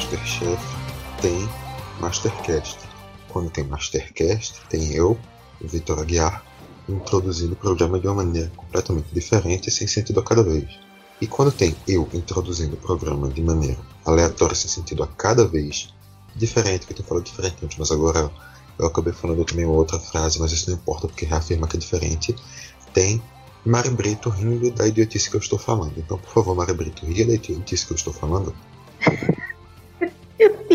Masterchef, 0.00 0.62
tem 1.20 1.46
Mastercast. 2.00 2.78
Quando 3.28 3.50
tem 3.50 3.64
Mastercast, 3.64 4.58
tem 4.70 4.94
eu, 4.94 5.18
Vitor 5.60 5.98
Aguiar, 5.98 6.42
introduzindo 6.88 7.52
o 7.52 7.56
programa 7.56 8.00
de 8.00 8.06
uma 8.06 8.14
maneira 8.14 8.50
completamente 8.56 9.08
diferente 9.12 9.68
e 9.68 9.70
sem 9.70 9.86
sentido 9.86 10.20
a 10.20 10.22
cada 10.22 10.42
vez. 10.42 10.80
E 11.20 11.26
quando 11.26 11.52
tem 11.52 11.76
eu 11.86 12.08
introduzindo 12.14 12.76
o 12.76 12.78
programa 12.78 13.28
de 13.28 13.42
maneira 13.42 13.78
aleatória, 14.06 14.54
sem 14.54 14.70
sentido 14.70 15.02
a 15.02 15.06
cada 15.06 15.46
vez, 15.46 15.92
diferente, 16.34 16.86
que 16.86 16.92
eu 16.92 16.96
tenho 16.96 17.06
falado 17.08 17.24
diferente 17.24 17.56
antes, 17.62 17.76
mas 17.76 17.90
agora 17.90 18.30
eu 18.78 18.86
acabei 18.86 19.12
falando 19.12 19.44
também 19.44 19.66
outra 19.66 20.00
frase, 20.00 20.40
mas 20.40 20.50
isso 20.50 20.70
não 20.70 20.78
importa 20.78 21.08
porque 21.08 21.26
reafirma 21.26 21.68
que 21.68 21.76
é 21.76 21.80
diferente, 21.80 22.34
tem 22.94 23.22
Mari 23.66 23.90
Brito 23.90 24.30
rindo 24.30 24.70
da 24.70 24.88
idiotice 24.88 25.28
que 25.28 25.36
eu 25.36 25.40
estou 25.40 25.58
falando. 25.58 25.92
Então, 25.98 26.16
por 26.16 26.32
favor, 26.32 26.56
Mari 26.56 26.72
Brito, 26.72 27.04
ria 27.04 27.26
da 27.26 27.34
idiotice 27.34 27.84
que 27.84 27.92
eu 27.92 27.96
estou 27.96 28.14
falando. 28.14 28.54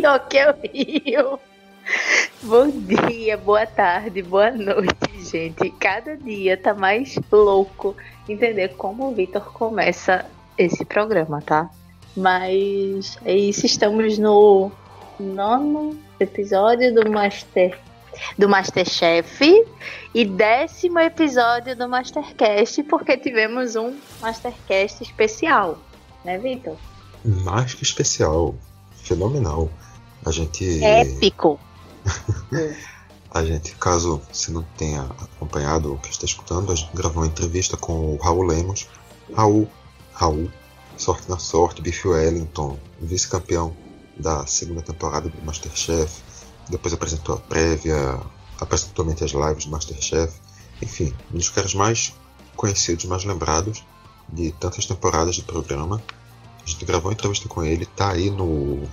Pior 0.06 0.20
que 0.28 0.38
eu 0.38 0.54
rio. 0.72 1.40
Bom 2.44 2.70
dia, 2.70 3.36
boa 3.38 3.66
tarde, 3.66 4.22
boa 4.22 4.52
noite, 4.52 5.20
gente. 5.20 5.72
Cada 5.80 6.16
dia 6.16 6.56
tá 6.56 6.76
mais 6.76 7.18
louco 7.32 7.98
entender 8.30 8.76
como 8.76 9.08
o 9.08 9.16
Vitor 9.16 9.52
começa 9.52 10.24
esse 10.60 10.86
programa, 10.86 11.42
tá? 11.42 11.72
Mas 12.16 13.18
é 13.26 13.34
isso, 13.36 13.66
estamos 13.66 14.20
no 14.20 14.72
nono 15.20 15.98
episódio 16.20 16.94
do 16.94 17.10
Master 17.10 17.76
do 18.38 18.48
Masterchef 18.48 19.66
e 20.14 20.24
décimo 20.24 21.00
episódio 21.00 21.76
do 21.76 21.90
Mastercast, 21.90 22.84
porque 22.84 23.18
tivemos 23.18 23.76
um 23.76 23.98
Mastercast 24.22 25.02
especial, 25.02 25.80
né, 26.24 26.38
Vitor? 26.38 26.78
Mais 27.24 27.74
que 27.74 27.82
especial, 27.82 28.54
fenomenal. 28.98 29.68
A 30.26 30.32
gente. 30.32 30.84
Épico! 30.84 31.60
a 33.32 33.46
gente, 33.46 33.76
caso 33.76 34.22
você 34.32 34.52
não 34.52 34.64
tenha 34.76 35.04
acompanhado 35.04 35.92
ou 35.92 35.98
que 35.98 36.10
está 36.10 36.26
escutando, 36.26 36.72
a 36.72 36.76
gente 36.76 36.96
gravou 36.96 37.22
uma 37.22 37.28
entrevista 37.28 37.78
com 37.78 38.16
o 38.16 38.18
Raul 38.18 38.44
Lemos. 38.44 38.88
Raul, 39.36 39.70
Raul, 40.14 40.50
sorte 40.98 41.30
na 41.30 41.38
sorte, 41.38 41.82
Biff 41.82 42.08
Wellington, 42.08 42.80
vice-campeão 43.00 43.76
da 44.18 44.46
segunda 44.48 44.82
temporada 44.82 45.30
do 45.30 45.46
Masterchef. 45.46 46.22
Depois 46.70 46.94
apresentou 46.94 47.36
a 47.36 47.40
prévia, 47.40 48.20
apresentou 48.60 49.06
também 49.06 49.16
as 49.24 49.32
lives 49.32 49.66
do 49.66 49.72
Masterchef. 49.72 50.34
Enfim, 50.82 51.14
um 51.32 51.38
dos 51.38 51.50
caras 51.50 51.76
mais 51.76 52.14
conhecidos, 52.56 53.06
mais 53.06 53.24
lembrados 53.26 53.84
de 54.32 54.52
tantas 54.54 54.86
temporadas 54.86 55.36
de 55.36 55.44
programa. 55.44 56.02
A 56.64 56.68
gente 56.68 56.84
gravou 56.84 57.10
uma 57.10 57.14
entrevista 57.14 57.48
com 57.48 57.64
ele, 57.64 57.86
tá 57.86 58.12
aí 58.12 58.32
no, 58.32 58.88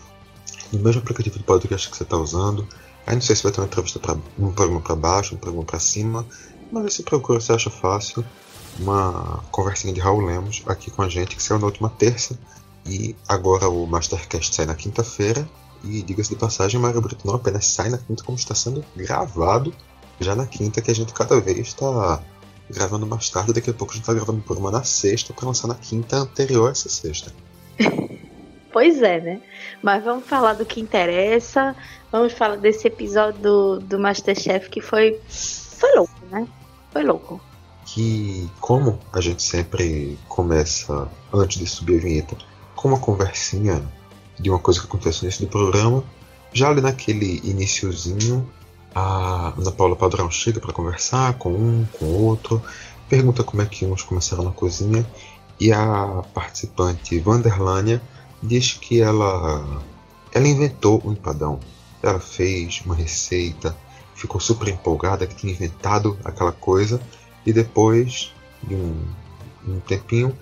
no 0.72 0.80
mesmo 0.80 1.00
aplicativo 1.00 1.38
de 1.38 1.44
podcast 1.44 1.90
que 1.90 1.96
você 1.96 2.02
está 2.02 2.16
usando. 2.16 2.66
Aí 3.06 3.14
não 3.14 3.22
sei 3.22 3.36
se 3.36 3.42
vai 3.42 3.52
ter 3.52 3.60
uma 3.60 3.66
entrevista 3.66 3.98
para 3.98 4.16
um 4.38 4.52
programa 4.52 4.80
para 4.80 4.96
baixo, 4.96 5.34
um 5.34 5.38
programa 5.38 5.64
para 5.64 5.78
cima, 5.78 6.26
mas 6.70 6.94
se 6.94 7.02
procura, 7.02 7.40
você 7.40 7.52
acha 7.52 7.70
fácil. 7.70 8.24
Uma 8.78 9.44
conversinha 9.50 9.92
de 9.92 10.00
Raul 10.00 10.24
Lemos 10.24 10.62
aqui 10.66 10.90
com 10.90 11.02
a 11.02 11.08
gente, 11.08 11.36
que 11.36 11.42
saiu 11.42 11.58
na 11.58 11.66
última 11.66 11.90
terça. 11.90 12.38
E 12.86 13.14
agora 13.28 13.68
o 13.68 13.86
Mastercast 13.86 14.54
sai 14.54 14.66
na 14.66 14.74
quinta-feira. 14.74 15.46
E 15.84 16.00
diga-se 16.02 16.30
de 16.30 16.36
passagem, 16.36 16.80
Mário 16.80 17.00
Brito 17.00 17.26
não 17.26 17.34
apenas 17.34 17.66
sai 17.66 17.90
na 17.90 17.98
quinta, 17.98 18.22
como 18.22 18.38
está 18.38 18.54
sendo 18.54 18.84
gravado 18.96 19.74
já 20.20 20.34
na 20.36 20.46
quinta, 20.46 20.80
que 20.80 20.90
a 20.90 20.94
gente 20.94 21.12
cada 21.12 21.40
vez 21.40 21.58
está 21.58 22.22
gravando 22.70 23.06
mais 23.06 23.28
tarde. 23.28 23.52
Daqui 23.52 23.70
a 23.70 23.74
pouco 23.74 23.92
a 23.92 23.96
gente 23.96 24.04
está 24.04 24.14
gravando 24.14 24.38
o 24.38 24.42
programa 24.42 24.70
na 24.70 24.84
sexta 24.84 25.34
para 25.34 25.46
lançar 25.46 25.66
na 25.66 25.74
quinta 25.74 26.16
anterior 26.16 26.68
a 26.68 26.72
essa 26.72 26.88
sexta. 26.88 27.32
Pois 28.72 29.02
é, 29.02 29.20
né? 29.20 29.40
Mas 29.82 30.02
vamos 30.02 30.26
falar 30.26 30.54
do 30.54 30.64
que 30.64 30.80
interessa. 30.80 31.76
Vamos 32.10 32.32
falar 32.32 32.56
desse 32.56 32.86
episódio 32.88 33.40
do, 33.40 33.78
do 33.80 33.98
Masterchef 33.98 34.68
que 34.70 34.80
foi, 34.80 35.20
foi 35.28 35.94
louco, 35.94 36.14
né? 36.30 36.46
Foi 36.90 37.02
louco. 37.02 37.40
Que, 37.84 38.48
como 38.60 38.98
a 39.12 39.20
gente 39.20 39.42
sempre 39.42 40.18
começa, 40.28 41.08
antes 41.32 41.58
de 41.58 41.66
subir 41.66 41.98
a 41.98 42.02
vinheta, 42.02 42.36
com 42.74 42.88
uma 42.88 42.98
conversinha 42.98 43.82
de 44.38 44.50
uma 44.50 44.58
coisa 44.58 44.80
que 44.80 44.86
acontece 44.86 45.24
início 45.24 45.46
do 45.46 45.50
programa, 45.50 46.02
já 46.52 46.68
ali 46.68 46.80
naquele 46.80 47.40
iníciozinho, 47.44 48.48
a 48.94 49.52
Ana 49.56 49.72
Paula 49.72 49.96
Padrão 49.96 50.30
chega 50.30 50.60
para 50.60 50.72
conversar 50.72 51.34
com 51.34 51.50
um, 51.50 51.86
com 51.98 52.06
outro, 52.06 52.62
pergunta 53.08 53.42
como 53.42 53.62
é 53.62 53.66
que 53.66 53.84
uns 53.86 54.02
começaram 54.02 54.44
na 54.44 54.50
cozinha, 54.50 55.06
e 55.60 55.72
a 55.72 56.22
participante 56.34 57.18
Vanderlânia 57.20 58.02
diz 58.42 58.72
que 58.72 59.00
ela, 59.00 59.82
ela 60.32 60.48
inventou 60.48 61.00
um 61.04 61.12
empadão. 61.12 61.60
Ela 62.02 62.18
fez 62.18 62.82
uma 62.84 62.94
receita, 62.94 63.76
ficou 64.14 64.40
super 64.40 64.68
empolgada 64.68 65.26
que 65.26 65.34
tinha 65.34 65.52
inventado 65.52 66.18
aquela 66.24 66.52
coisa 66.52 67.00
e 67.46 67.52
depois 67.52 68.32
de 68.62 68.74
um, 68.74 68.96
um 69.66 69.80
tempinho 69.80 70.36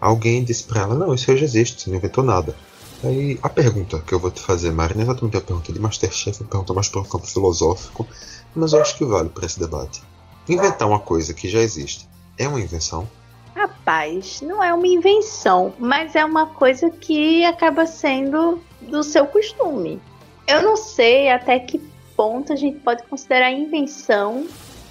alguém 0.00 0.44
disse 0.44 0.64
para 0.64 0.82
ela: 0.82 0.94
Não, 0.94 1.14
isso 1.14 1.34
já 1.36 1.44
existe, 1.44 1.82
você 1.82 1.90
não 1.90 1.96
inventou 1.96 2.24
nada. 2.24 2.54
Aí 3.02 3.38
a 3.42 3.48
pergunta 3.48 4.00
que 4.00 4.14
eu 4.14 4.18
vou 4.18 4.30
te 4.30 4.40
fazer, 4.40 4.72
Mari, 4.72 4.94
não 4.94 5.02
é 5.02 5.04
exatamente 5.04 5.36
a 5.36 5.40
pergunta 5.40 5.72
de 5.72 5.78
Masterchef, 5.78 6.40
é 6.40 6.44
uma 6.44 6.50
pergunta 6.50 6.72
mais 6.72 6.88
para 6.88 7.00
o 7.00 7.04
campo 7.04 7.26
filosófico, 7.26 8.06
mas 8.54 8.72
eu 8.72 8.80
acho 8.80 8.96
que 8.96 9.04
vale 9.04 9.28
para 9.28 9.46
esse 9.46 9.58
debate. 9.58 10.02
Inventar 10.48 10.88
uma 10.88 10.98
coisa 10.98 11.34
que 11.34 11.48
já 11.48 11.60
existe 11.60 12.08
é 12.38 12.48
uma 12.48 12.60
invenção? 12.60 13.08
Rapaz, 13.84 14.40
não 14.40 14.64
é 14.64 14.72
uma 14.72 14.86
invenção, 14.86 15.74
mas 15.78 16.16
é 16.16 16.24
uma 16.24 16.46
coisa 16.46 16.88
que 16.88 17.44
acaba 17.44 17.84
sendo 17.84 18.58
do 18.80 19.02
seu 19.02 19.26
costume. 19.26 20.00
Eu 20.48 20.62
não 20.62 20.74
sei 20.74 21.28
até 21.28 21.58
que 21.58 21.78
ponto 22.16 22.50
a 22.50 22.56
gente 22.56 22.78
pode 22.80 23.02
considerar 23.02 23.52
invenção 23.52 24.46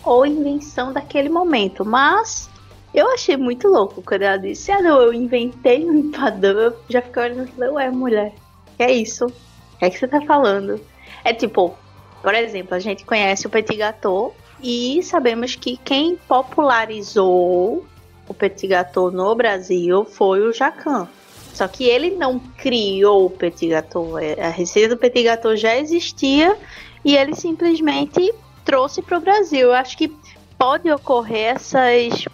ou 0.05 0.27
invenção 0.27 0.93
daquele 0.93 1.27
momento, 1.27 1.83
mas 1.83 2.47
eu 2.93 3.11
achei 3.11 3.35
muito 3.35 3.67
louco 3.67 4.03
quando 4.03 4.21
ela 4.21 4.37
disse: 4.37 4.71
Ah, 4.71 4.79
não, 4.79 5.01
eu 5.01 5.11
inventei 5.11 5.83
um 5.89 5.95
empadão. 5.95 6.51
Eu 6.51 6.77
já 6.87 7.01
fiquei 7.01 7.23
olhando 7.23 7.49
e 7.49 7.51
falei: 7.51 7.69
Ué, 7.71 7.89
mulher, 7.89 8.31
que 8.77 8.83
é 8.83 8.91
isso? 8.91 9.25
O 9.25 9.77
que 9.79 9.85
é 9.85 9.89
que 9.89 9.97
você 9.97 10.07
tá 10.07 10.21
falando? 10.21 10.79
É 11.23 11.33
tipo, 11.33 11.75
por 12.21 12.35
exemplo, 12.35 12.75
a 12.75 12.79
gente 12.79 13.03
conhece 13.05 13.47
o 13.47 13.49
petit 13.49 13.75
gâteau 13.75 14.35
e 14.61 15.01
sabemos 15.01 15.55
que 15.55 15.77
quem 15.77 16.15
popularizou 16.27 17.83
o 18.28 18.34
petit 18.34 18.67
gâteau 18.67 19.11
no 19.11 19.35
Brasil 19.35 20.06
foi 20.06 20.41
o 20.41 20.53
Jacan. 20.53 21.07
Só 21.53 21.67
que 21.67 21.84
ele 21.84 22.11
não 22.11 22.39
criou 22.39 23.25
o 23.25 23.29
petit 23.29 23.67
gâteau. 23.67 24.17
É, 24.17 24.41
a 24.41 24.50
receita 24.50 24.95
do 24.95 25.00
petit 25.00 25.23
gâteau 25.23 25.56
já 25.56 25.75
existia 25.78 26.57
e 27.06 27.16
ele 27.16 27.35
simplesmente 27.35 28.34
trouxe 28.66 29.01
para 29.01 29.17
o 29.17 29.22
Brasil. 29.22 29.67
Eu 29.67 29.73
acho 29.73 29.97
que 29.97 30.11
pode 30.57 30.89
ocorrer 30.91 31.56
essas, 31.56 32.25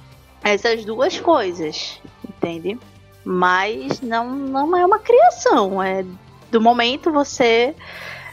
essas 0.44 0.86
duas 0.86 1.20
coisas, 1.20 2.00
entende? 2.28 2.80
Mas 3.26 4.00
não, 4.02 4.32
não 4.34 4.78
é 4.78 4.86
uma 4.86 5.00
criação. 5.00 5.84
É 5.84 6.06
do 6.50 6.62
momento 6.62 7.12
você 7.12 7.76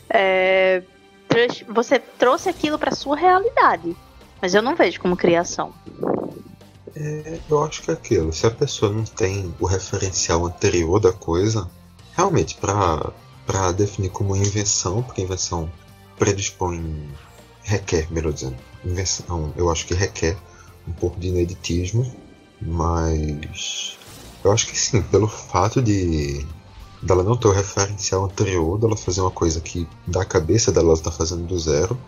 é, 0.08 0.82
você 1.68 1.98
trouxe 1.98 2.48
aquilo 2.48 2.78
para 2.78 2.92
sua 2.92 3.16
realidade. 3.16 3.96
Mas 4.40 4.54
eu 4.54 4.62
não 4.62 4.74
vejo 4.74 5.00
como 5.00 5.16
criação. 5.16 5.72
É, 6.96 7.40
eu 7.48 7.62
acho 7.62 7.82
que 7.82 7.90
é 7.90 7.94
aquilo. 7.94 8.32
Se 8.32 8.46
a 8.46 8.50
pessoa 8.50 8.90
não 8.90 9.04
tem 9.04 9.54
o 9.60 9.66
referencial 9.66 10.46
anterior 10.46 10.98
da 10.98 11.12
coisa, 11.12 11.70
realmente, 12.14 12.56
para 12.56 13.72
definir 13.72 14.10
como 14.10 14.34
invenção, 14.34 15.02
porque 15.02 15.20
invenção 15.20 15.70
predispõe. 16.18 17.10
requer, 17.62 18.10
melhor 18.10 18.32
dizendo. 18.32 18.56
Invenção, 18.84 19.52
eu 19.56 19.70
acho 19.70 19.86
que 19.86 19.94
requer 19.94 20.36
um 20.88 20.92
pouco 20.92 21.20
de 21.20 21.28
ineditismo, 21.28 22.10
mas. 22.60 23.98
Eu 24.42 24.52
acho 24.52 24.66
que 24.68 24.78
sim, 24.78 25.02
pelo 25.02 25.28
fato 25.28 25.82
de 25.82 26.46
dela 27.02 27.22
não 27.22 27.36
ter 27.36 27.48
o 27.48 27.52
referencial 27.52 28.24
anterior, 28.24 28.78
dela 28.78 28.96
fazer 28.96 29.20
uma 29.20 29.30
coisa 29.30 29.60
que 29.60 29.86
da 30.06 30.24
cabeça 30.24 30.72
dela 30.72 30.86
ela 30.88 30.94
está 30.94 31.10
fazendo 31.10 31.46
do 31.46 31.58
zero, 31.58 31.98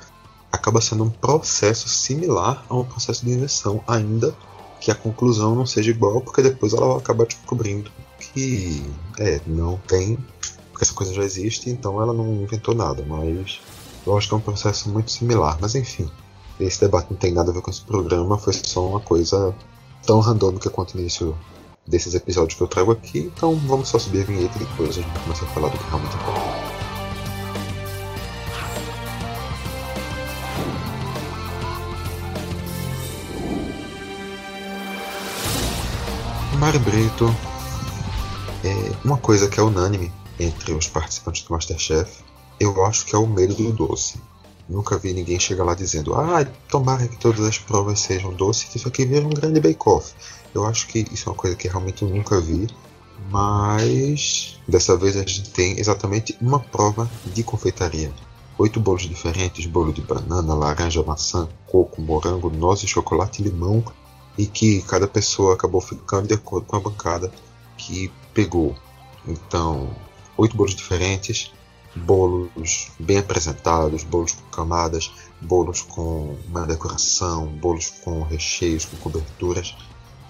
acaba 0.50 0.80
sendo 0.80 1.04
um 1.04 1.10
processo 1.10 1.88
similar 1.88 2.64
a 2.68 2.74
um 2.76 2.84
processo 2.84 3.24
de 3.24 3.32
invenção, 3.32 3.82
ainda 3.86 4.34
que 4.80 4.90
a 4.90 4.94
conclusão 4.94 5.54
não 5.54 5.66
seja 5.66 5.90
igual, 5.90 6.20
porque 6.20 6.42
depois 6.42 6.72
ela 6.72 6.88
vai 6.88 6.96
acabar 6.98 7.26
descobrindo 7.26 7.90
que 8.18 8.82
é, 9.18 9.40
não 9.46 9.76
tem, 9.86 10.18
porque 10.70 10.84
essa 10.84 10.94
coisa 10.94 11.12
já 11.12 11.22
existe, 11.22 11.70
então 11.70 12.00
ela 12.00 12.12
não 12.12 12.42
inventou 12.42 12.74
nada, 12.74 13.04
mas 13.06 13.60
eu 14.06 14.16
acho 14.16 14.28
que 14.28 14.34
é 14.34 14.36
um 14.36 14.40
processo 14.40 14.88
muito 14.88 15.10
similar. 15.10 15.58
Mas 15.60 15.74
enfim, 15.74 16.10
esse 16.60 16.80
debate 16.80 17.10
não 17.10 17.16
tem 17.16 17.32
nada 17.32 17.50
a 17.50 17.54
ver 17.54 17.62
com 17.62 17.70
esse 17.70 17.82
programa, 17.82 18.38
foi 18.38 18.52
só 18.52 18.86
uma 18.86 19.00
coisa 19.00 19.54
tão 20.06 20.20
randômica 20.20 20.70
quanto 20.70 20.96
o 20.96 21.00
início 21.00 21.36
desses 21.86 22.14
episódios 22.14 22.56
que 22.56 22.62
eu 22.62 22.68
trago 22.68 22.92
aqui, 22.92 23.32
então 23.34 23.54
vamos 23.66 23.88
só 23.88 23.98
subir 23.98 24.22
a 24.22 24.24
vinheta 24.24 24.56
e 24.56 24.60
depois 24.60 24.90
a 24.90 24.92
gente 24.92 25.20
começa 25.20 25.44
a 25.44 25.48
falar 25.48 25.68
do 25.68 25.78
que 25.78 25.84
realmente 25.84 26.14
importa. 26.16 26.57
Mário 36.58 36.80
Brito 36.80 37.32
é 38.64 38.92
uma 39.04 39.16
coisa 39.16 39.48
que 39.48 39.60
é 39.60 39.62
unânime 39.62 40.12
entre 40.40 40.72
os 40.72 40.88
participantes 40.88 41.42
do 41.42 41.52
Masterchef, 41.52 42.24
eu 42.58 42.84
acho 42.84 43.06
que 43.06 43.14
é 43.14 43.18
o 43.18 43.28
medo 43.28 43.54
do 43.54 43.72
doce. 43.72 44.20
Nunca 44.68 44.98
vi 44.98 45.12
ninguém 45.12 45.38
chegar 45.38 45.62
lá 45.62 45.72
dizendo, 45.72 46.14
ah, 46.16 46.44
tomara 46.68 47.06
que 47.06 47.16
todas 47.16 47.42
as 47.42 47.58
provas 47.58 48.00
sejam 48.00 48.34
doces, 48.34 48.64
que 48.64 48.76
isso 48.76 48.88
aqui 48.88 49.06
veja 49.06 49.24
um 49.24 49.30
grande 49.30 49.60
bake-off. 49.60 50.12
Eu 50.52 50.66
acho 50.66 50.88
que 50.88 51.06
isso 51.12 51.28
é 51.28 51.32
uma 51.32 51.38
coisa 51.38 51.54
que 51.54 51.68
realmente 51.68 52.02
eu 52.02 52.08
nunca 52.08 52.40
vi, 52.40 52.66
mas 53.30 54.58
dessa 54.66 54.96
vez 54.96 55.16
a 55.16 55.20
gente 55.20 55.50
tem 55.50 55.78
exatamente 55.78 56.36
uma 56.40 56.58
prova 56.58 57.08
de 57.24 57.44
confeitaria. 57.44 58.12
Oito 58.58 58.80
bolos 58.80 59.02
diferentes, 59.02 59.64
bolo 59.66 59.92
de 59.92 60.02
banana, 60.02 60.54
laranja, 60.54 61.04
maçã, 61.04 61.48
coco, 61.68 62.02
morango, 62.02 62.50
noz, 62.50 62.80
chocolate 62.80 63.44
limão, 63.44 63.84
e 64.38 64.46
que 64.46 64.80
cada 64.82 65.08
pessoa 65.08 65.54
acabou 65.54 65.80
ficando 65.80 66.28
de 66.28 66.34
acordo 66.34 66.66
com 66.66 66.76
a 66.76 66.80
bancada 66.80 67.30
que 67.76 68.10
pegou. 68.32 68.74
Então, 69.26 69.94
oito 70.36 70.56
bolos 70.56 70.76
diferentes, 70.76 71.52
bolos 71.96 72.92
bem 73.00 73.18
apresentados, 73.18 74.04
bolos 74.04 74.32
com 74.32 74.50
camadas, 74.50 75.10
bolos 75.40 75.82
com 75.82 76.36
uma 76.46 76.64
decoração, 76.64 77.46
bolos 77.46 77.92
com 78.04 78.22
recheios, 78.22 78.84
com 78.84 78.96
coberturas, 78.98 79.76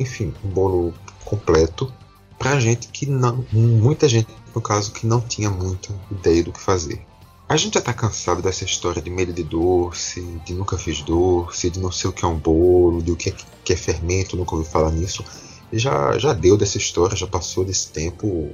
enfim, 0.00 0.32
um 0.42 0.48
bolo 0.48 0.94
completo 1.24 1.92
para 2.38 2.58
gente 2.60 2.88
que 2.88 3.04
não, 3.04 3.44
muita 3.52 4.08
gente 4.08 4.34
no 4.54 4.62
caso 4.62 4.92
que 4.92 5.06
não 5.06 5.20
tinha 5.20 5.50
muita 5.50 5.92
ideia 6.10 6.42
do 6.44 6.52
que 6.52 6.60
fazer. 6.60 7.04
A 7.48 7.56
gente 7.56 7.74
já 7.74 7.80
tá 7.80 7.94
cansado 7.94 8.42
dessa 8.42 8.64
história 8.64 9.00
de 9.00 9.08
medo 9.08 9.32
de 9.32 9.42
doce, 9.42 10.20
de 10.44 10.52
nunca 10.52 10.76
fiz 10.76 11.00
doce, 11.00 11.70
de 11.70 11.80
não 11.80 11.90
sei 11.90 12.10
o 12.10 12.12
que 12.12 12.22
é 12.22 12.28
um 12.28 12.36
bolo, 12.36 13.02
de 13.02 13.10
o 13.10 13.16
que 13.16 13.30
é, 13.30 13.34
que 13.64 13.72
é 13.72 13.76
fermento, 13.76 14.36
nunca 14.36 14.54
ouvi 14.54 14.68
falar 14.68 14.90
nisso. 14.90 15.24
Já, 15.72 16.18
já 16.18 16.34
deu 16.34 16.58
dessa 16.58 16.76
história, 16.76 17.16
já 17.16 17.26
passou 17.26 17.64
desse 17.64 17.90
tempo 17.90 18.50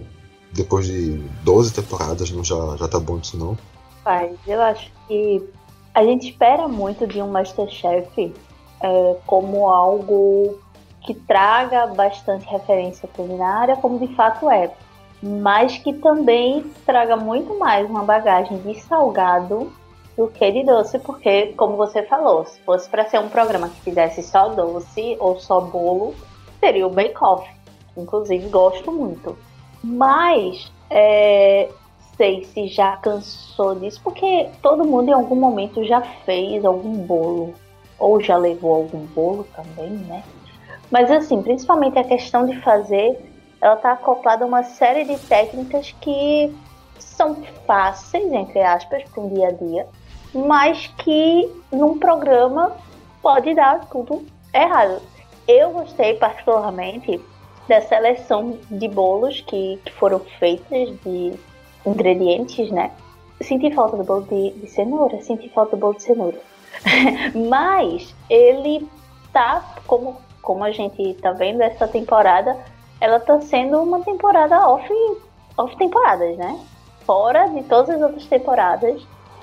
depois 0.52 0.86
de 0.86 1.18
12 1.42 1.74
temporadas, 1.74 2.30
não 2.30 2.44
já, 2.44 2.76
já 2.76 2.86
tá 2.86 3.00
bom 3.00 3.18
disso 3.18 3.36
não? 3.36 3.58
Mas 4.04 4.32
eu 4.46 4.62
acho 4.62 4.88
que 5.08 5.42
a 5.92 6.04
gente 6.04 6.28
espera 6.28 6.68
muito 6.68 7.04
de 7.04 7.20
um 7.20 7.30
Masterchef 7.32 8.32
é, 8.80 9.16
como 9.26 9.68
algo 9.68 10.60
que 11.00 11.14
traga 11.14 11.88
bastante 11.88 12.46
referência 12.46 13.08
culinária, 13.08 13.76
como 13.76 13.98
de 13.98 14.14
fato 14.14 14.48
é, 14.48 14.70
mas 15.24 15.78
que 15.78 15.94
também 15.94 16.62
traga 16.84 17.16
muito 17.16 17.58
mais 17.58 17.88
uma 17.88 18.02
bagagem 18.02 18.58
de 18.58 18.78
salgado 18.80 19.72
do 20.14 20.28
que 20.28 20.52
de 20.52 20.64
doce, 20.64 20.98
porque, 20.98 21.54
como 21.56 21.76
você 21.76 22.02
falou, 22.02 22.44
se 22.44 22.60
fosse 22.60 22.88
para 22.90 23.06
ser 23.06 23.18
um 23.18 23.30
programa 23.30 23.70
que 23.70 23.80
fizesse 23.80 24.22
só 24.22 24.50
doce 24.50 25.16
ou 25.18 25.40
só 25.40 25.62
bolo, 25.62 26.14
seria 26.60 26.86
o 26.86 26.90
Bake 26.90 27.16
Off. 27.22 27.50
Inclusive, 27.96 28.48
gosto 28.48 28.92
muito. 28.92 29.36
Mas 29.82 30.70
é, 30.90 31.70
sei 32.18 32.44
se 32.44 32.68
já 32.68 32.96
cansou 32.98 33.74
disso, 33.76 34.00
porque 34.04 34.50
todo 34.60 34.84
mundo 34.84 35.08
em 35.08 35.14
algum 35.14 35.36
momento 35.36 35.82
já 35.84 36.02
fez 36.02 36.66
algum 36.66 36.92
bolo, 36.98 37.54
ou 37.98 38.20
já 38.20 38.36
levou 38.36 38.74
algum 38.74 39.06
bolo 39.06 39.46
também, 39.56 39.90
né? 39.90 40.22
Mas 40.90 41.10
assim, 41.10 41.42
principalmente 41.42 41.98
a 41.98 42.04
questão 42.04 42.46
de 42.46 42.60
fazer, 42.60 43.18
ela 43.64 43.76
está 43.76 43.92
acoplada 43.92 44.44
a 44.44 44.46
uma 44.46 44.62
série 44.62 45.04
de 45.04 45.18
técnicas 45.20 45.90
que 45.98 46.54
são 46.98 47.34
fáceis, 47.66 48.30
entre 48.30 48.60
aspas, 48.60 49.02
para 49.04 49.22
um 49.22 49.30
dia 49.30 49.48
a 49.48 49.52
dia, 49.52 49.86
mas 50.34 50.88
que 50.98 51.50
num 51.72 51.98
programa 51.98 52.76
pode 53.22 53.54
dar 53.54 53.88
tudo 53.88 54.26
errado. 54.52 55.00
Eu 55.48 55.70
gostei 55.70 56.12
particularmente 56.12 57.18
da 57.66 57.80
seleção 57.80 58.58
de 58.70 58.86
bolos 58.86 59.40
que, 59.40 59.80
que 59.82 59.92
foram 59.92 60.20
feitas 60.38 60.90
de 61.00 61.32
ingredientes, 61.86 62.70
né? 62.70 62.90
Senti 63.40 63.72
falta 63.72 63.96
do 63.96 64.04
bolo 64.04 64.26
de, 64.26 64.50
de 64.60 64.66
cenoura, 64.66 65.22
senti 65.22 65.48
falta 65.48 65.74
do 65.74 65.80
bolo 65.80 65.94
de 65.94 66.02
cenoura. 66.02 66.38
Mas 67.48 68.14
ele 68.28 68.86
tá, 69.32 69.64
como, 69.86 70.18
como 70.42 70.62
a 70.64 70.70
gente 70.70 71.14
tá 71.14 71.32
vendo 71.32 71.62
essa 71.62 71.88
temporada, 71.88 72.73
ela 73.04 73.20
tá 73.20 73.40
sendo 73.40 73.82
uma 73.82 74.00
temporada 74.00 74.68
off, 74.68 74.88
off 75.56 75.76
temporadas, 75.76 76.36
né? 76.36 76.58
Fora 77.04 77.48
de 77.48 77.62
todas 77.64 77.90
as 77.90 78.00
outras 78.00 78.26
temporadas. 78.26 79.02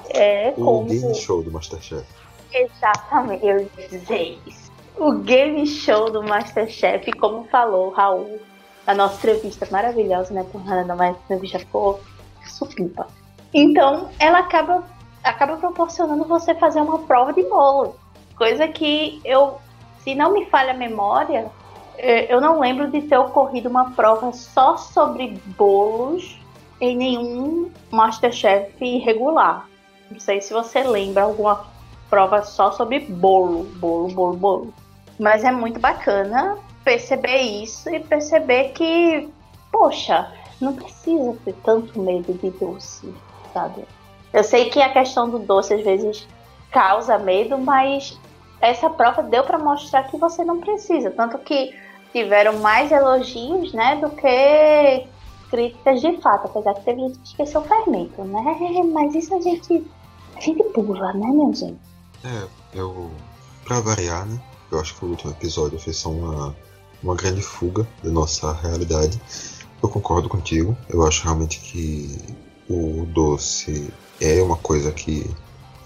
É 0.09 0.53
o 0.57 0.63
como... 0.63 0.85
game 0.85 1.15
show 1.15 1.43
do 1.43 1.51
Masterchef. 1.51 2.05
Exatamente, 2.51 3.45
eu 3.45 3.67
dizer 3.89 4.39
isso 4.45 4.71
o 4.97 5.13
game 5.13 5.65
show 5.65 6.11
do 6.11 6.21
Masterchef, 6.21 7.11
como 7.13 7.45
falou 7.45 7.87
o 7.87 7.91
Raul, 7.91 8.39
a 8.85 8.93
nossa 8.93 9.15
entrevista 9.15 9.67
maravilhosa, 9.71 10.33
né? 10.33 10.45
Por 10.51 10.63
nada 10.63 10.95
mais 10.95 11.15
entrevista 11.15 11.59
ficou 11.59 11.99
supimpa. 12.45 13.07
Então, 13.53 14.09
ela 14.19 14.39
acaba, 14.39 14.83
acaba 15.23 15.57
proporcionando 15.57 16.25
você 16.25 16.53
fazer 16.55 16.81
uma 16.81 16.99
prova 16.99 17.33
de 17.33 17.43
bolo. 17.43 17.95
Coisa 18.35 18.67
que 18.67 19.21
eu, 19.25 19.59
se 20.03 20.13
não 20.13 20.33
me 20.33 20.45
falha 20.47 20.71
a 20.71 20.77
memória, 20.77 21.49
eu 21.97 22.41
não 22.41 22.59
lembro 22.59 22.89
de 22.89 23.01
ter 23.01 23.17
ocorrido 23.17 23.69
uma 23.69 23.91
prova 23.91 24.31
só 24.33 24.77
sobre 24.77 25.39
bolos 25.57 26.39
em 26.79 26.97
nenhum 26.97 27.71
Masterchef 27.91 28.97
regular. 28.99 29.67
Não 30.09 30.19
sei 30.19 30.41
se 30.41 30.53
você 30.53 30.83
lembra 30.83 31.23
alguma 31.23 31.65
prova 32.09 32.43
só 32.43 32.71
sobre 32.71 32.99
bolo, 32.99 33.63
bolo, 33.75 34.07
bolo, 34.09 34.35
bolo. 34.35 34.73
Mas 35.19 35.43
é 35.43 35.51
muito 35.51 35.79
bacana 35.79 36.57
perceber 36.83 37.37
isso 37.37 37.89
e 37.89 37.99
perceber 37.99 38.69
que, 38.69 39.29
poxa, 39.71 40.31
não 40.59 40.75
precisa 40.75 41.37
ter 41.45 41.53
tanto 41.63 41.99
medo 41.99 42.33
de 42.33 42.49
doce, 42.51 43.13
sabe? 43.53 43.85
Eu 44.33 44.43
sei 44.43 44.69
que 44.69 44.81
a 44.81 44.91
questão 44.91 45.29
do 45.29 45.39
doce 45.39 45.73
às 45.73 45.83
vezes 45.83 46.27
causa 46.71 47.17
medo, 47.17 47.57
mas 47.57 48.17
essa 48.61 48.89
prova 48.89 49.23
deu 49.23 49.43
para 49.43 49.57
mostrar 49.57 50.03
que 50.03 50.17
você 50.17 50.43
não 50.43 50.59
precisa, 50.59 51.11
tanto 51.11 51.37
que 51.39 51.73
tiveram 52.11 52.59
mais 52.59 52.91
elogios, 52.91 53.73
né, 53.73 53.95
do 53.95 54.09
que 54.11 55.07
críticas 55.49 56.01
de 56.01 56.17
fato, 56.21 56.47
apesar 56.47 56.73
que 56.75 56.85
teve 56.85 57.01
gente 57.01 57.19
que 57.19 57.27
esqueceu 57.27 57.61
o 57.61 57.65
fermento, 57.65 58.23
né? 58.23 58.57
Mas 58.93 59.15
isso 59.15 59.35
a 59.35 59.41
gente 59.41 59.83
a 60.35 60.39
gente 60.39 60.63
pula, 60.73 61.13
né, 61.13 61.27
minha 61.27 61.53
gente? 61.53 61.79
É, 62.23 62.47
eu 62.73 63.11
para 63.65 63.79
variar, 63.81 64.25
né? 64.25 64.39
Eu 64.71 64.79
acho 64.79 64.95
que 64.95 65.05
o 65.05 65.09
último 65.09 65.31
episódio 65.31 65.79
foi 65.79 65.93
só 65.93 66.09
uma, 66.09 66.55
uma 67.03 67.15
grande 67.15 67.41
fuga 67.41 67.85
da 68.03 68.09
nossa 68.09 68.53
realidade. 68.53 69.19
Eu 69.83 69.89
concordo 69.89 70.29
contigo. 70.29 70.75
Eu 70.89 71.05
acho 71.05 71.23
realmente 71.23 71.59
que 71.59 72.17
o 72.69 73.05
doce 73.07 73.93
é 74.19 74.41
uma 74.41 74.55
coisa 74.55 74.91
que 74.91 75.29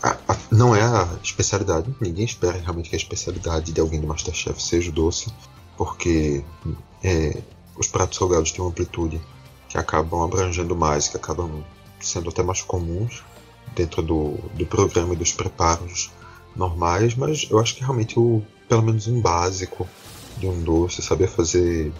a, 0.09 0.37
não 0.51 0.75
é 0.75 0.81
a 0.81 1.17
especialidade. 1.23 1.93
Ninguém 1.99 2.25
espera 2.25 2.57
realmente 2.57 2.89
que 2.89 2.95
a 2.95 2.97
especialidade 2.97 3.71
de 3.71 3.81
alguém 3.81 3.99
do 3.99 4.07
Masterchef 4.07 4.61
seja 4.61 4.89
o 4.89 4.93
doce, 4.93 5.31
porque 5.77 6.43
é, 7.03 7.41
os 7.77 7.87
pratos 7.87 8.17
salgados 8.17 8.51
têm 8.51 8.61
uma 8.61 8.69
amplitude 8.69 9.21
que 9.69 9.77
acabam 9.77 10.23
abrangendo 10.23 10.75
mais, 10.75 11.07
que 11.07 11.17
acabam 11.17 11.63
sendo 11.99 12.29
até 12.29 12.43
mais 12.43 12.61
comuns 12.61 13.23
dentro 13.75 14.01
do, 14.01 14.37
do 14.53 14.65
programa 14.65 15.13
e 15.13 15.17
dos 15.17 15.31
preparos 15.33 16.11
normais, 16.55 17.15
mas 17.15 17.47
eu 17.49 17.59
acho 17.59 17.75
que 17.75 17.81
realmente 17.81 18.17
o 18.17 18.41
pelo 18.67 18.81
menos 18.81 19.07
um 19.07 19.21
básico 19.21 19.87
de 20.37 20.47
um 20.47 20.61
doce, 20.61 21.01
saber 21.01 21.27
fazer, 21.27 21.91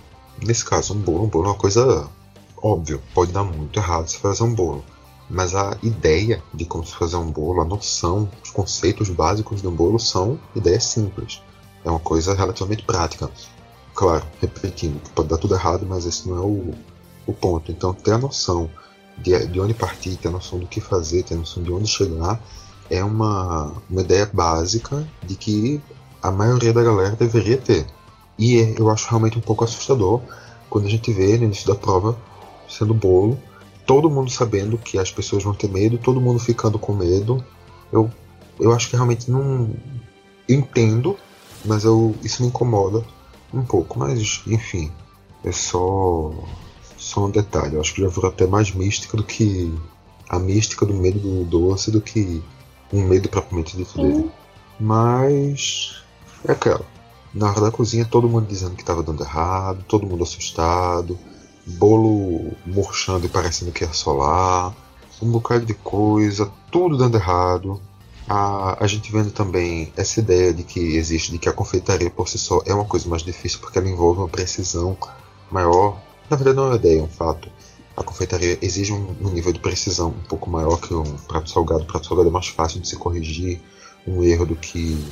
nesse 0.44 0.66
caso, 0.66 0.94
um 0.94 1.00
bolo. 1.00 1.24
Um 1.26 1.28
bolo 1.28 1.46
é 1.46 1.50
uma 1.50 1.58
coisa 1.58 2.10
óbvio, 2.58 3.02
pode 3.14 3.32
dar 3.32 3.44
muito 3.44 3.80
errado 3.80 4.08
se 4.08 4.18
fazer 4.18 4.44
um 4.44 4.54
bolo. 4.54 4.84
Mas 5.30 5.56
a 5.56 5.78
ideia 5.82 6.42
de 6.54 6.66
como 6.66 6.86
se 6.86 6.96
fazer 6.96 7.16
um 7.16 7.32
bolo, 7.32 7.62
a 7.62 7.66
noção, 7.66 8.30
os 8.44 8.52
conceitos 8.52 9.10
básicos 9.10 9.62
de 9.62 9.68
um 9.68 9.76
bolo 9.76 10.00
são 10.00 10.40
ideias 10.56 10.84
simples. 10.84 11.42
É 11.84 11.90
uma 11.90 12.00
coisa 12.00 12.34
relativamente 12.34 12.84
prática. 12.84 13.30
Claro, 13.94 14.26
repetindo, 14.42 15.00
pode 15.14 15.30
dar 15.30 15.38
tudo 15.38 15.56
errado, 15.56 15.86
mas 15.88 16.06
esse 16.06 16.28
não 16.28 16.38
é 16.38 16.42
o, 16.42 16.74
o 17.26 17.34
ponto. 17.34 17.72
Então, 17.72 17.94
ter 17.94 18.12
a 18.12 18.18
noção 18.18 18.70
de, 19.18 19.48
de 19.48 19.60
onde 19.60 19.74
partir, 19.74 20.16
ter 20.18 20.28
a 20.28 20.32
noção 20.32 20.60
do 20.60 20.68
que 20.68 20.82
fazer, 20.82 21.24
ter 21.24 21.36
a 21.36 21.38
noção 21.38 21.64
de 21.64 21.72
onde 21.72 21.88
chegar, 21.88 22.40
é 22.90 23.04
uma, 23.04 23.74
uma 23.90 24.02
ideia 24.02 24.30
básica 24.32 25.08
de 25.24 25.36
que 25.36 25.82
a 26.22 26.32
maioria 26.32 26.74
da 26.74 26.84
galera 26.84 27.16
deveria 27.16 27.58
ter. 27.58 27.86
E 28.38 28.60
é, 28.60 28.76
eu 28.78 28.90
acho 28.90 29.08
realmente 29.10 29.38
um 29.38 29.42
pouco 29.42 29.64
assustador 29.64 30.22
quando 30.70 30.86
a 30.86 30.90
gente 30.90 31.12
vê 31.12 31.38
no 31.38 31.46
início 31.46 31.68
da 31.68 31.76
prova 31.76 32.18
sendo 32.68 32.94
bolo, 32.94 33.40
todo 33.86 34.10
mundo 34.10 34.30
sabendo 34.30 34.78
que 34.78 34.98
as 34.98 35.12
pessoas 35.12 35.44
vão 35.44 35.54
ter 35.54 35.70
medo, 35.70 35.98
todo 35.98 36.22
mundo 36.22 36.40
ficando 36.40 36.80
com 36.80 36.94
medo. 36.94 37.44
Eu, 37.92 38.12
eu 38.60 38.74
acho 38.74 38.90
que 38.90 38.96
realmente 38.96 39.30
não 39.30 39.70
entendo, 40.50 41.18
mas 41.64 41.84
eu, 41.84 42.16
isso 42.24 42.42
me 42.42 42.50
incomoda 42.50 43.04
um 43.54 43.64
pouco. 43.64 44.00
Mas 44.00 44.42
enfim, 44.48 44.92
é 45.44 45.52
só, 45.52 46.34
só 46.98 47.26
um 47.26 47.30
detalhe. 47.30 47.76
Eu 47.76 47.82
acho 47.82 47.94
que 47.94 48.02
já 48.02 48.08
virou 48.08 48.30
até 48.30 48.48
mais 48.48 48.72
mística 48.72 49.16
do 49.16 49.24
que 49.24 49.74
a 50.28 50.40
mística 50.40 50.86
do 50.86 50.94
medo 50.94 51.20
do 51.20 51.46
doce 51.46 51.92
do 51.92 52.02
que 52.02 52.44
um 52.92 53.04
medo 53.04 53.30
propriamente 53.30 53.78
dito 53.78 53.96
dele. 53.98 54.32
Mas 54.80 56.04
é 56.48 56.52
aquela. 56.52 56.86
Na 57.34 57.50
hora 57.50 57.62
da 57.62 57.72
cozinha, 57.72 58.06
todo 58.06 58.30
mundo 58.30 58.48
dizendo 58.48 58.76
que 58.76 58.82
estava 58.82 59.04
dando 59.04 59.24
errado, 59.24 59.84
todo 59.88 60.08
mundo 60.08 60.24
assustado. 60.24 61.18
Bolo 61.66 62.54
murchando 62.66 63.26
e 63.26 63.30
parecendo 63.30 63.72
que 63.72 63.84
é 63.84 63.88
solar, 63.88 64.76
um 65.22 65.32
bocado 65.32 65.66
de 65.66 65.74
coisa, 65.74 66.52
tudo 66.72 66.98
dando 66.98 67.18
errado. 67.18 67.82
A, 68.28 68.84
a 68.84 68.88
gente 68.88 69.12
vendo 69.12 69.32
também 69.32 69.94
essa 69.96 70.20
ideia 70.20 70.52
de 70.54 70.64
que 70.64 70.80
existe 70.80 71.32
de 71.32 71.38
que 71.38 71.48
a 71.48 71.54
confeitaria 71.54 72.10
por 72.10 72.28
si 72.28 72.40
só 72.40 72.62
é 72.66 72.74
uma 72.74 72.86
coisa 72.86 73.08
mais 73.08 73.22
difícil 73.22 73.60
porque 73.60 73.78
ela 73.78 73.88
envolve 73.88 74.20
uma 74.20 74.30
precisão 74.30 74.98
maior. 75.52 76.02
Na 76.30 76.36
verdade, 76.36 76.58
não 76.58 76.66
é 76.66 76.70
uma 76.70 76.76
ideia, 76.76 77.00
é 77.00 77.04
um 77.04 77.08
fato. 77.08 77.50
A 77.96 78.04
confeitaria 78.04 78.58
exige 78.62 78.92
um, 78.92 79.16
um 79.22 79.30
nível 79.30 79.54
de 79.54 79.60
precisão 79.60 80.10
um 80.10 80.28
pouco 80.28 80.50
maior 80.50 80.78
que 80.78 80.94
um 80.94 81.04
prato 81.04 81.50
salgado. 81.50 81.84
O 81.84 81.88
prato 81.88 82.08
salgado 82.08 82.30
é 82.30 82.32
mais 82.32 82.48
fácil 82.48 82.82
de 82.82 82.88
se 82.88 82.96
corrigir 82.96 83.62
um 84.08 84.24
erro 84.24 84.46
do 84.46 84.56
que 84.56 85.06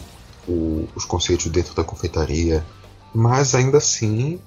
o, 0.47 0.87
os 0.95 1.05
conceitos 1.05 1.45
dentro 1.47 1.73
da 1.75 1.83
confeitaria. 1.83 2.65
Mas 3.13 3.53
ainda 3.53 3.77
assim, 3.77 4.41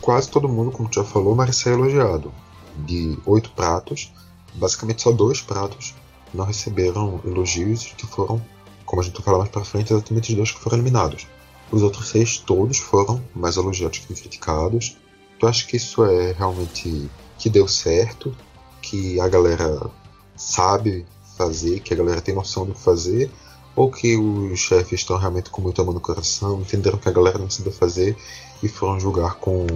quase 0.00 0.28
todo 0.30 0.48
mundo, 0.48 0.70
como 0.70 0.88
tu 0.88 0.96
já 0.96 1.04
falou, 1.04 1.34
merece 1.34 1.60
ser 1.60 1.72
elogiado. 1.72 2.32
De 2.76 3.18
oito 3.26 3.50
pratos, 3.50 4.12
basicamente 4.54 5.02
só 5.02 5.12
dois 5.12 5.40
pratos 5.40 5.94
não 6.32 6.44
receberam 6.44 7.20
elogios 7.24 7.92
que 7.96 8.06
foram, 8.06 8.40
como 8.84 9.02
a 9.02 9.04
gente 9.04 9.14
vai 9.14 9.24
falar 9.24 9.38
mais 9.38 9.50
para 9.50 9.64
frente, 9.64 9.92
exatamente 9.92 10.30
os 10.30 10.36
dois 10.36 10.52
que 10.52 10.60
foram 10.60 10.76
eliminados. 10.76 11.26
Os 11.70 11.82
outros 11.82 12.08
seis 12.08 12.38
todos 12.38 12.78
foram 12.78 13.22
mais 13.34 13.56
elogiados 13.56 13.98
que 13.98 14.14
criticados. 14.14 14.96
Eu 15.40 15.48
acho 15.48 15.66
que 15.66 15.76
isso 15.76 16.04
é 16.04 16.32
realmente 16.32 17.10
que 17.38 17.48
deu 17.48 17.66
certo, 17.66 18.34
que 18.82 19.20
a 19.20 19.28
galera 19.28 19.90
sabe 20.36 21.06
fazer, 21.36 21.80
que 21.80 21.94
a 21.94 21.96
galera 21.96 22.20
tem 22.20 22.34
noção 22.34 22.66
do 22.66 22.74
que 22.74 22.80
fazer, 22.80 23.30
ou 23.74 23.90
que 23.90 24.16
os 24.16 24.58
chefes 24.58 25.00
estão 25.00 25.16
realmente 25.16 25.50
com 25.50 25.62
muito 25.62 25.80
amor 25.80 25.94
no 25.94 26.00
coração, 26.00 26.60
entenderam 26.60 26.98
que 26.98 27.08
a 27.08 27.12
galera 27.12 27.38
não 27.38 27.48
sabia 27.48 27.72
fazer 27.72 28.16
e 28.62 28.68
foram 28.68 28.98
julgar 28.98 29.36
com, 29.36 29.66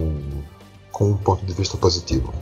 com 0.91 1.11
um 1.11 1.17
ponto 1.17 1.45
de 1.45 1.53
vista 1.53 1.77
positivo. 1.77 2.33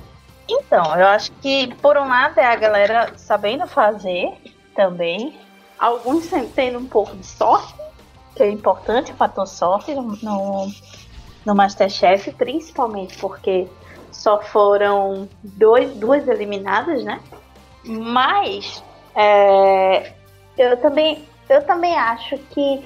Então, 0.48 0.84
eu 0.98 1.08
acho 1.08 1.32
que 1.42 1.74
por 1.76 1.98
um 1.98 2.08
lado 2.08 2.40
é 2.40 2.46
a 2.46 2.56
galera 2.56 3.14
sabendo 3.18 3.66
fazer 3.68 4.34
também, 4.76 5.40
alguns 5.80 6.28
tendo 6.54 6.80
um 6.80 6.86
pouco 6.86 7.16
de 7.16 7.26
sorte, 7.26 7.74
que 8.36 8.44
é 8.44 8.50
importante, 8.50 9.12
o 9.12 9.16
fator 9.16 9.48
sorte 9.48 9.94
no, 9.94 10.68
no, 11.46 11.56
Masterchef, 11.56 12.32
principalmente 12.34 13.18
porque 13.18 13.68
só 14.12 14.42
foram 14.42 15.30
dois, 15.44 15.94
duas 15.96 16.28
eliminadas, 16.28 17.04
né? 17.04 17.22
Mas 17.86 18.84
é, 19.16 20.14
eu 20.58 20.78
também 20.78 21.28
eu 21.50 21.66
também 21.66 21.96
acho 21.96 22.38
que 22.50 22.84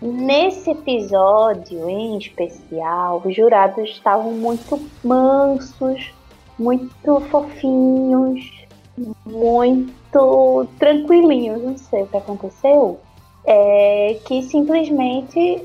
nesse 0.00 0.70
episódio 0.70 1.88
em 1.88 2.18
especial 2.18 3.22
os 3.24 3.34
jurados 3.34 3.90
estavam 3.90 4.32
muito 4.32 4.80
mansos, 5.02 6.12
muito 6.58 7.20
fofinhos, 7.30 8.66
muito 9.24 10.68
tranquilinhos. 10.78 11.62
Não 11.62 11.76
sei 11.76 12.02
o 12.02 12.06
que 12.06 12.16
aconteceu. 12.16 13.00
É 13.44 14.18
que 14.24 14.42
simplesmente 14.42 15.62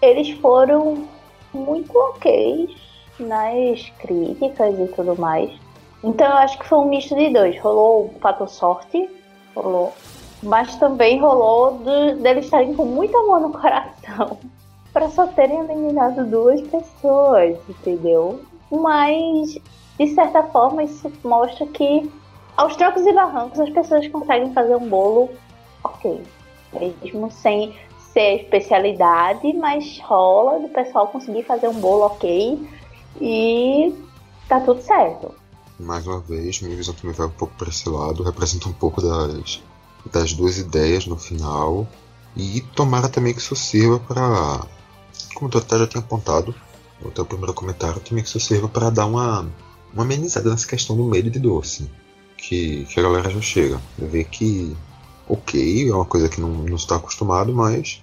eles 0.00 0.30
foram 0.38 1.08
muito 1.52 1.96
ok 1.96 2.68
nas 3.18 3.90
críticas 3.98 4.78
e 4.78 4.86
tudo 4.88 5.18
mais. 5.20 5.50
Então 6.02 6.26
eu 6.26 6.36
acho 6.36 6.58
que 6.58 6.66
foi 6.66 6.78
um 6.78 6.84
misto 6.84 7.14
de 7.14 7.30
dois. 7.30 7.58
Rolou 7.60 8.06
o 8.06 8.18
fator 8.20 8.48
sorte, 8.48 9.08
rolou, 9.54 9.92
mas 10.44 10.76
também 10.76 11.20
rolou 11.20 11.78
de, 11.78 12.22
deles 12.22 12.44
estarem 12.44 12.74
com 12.74 12.84
muito 12.84 13.16
amor 13.16 13.40
no 13.40 13.50
coração 13.50 14.38
para 14.92 15.08
só 15.10 15.26
terem 15.26 15.60
eliminado 15.60 16.24
duas 16.30 16.60
pessoas, 16.62 17.56
entendeu? 17.68 18.40
Mas 18.70 19.58
de 19.98 20.08
certa 20.08 20.42
forma, 20.44 20.82
isso 20.82 21.10
mostra 21.24 21.66
que 21.66 22.10
aos 22.56 22.76
trocos 22.76 23.04
e 23.06 23.12
barrancos 23.12 23.60
as 23.60 23.70
pessoas 23.70 24.06
conseguem 24.08 24.52
fazer 24.52 24.76
um 24.76 24.88
bolo 24.88 25.30
ok. 25.82 26.22
Mesmo 26.72 27.30
sem 27.30 27.74
ser 28.12 28.42
especialidade, 28.42 29.52
mas 29.54 30.00
rola 30.00 30.60
do 30.60 30.68
pessoal 30.68 31.08
conseguir 31.08 31.44
fazer 31.44 31.68
um 31.68 31.80
bolo 31.80 32.06
ok 32.06 32.68
e 33.20 33.94
tá 34.48 34.60
tudo 34.60 34.80
certo. 34.82 35.34
Mais 35.78 36.06
uma 36.06 36.20
vez, 36.20 36.60
minha 36.60 36.76
visão 36.76 36.94
também 36.94 37.14
vai 37.14 37.26
um 37.26 37.30
pouco 37.30 37.54
para 37.56 37.68
esse 37.68 37.88
lado, 37.88 38.22
representa 38.22 38.68
um 38.68 38.72
pouco 38.72 39.00
das, 39.00 39.62
das 40.12 40.32
duas 40.32 40.58
ideias 40.58 41.06
no 41.06 41.16
final. 41.16 41.86
E 42.36 42.60
tomara 42.74 43.08
também 43.08 43.32
que 43.32 43.40
isso 43.40 43.54
sirva 43.54 43.98
para, 44.00 44.66
como 45.34 45.50
tu 45.50 45.58
até 45.58 45.78
já 45.78 45.86
tinha 45.86 46.02
apontado 46.02 46.54
no 47.00 47.10
teu 47.10 47.24
primeiro 47.24 47.54
comentário, 47.54 48.00
também 48.00 48.22
que 48.22 48.28
isso 48.28 48.40
sirva 48.40 48.68
para 48.68 48.90
dar 48.90 49.06
uma 49.06 49.46
uma 49.94 50.02
amenizada 50.02 50.50
nessa 50.50 50.66
questão 50.66 50.96
do 50.96 51.04
medo 51.04 51.30
de 51.30 51.38
doce. 51.38 51.88
Que, 52.36 52.84
que 52.84 53.00
a 53.00 53.02
galera 53.02 53.30
já 53.30 53.40
chega. 53.40 53.80
Vê 53.96 54.24
que, 54.24 54.76
ok, 55.26 55.88
é 55.88 55.94
uma 55.94 56.04
coisa 56.04 56.28
que 56.28 56.40
não, 56.40 56.50
não 56.50 56.76
está 56.76 56.96
acostumado, 56.96 57.54
mas 57.54 58.02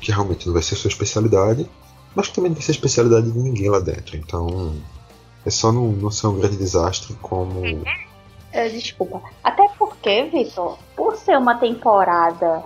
que 0.00 0.10
realmente 0.10 0.46
não 0.46 0.54
vai 0.54 0.62
ser 0.62 0.76
sua 0.76 0.88
especialidade, 0.88 1.68
mas 2.14 2.28
que 2.28 2.34
também 2.34 2.50
não 2.50 2.54
vai 2.54 2.64
ser 2.64 2.70
especialidade 2.70 3.30
de 3.30 3.38
ninguém 3.38 3.68
lá 3.68 3.80
dentro. 3.80 4.16
Então, 4.16 4.74
é 5.44 5.50
só 5.50 5.70
não, 5.70 5.92
não 5.92 6.10
ser 6.10 6.28
um 6.28 6.38
grande 6.38 6.56
desastre 6.56 7.14
como. 7.20 7.60
É, 8.52 8.68
desculpa. 8.68 9.20
Até 9.42 9.68
porque, 10.04 10.24
Vitor, 10.24 10.76
por 10.94 11.16
ser 11.16 11.38
uma 11.38 11.54
temporada 11.54 12.62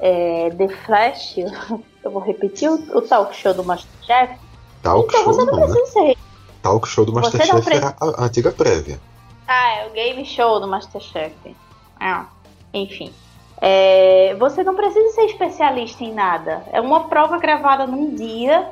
é, 0.00 0.50
de 0.50 0.66
Flash, 0.68 1.36
eu 2.02 2.10
vou 2.10 2.20
repetir 2.20 2.68
o, 2.68 2.74
o 2.98 3.00
talk 3.00 3.34
show 3.36 3.54
do 3.54 3.62
Masterchef. 3.62 4.36
Talk 4.82 5.06
então 5.08 5.22
show, 5.22 5.32
você 5.32 5.44
não 5.44 5.56
né? 5.56 5.66
precisa 5.66 5.86
ser 5.86 6.18
Talk 6.60 6.88
show 6.88 7.04
do 7.04 7.12
Masterchef 7.12 7.62
pre... 7.62 7.76
é 7.76 7.84
a, 7.84 7.94
a, 8.00 8.24
antiga 8.24 8.50
prévia. 8.50 9.00
Ah, 9.46 9.76
é 9.76 9.86
o 9.86 9.92
game 9.92 10.24
show 10.26 10.58
do 10.58 10.66
Masterchef. 10.66 11.54
Ah, 12.00 12.26
enfim. 12.74 13.14
É, 13.60 14.34
você 14.40 14.64
não 14.64 14.74
precisa 14.74 15.14
ser 15.14 15.26
especialista 15.26 16.02
em 16.02 16.12
nada. 16.12 16.64
É 16.72 16.80
uma 16.80 17.04
prova 17.04 17.38
gravada 17.38 17.86
num 17.86 18.16
dia, 18.16 18.68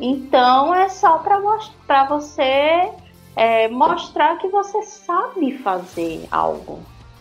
então 0.00 0.74
é 0.74 0.88
só 0.88 1.18
para 1.18 2.04
você 2.06 2.90
é, 3.36 3.68
mostrar 3.68 4.38
que 4.38 4.48
você 4.48 4.82
sabe 4.84 5.58
fazer 5.58 6.26
algo, 6.30 6.80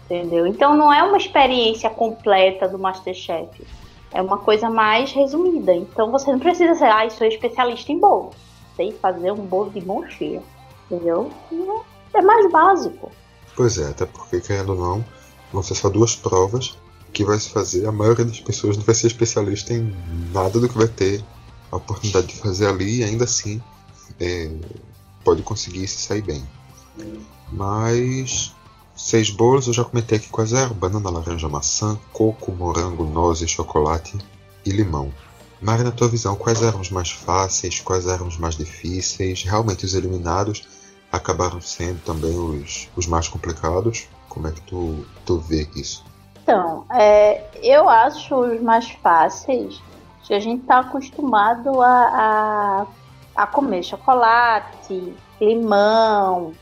entendeu? 0.09 0.47
Então 0.47 0.75
não 0.75 0.91
é 0.91 1.03
uma 1.03 1.17
experiência 1.17 1.89
completa 1.89 2.67
do 2.67 2.79
Masterchef. 2.79 3.65
É 4.11 4.21
uma 4.21 4.37
coisa 4.37 4.69
mais 4.69 5.11
resumida. 5.11 5.75
Então 5.75 6.11
você 6.11 6.31
não 6.31 6.39
precisa 6.39 6.75
ser, 6.75 6.85
ah, 6.85 7.09
sou 7.09 7.27
especialista 7.27 7.91
em 7.91 7.99
bolo 7.99 8.31
sei 8.77 8.93
fazer 9.01 9.31
um 9.31 9.45
bolo 9.45 9.71
de 9.71 9.83
mão 9.83 10.07
cheia. 10.09 10.41
Entendeu? 10.89 11.33
É 12.13 12.21
mais 12.21 12.49
básico. 12.49 13.11
Pois 13.55 13.77
é, 13.77 13.89
até 13.89 14.05
porque, 14.05 14.39
querendo 14.39 14.69
ou 14.69 14.79
não, 14.79 15.05
vão 15.51 15.63
ser 15.63 15.75
só 15.75 15.89
duas 15.89 16.15
provas 16.15 16.77
que 17.11 17.25
vai 17.25 17.37
se 17.39 17.49
fazer. 17.49 17.87
A 17.87 17.91
maioria 17.91 18.23
das 18.23 18.39
pessoas 18.39 18.77
não 18.77 18.85
vai 18.85 18.95
ser 18.95 19.07
especialista 19.07 19.73
em 19.73 19.93
nada 20.31 20.59
do 20.59 20.69
que 20.69 20.77
vai 20.77 20.87
ter 20.87 21.23
a 21.71 21.75
oportunidade 21.75 22.27
de 22.27 22.35
fazer 22.35 22.67
ali 22.67 22.99
e 22.99 23.03
ainda 23.03 23.25
assim 23.25 23.61
é, 24.19 24.49
pode 25.25 25.41
conseguir 25.41 25.87
se 25.87 25.97
sair 25.97 26.21
bem. 26.21 26.43
Mas 27.51 28.55
seis 28.97 29.29
bolos 29.29 29.67
eu 29.67 29.73
já 29.73 29.83
comentei 29.83 30.17
aqui 30.17 30.29
quais 30.29 30.51
eram: 30.51 30.73
banana, 30.73 31.09
laranja, 31.09 31.47
maçã, 31.47 31.97
coco, 32.11 32.51
morango, 32.51 33.05
nozes, 33.05 33.51
chocolate 33.51 34.17
e 34.65 34.71
limão. 34.71 35.13
Mas 35.61 35.83
na 35.83 35.91
tua 35.91 36.07
visão, 36.07 36.35
quais 36.35 36.61
eram 36.61 36.81
os 36.81 36.91
mais 36.91 37.11
fáceis, 37.11 37.79
quais 37.79 38.07
eram 38.07 38.27
os 38.27 38.37
mais 38.37 38.55
difíceis? 38.55 39.43
Realmente 39.43 39.85
os 39.85 39.93
eliminados 39.95 40.67
acabaram 41.11 41.61
sendo 41.61 41.99
também 42.03 42.37
os, 42.37 42.89
os 42.95 43.07
mais 43.07 43.27
complicados? 43.27 44.07
Como 44.27 44.47
é 44.47 44.51
que 44.51 44.61
tu, 44.61 45.05
tu 45.25 45.39
vê 45.39 45.67
isso? 45.75 46.05
Então, 46.43 46.85
é, 46.91 47.43
eu 47.61 47.89
acho 47.89 48.35
os 48.35 48.61
mais 48.61 48.89
fáceis 49.03 49.81
que 50.23 50.33
a 50.33 50.39
gente 50.39 50.61
está 50.61 50.79
acostumado 50.79 51.81
a, 51.81 52.87
a, 53.35 53.43
a, 53.43 53.47
comer 53.47 53.83
chocolate, 53.83 55.13
limão. 55.41 56.53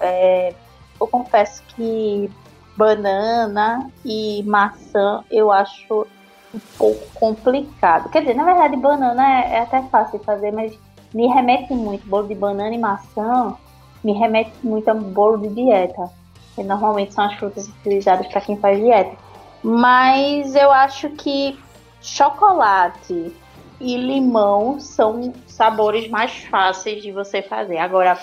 É, 0.00 0.54
eu 1.00 1.06
confesso 1.06 1.62
que 1.74 2.30
banana 2.76 3.90
e 4.04 4.42
maçã 4.44 5.24
eu 5.30 5.50
acho 5.50 6.06
um 6.54 6.60
pouco 6.76 7.06
complicado. 7.14 8.10
Quer 8.10 8.20
dizer, 8.20 8.34
na 8.34 8.44
verdade, 8.44 8.76
banana 8.76 9.22
é, 9.22 9.54
é 9.54 9.60
até 9.60 9.82
fácil 9.84 10.18
de 10.18 10.24
fazer, 10.24 10.52
mas 10.52 10.76
me 11.14 11.26
remete 11.26 11.72
muito. 11.72 12.06
Bolo 12.06 12.28
de 12.28 12.34
banana 12.34 12.74
e 12.74 12.78
maçã 12.78 13.56
me 14.02 14.12
remete 14.12 14.52
muito 14.62 14.88
a 14.88 14.94
bolo 14.94 15.38
de 15.38 15.48
dieta. 15.48 16.10
Que 16.54 16.62
normalmente 16.62 17.14
são 17.14 17.24
as 17.24 17.34
frutas 17.34 17.68
utilizadas 17.68 18.26
para 18.26 18.40
quem 18.40 18.56
faz 18.56 18.78
dieta. 18.78 19.16
Mas 19.62 20.54
eu 20.54 20.70
acho 20.70 21.10
que 21.10 21.58
chocolate 22.00 23.32
e 23.78 23.96
limão 23.96 24.80
são 24.80 25.32
sabores 25.46 26.08
mais 26.08 26.44
fáceis 26.44 27.02
de 27.02 27.12
você 27.12 27.42
fazer. 27.42 27.78
Agora, 27.78 28.18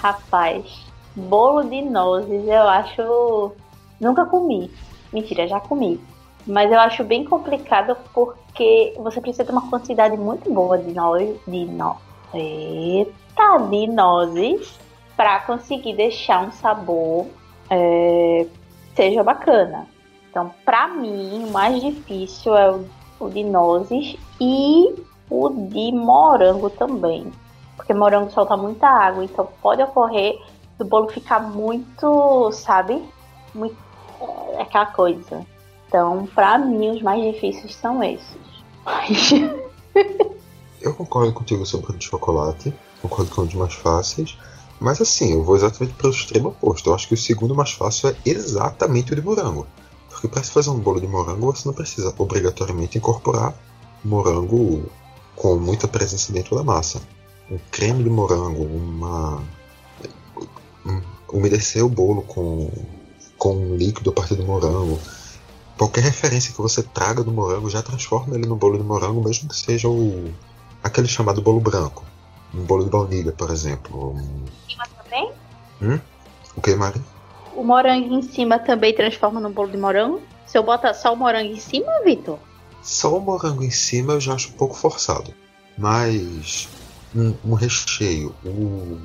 rapaz, 0.00 0.87
bolo 1.18 1.64
de 1.64 1.82
nozes 1.82 2.46
eu 2.46 2.68
acho. 2.68 3.52
Nunca 4.00 4.24
comi. 4.26 4.70
Mentira, 5.12 5.46
já 5.48 5.60
comi. 5.60 6.00
Mas 6.46 6.70
eu 6.70 6.78
acho 6.80 7.04
bem 7.04 7.24
complicado 7.24 7.96
porque 8.14 8.94
você 8.98 9.20
precisa 9.20 9.44
ter 9.44 9.52
uma 9.52 9.68
quantidade 9.68 10.16
muito 10.16 10.52
boa 10.52 10.78
de 10.78 10.92
nozes. 10.92 11.38
De 11.46 11.64
no... 11.64 11.96
Eita, 12.32 13.58
de 13.70 13.86
nozes 13.86 14.78
para 15.16 15.40
conseguir 15.40 15.94
deixar 15.94 16.46
um 16.46 16.52
sabor 16.52 17.26
é, 17.68 18.46
seja 18.94 19.22
bacana. 19.22 19.86
Então, 20.30 20.52
para 20.64 20.88
mim, 20.88 21.44
o 21.44 21.50
mais 21.50 21.80
difícil 21.80 22.56
é 22.56 22.70
o, 22.70 22.84
o 23.18 23.28
de 23.28 23.42
nozes 23.42 24.16
e 24.40 24.94
o 25.30 25.48
de 25.48 25.92
morango 25.92 26.70
também. 26.70 27.30
Porque 27.76 27.94
morango 27.94 28.30
solta 28.30 28.56
muita 28.56 28.86
água, 28.86 29.24
então 29.24 29.48
pode 29.62 29.82
ocorrer 29.82 30.38
do 30.78 30.84
bolo 30.84 31.08
ficar 31.08 31.40
muito, 31.40 32.50
sabe? 32.52 33.02
Muito 33.54 33.76
é, 34.20 34.62
aquela 34.62 34.86
coisa. 34.86 35.46
Então, 35.86 36.26
para 36.34 36.58
mim, 36.58 36.90
os 36.90 37.02
mais 37.02 37.22
difíceis 37.22 37.74
são 37.74 38.02
esses. 38.02 38.36
eu 40.80 40.94
concordo 40.94 41.32
contigo 41.32 41.64
sobre 41.66 41.92
o 41.92 41.98
de 41.98 42.04
chocolate, 42.04 42.74
concordo 43.02 43.30
com 43.34 43.42
os 43.42 43.54
mais 43.54 43.74
fáceis. 43.74 44.38
Mas 44.80 45.00
assim, 45.00 45.32
eu 45.32 45.42
vou 45.42 45.56
exatamente 45.56 45.94
para 45.94 46.06
o 46.06 46.10
extremo 46.10 46.50
oposto. 46.50 46.90
Eu 46.90 46.94
acho 46.94 47.08
que 47.08 47.14
o 47.14 47.16
segundo 47.16 47.54
mais 47.54 47.72
fácil 47.72 48.10
é 48.10 48.16
exatamente 48.24 49.12
o 49.12 49.16
de 49.16 49.22
morango. 49.22 49.66
Porque 50.08 50.28
para 50.28 50.42
se 50.42 50.52
fazer 50.52 50.70
um 50.70 50.78
bolo 50.78 51.00
de 51.00 51.06
morango, 51.06 51.52
você 51.52 51.66
não 51.66 51.74
precisa 51.74 52.14
obrigatoriamente 52.16 52.98
incorporar 52.98 53.54
morango 54.04 54.88
com 55.34 55.56
muita 55.56 55.88
presença 55.88 56.32
dentro 56.32 56.56
da 56.56 56.62
massa. 56.62 57.00
Um 57.50 57.58
creme 57.70 58.04
de 58.04 58.10
morango, 58.10 58.62
uma. 58.64 59.42
Um, 60.88 61.00
umedecer 61.32 61.84
o 61.84 61.88
bolo 61.88 62.22
com, 62.22 62.70
com 63.36 63.54
um 63.54 63.76
líquido 63.76 64.10
a 64.10 64.12
partir 64.12 64.34
do 64.34 64.44
morango. 64.44 64.98
Qualquer 65.76 66.02
referência 66.02 66.52
que 66.52 66.60
você 66.60 66.82
traga 66.82 67.22
do 67.22 67.30
morango 67.30 67.70
já 67.70 67.82
transforma 67.82 68.34
ele 68.34 68.46
no 68.46 68.56
bolo 68.56 68.78
de 68.78 68.84
morango, 68.84 69.22
mesmo 69.22 69.48
que 69.48 69.56
seja 69.56 69.88
o 69.88 70.32
aquele 70.82 71.08
chamado 71.08 71.42
bolo 71.42 71.60
branco. 71.60 72.04
Um 72.54 72.64
bolo 72.64 72.84
de 72.84 72.90
baunilha, 72.90 73.32
por 73.32 73.50
exemplo. 73.50 74.16
Cima 74.68 74.84
também? 75.02 75.30
Hum? 75.82 76.00
O 76.56 76.60
que, 76.60 76.74
Mari? 76.74 77.00
O 77.54 77.62
morango 77.62 78.14
em 78.14 78.22
cima 78.22 78.58
também 78.58 78.94
transforma 78.94 79.40
num 79.40 79.52
bolo 79.52 79.70
de 79.70 79.76
morango? 79.76 80.22
Se 80.46 80.56
eu 80.56 80.62
botar 80.62 80.94
só 80.94 81.12
o 81.12 81.16
morango 81.16 81.52
em 81.52 81.60
cima, 81.60 81.92
Vitor? 82.04 82.38
Só 82.82 83.16
o 83.16 83.20
morango 83.20 83.62
em 83.62 83.70
cima 83.70 84.14
eu 84.14 84.20
já 84.20 84.34
acho 84.34 84.48
um 84.48 84.52
pouco 84.52 84.74
forçado. 84.74 85.34
Mas 85.76 86.68
um, 87.14 87.34
um 87.44 87.54
recheio, 87.54 88.34
o, 88.44 88.98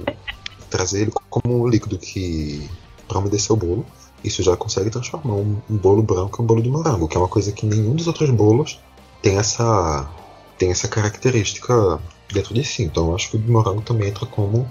trazer 0.73 1.03
ele 1.03 1.11
como 1.29 1.63
um 1.63 1.67
líquido 1.67 1.99
que 1.99 2.67
para 3.07 3.19
umedecer 3.19 3.51
o 3.51 3.55
bolo, 3.55 3.85
isso 4.23 4.41
já 4.41 4.57
consegue 4.57 4.89
transformar 4.89 5.35
um, 5.35 5.61
um, 5.69 5.77
bolo 5.77 6.01
branco 6.01 6.41
em 6.41 6.43
um 6.43 6.47
bolo 6.47 6.63
de 6.63 6.69
morango, 6.69 7.07
que 7.07 7.15
é 7.15 7.19
uma 7.19 7.27
coisa 7.27 7.51
que 7.51 7.63
nenhum 7.63 7.95
dos 7.95 8.07
outros 8.07 8.31
bolos 8.31 8.79
tem 9.21 9.37
essa 9.37 10.09
tem 10.57 10.71
essa 10.71 10.87
característica 10.87 11.99
dentro 12.31 12.55
de 12.55 12.63
si. 12.63 12.83
Então 12.83 13.13
acho 13.13 13.29
que 13.29 13.37
o 13.37 13.39
de 13.39 13.51
morango 13.51 13.81
também 13.81 14.09
entra 14.09 14.25
como 14.25 14.67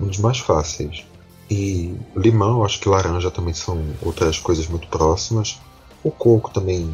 um 0.00 0.06
dos 0.06 0.18
mais 0.18 0.38
fáceis. 0.38 1.04
E 1.48 1.94
limão, 2.16 2.64
acho 2.64 2.80
que 2.80 2.88
laranja 2.88 3.30
também 3.30 3.54
são 3.54 3.80
outras 4.02 4.40
coisas 4.40 4.66
muito 4.66 4.88
próximas. 4.88 5.60
O 6.02 6.10
coco 6.10 6.50
também 6.50 6.92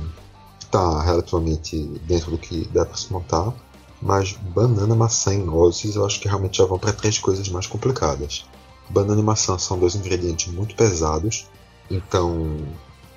está 0.60 1.02
relativamente 1.02 1.78
dentro 2.06 2.30
do 2.32 2.36
que 2.36 2.68
dá 2.74 2.84
para 2.84 2.96
se 2.96 3.10
montar. 3.10 3.54
Mas 4.00 4.32
banana, 4.32 4.94
maçã 4.94 5.34
e 5.34 5.38
nozes 5.38 5.96
eu 5.96 6.06
acho 6.06 6.20
que 6.20 6.28
realmente 6.28 6.58
já 6.58 6.64
vão 6.64 6.78
para 6.78 6.92
três 6.92 7.18
coisas 7.18 7.48
mais 7.48 7.66
complicadas. 7.66 8.46
Banana 8.88 9.20
e 9.20 9.24
maçã 9.24 9.58
são 9.58 9.78
dois 9.78 9.94
ingredientes 9.94 10.52
muito 10.52 10.74
pesados, 10.74 11.46
então 11.90 12.56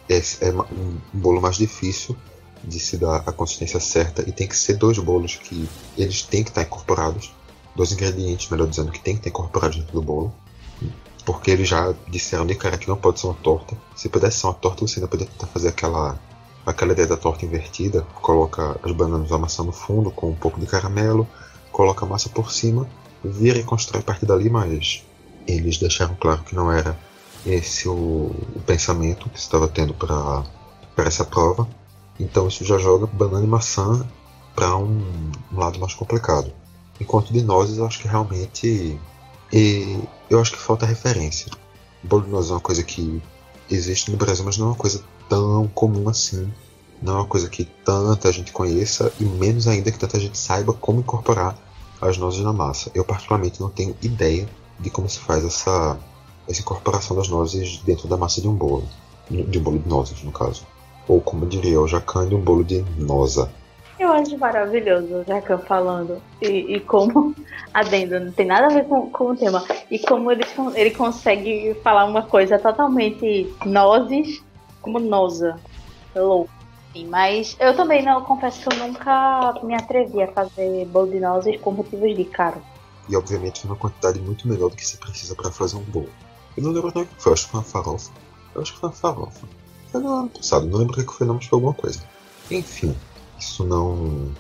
é, 0.10 0.18
é 0.18 0.52
um 0.52 0.98
bolo 1.14 1.42
mais 1.42 1.56
difícil 1.56 2.16
de 2.64 2.80
se 2.80 2.98
dar 2.98 3.24
a 3.26 3.32
consistência 3.32 3.80
certa 3.80 4.28
e 4.28 4.32
tem 4.32 4.48
que 4.48 4.56
ser 4.56 4.76
dois 4.76 4.98
bolos 5.00 5.36
que 5.36 5.68
eles 5.98 6.22
têm 6.22 6.44
que 6.44 6.50
estar 6.50 6.62
incorporados, 6.62 7.34
dois 7.76 7.92
ingredientes, 7.92 8.50
melhor 8.50 8.68
dizendo, 8.68 8.92
que 8.92 9.00
tem 9.00 9.16
que 9.16 9.22
estar 9.22 9.30
incorporados 9.30 9.78
dentro 9.78 9.94
do 9.94 10.02
bolo, 10.02 10.34
porque 11.26 11.52
eles 11.52 11.68
já 11.68 11.94
disseram 12.08 12.46
de 12.46 12.56
cara 12.56 12.78
que 12.78 12.88
não 12.88 12.98
pode 12.98 13.20
ser 13.20 13.28
uma 13.28 13.36
torta. 13.36 13.76
Se 13.96 14.10
pudesse 14.10 14.40
ser 14.40 14.48
uma 14.48 14.54
torta, 14.54 14.86
você 14.86 15.00
ainda 15.00 15.08
poderia 15.08 15.32
tentar 15.32 15.48
fazer 15.48 15.70
aquela 15.70 16.20
aquela 16.66 16.94
ideia 16.94 17.08
da 17.08 17.18
torta 17.18 17.46
invertida, 17.46 18.06
coloca 18.22 18.80
as 18.84 18.92
bananas 18.92 19.32
a 19.32 19.38
maçã 19.38 19.64
no 19.64 19.72
fundo 19.72 20.12
com 20.12 20.30
um 20.30 20.36
pouco 20.36 20.60
de 20.60 20.66
caramelo, 20.66 21.28
coloca 21.72 22.06
a 22.06 22.08
massa 22.08 22.30
por 22.30 22.52
cima, 22.52 22.88
vira 23.24 23.60
e 23.60 23.64
constrói 23.64 24.02
a 24.02 24.04
partir 24.04 24.26
dali, 24.26 24.50
mas 24.50 25.04
eles 25.48 25.78
deixaram 25.78 26.16
claro 26.16 26.44
que 26.44 26.56
não 26.56 26.72
era 26.72 26.98
esse 27.46 27.88
o, 27.88 28.32
o 28.56 28.62
pensamento 28.66 29.30
que 29.30 29.38
estava 29.38 29.68
tendo 29.68 29.94
para 29.94 30.44
essa 30.98 31.26
prova. 31.26 31.68
Então 32.20 32.48
isso 32.48 32.64
já 32.64 32.78
joga 32.78 33.08
banana 33.08 33.44
e 33.44 33.48
maçã 33.48 34.08
para 34.56 34.76
um, 34.78 35.32
um, 35.52 35.60
lado 35.60 35.80
mais 35.80 35.94
complicado. 35.94 36.54
Enquanto 37.00 37.34
de 37.34 37.42
nozes, 37.42 37.78
eu 37.78 37.86
acho 37.86 38.00
que 38.00 38.08
realmente. 38.08 39.00
E 39.52 40.00
eu 40.30 40.40
acho 40.40 40.52
que 40.52 40.60
falta 40.60 40.86
referência. 40.86 41.52
O 42.04 42.08
bolo 42.08 42.24
de 42.24 42.30
nozes 42.30 42.52
é 42.52 42.54
uma 42.54 42.60
coisa 42.60 42.84
que 42.84 43.22
existe 43.70 44.12
no 44.12 44.18
Brasil, 44.18 44.46
mas 44.46 44.58
não 44.58 44.68
é 44.68 44.70
uma 44.70 44.76
coisa 44.76 45.04
tão 45.34 45.68
comum 45.74 46.08
assim. 46.08 46.52
Não 47.02 47.14
é 47.14 47.16
uma 47.18 47.26
coisa 47.26 47.50
que 47.50 47.66
tanta 47.66 48.32
gente 48.32 48.52
conheça 48.52 49.12
e 49.20 49.26
menos 49.26 49.68
ainda 49.68 49.92
que 49.92 49.98
tanta 49.98 50.20
gente 50.20 50.38
saiba 50.38 50.74
como 50.74 51.00
incorporar 51.00 51.58
as 52.00 52.18
nozes 52.18 52.42
na 52.44 52.54
massa. 52.54 52.92
Eu 52.94 53.04
particularmente 53.04 53.60
não 53.60 53.70
tenho 53.70 53.96
ideia 54.04 54.48
de 54.80 54.92
como 54.92 55.10
se 55.10 55.20
faz 55.20 55.44
essa, 55.44 55.98
essa 56.48 56.62
incorporação 56.62 57.18
das 57.18 57.28
nozes 57.30 57.80
dentro 57.80 58.08
da 58.08 58.16
massa 58.16 58.42
de 58.42 58.48
um 58.48 58.54
bolo. 58.54 58.88
De 59.30 59.58
um 59.58 59.64
bolo 59.64 59.80
de 59.80 59.90
nozes, 59.90 60.22
no 60.22 60.32
caso. 60.32 60.68
Ou 61.08 61.20
como 61.20 61.48
diria 61.48 61.82
o 61.82 61.88
Jacan, 61.88 62.30
de 62.30 62.36
um 62.36 62.42
bolo 62.42 62.64
de 62.64 62.86
noza. 62.96 63.50
Eu 64.00 64.12
acho 64.12 64.38
maravilhoso 64.38 65.16
o 65.16 65.24
Jacan 65.26 65.58
falando. 65.58 66.22
E, 66.42 66.76
e, 66.76 66.80
como, 66.80 67.34
adendo, 67.74 68.20
não 68.20 68.32
tem 68.32 68.46
nada 68.46 68.68
a 68.68 68.70
ver 68.70 68.86
com, 68.86 69.10
com 69.10 69.32
o 69.32 69.36
tema. 69.36 69.66
E 69.90 69.98
como 69.98 70.32
ele, 70.32 70.44
ele 70.76 70.92
consegue 70.92 71.76
falar 71.84 72.06
uma 72.06 72.22
coisa 72.22 72.60
totalmente 72.60 73.52
nozes, 73.66 74.44
como 74.84 75.00
noza. 75.00 75.60
Louco. 76.16 76.52
Mas 77.08 77.58
eu 77.60 77.76
também 77.76 78.06
não 78.06 78.22
confesso 78.22 78.62
que 78.62 78.76
eu 78.76 78.88
nunca 78.88 79.60
me 79.64 79.74
atrevi 79.74 80.22
a 80.22 80.32
fazer 80.32 80.86
bolo 80.86 81.10
de 81.10 81.20
nozes 81.20 81.60
por 81.60 81.74
motivos 81.74 82.16
de 82.16 82.26
caro. 82.26 82.62
E 83.10 83.16
obviamente 83.16 83.66
uma 83.66 83.76
quantidade 83.76 84.20
muito 84.20 84.48
menor 84.48 84.70
do 84.70 84.76
que 84.76 84.86
se 84.86 84.98
precisa 84.98 85.34
para 85.34 85.52
fazer 85.52 85.78
um 85.78 85.84
bolo. 85.84 86.10
Eu 86.56 86.62
não 86.62 86.72
lembro 86.72 86.90
o 86.90 87.06
que 87.06 87.08
foi, 87.18 87.34
acho 87.34 87.46
que 87.46 87.52
foi 87.52 87.60
uma 87.62 87.66
farofa. 87.66 88.12
Eu 88.54 88.62
acho 88.62 88.74
que 88.74 88.80
foi 88.80 88.90
uma 88.90 88.96
farofa. 88.96 89.48
Foi 89.92 90.02
no 90.02 90.14
ano 90.14 90.30
passado, 90.30 90.68
não 90.68 90.78
lembro 90.78 91.02
o 91.02 91.06
que 91.06 91.14
foi 91.14 91.26
não, 91.26 91.34
mas 91.34 91.46
foi 91.46 91.58
alguma 91.58 91.74
coisa. 91.74 92.04
Enfim, 92.52 92.96
isso 93.40 93.64
não, 93.64 94.32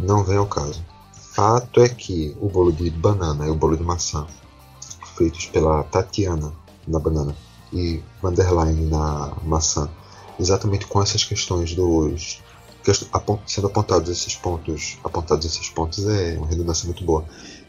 não 0.00 0.24
vem 0.24 0.38
ao 0.38 0.46
caso. 0.46 0.82
Fato 1.12 1.82
é 1.82 1.88
que 1.90 2.34
o 2.40 2.48
bolo 2.48 2.72
de 2.72 2.88
banana 2.90 3.46
e 3.46 3.50
o 3.50 3.54
bolo 3.54 3.76
de 3.76 3.82
maçã, 3.82 4.26
feitos 5.14 5.46
pela 5.46 5.84
Tatiana 5.84 6.52
na 6.86 6.98
banana 6.98 7.36
e 7.72 8.02
Vanderline 8.22 8.88
na 8.90 9.32
maçã, 9.44 9.88
exatamente 10.38 10.86
com 10.86 11.02
essas 11.02 11.24
questões 11.24 11.74
dos 11.74 12.42
sendo 13.46 13.66
apontados 13.66 14.08
esses 14.08 14.34
pontos, 14.34 14.96
apontados 15.04 15.44
esses 15.44 15.68
pontos 15.68 16.06
é 16.08 16.38
uma 16.38 16.46
redundância 16.46 16.86
muito 16.86 17.04
boa, 17.04 17.24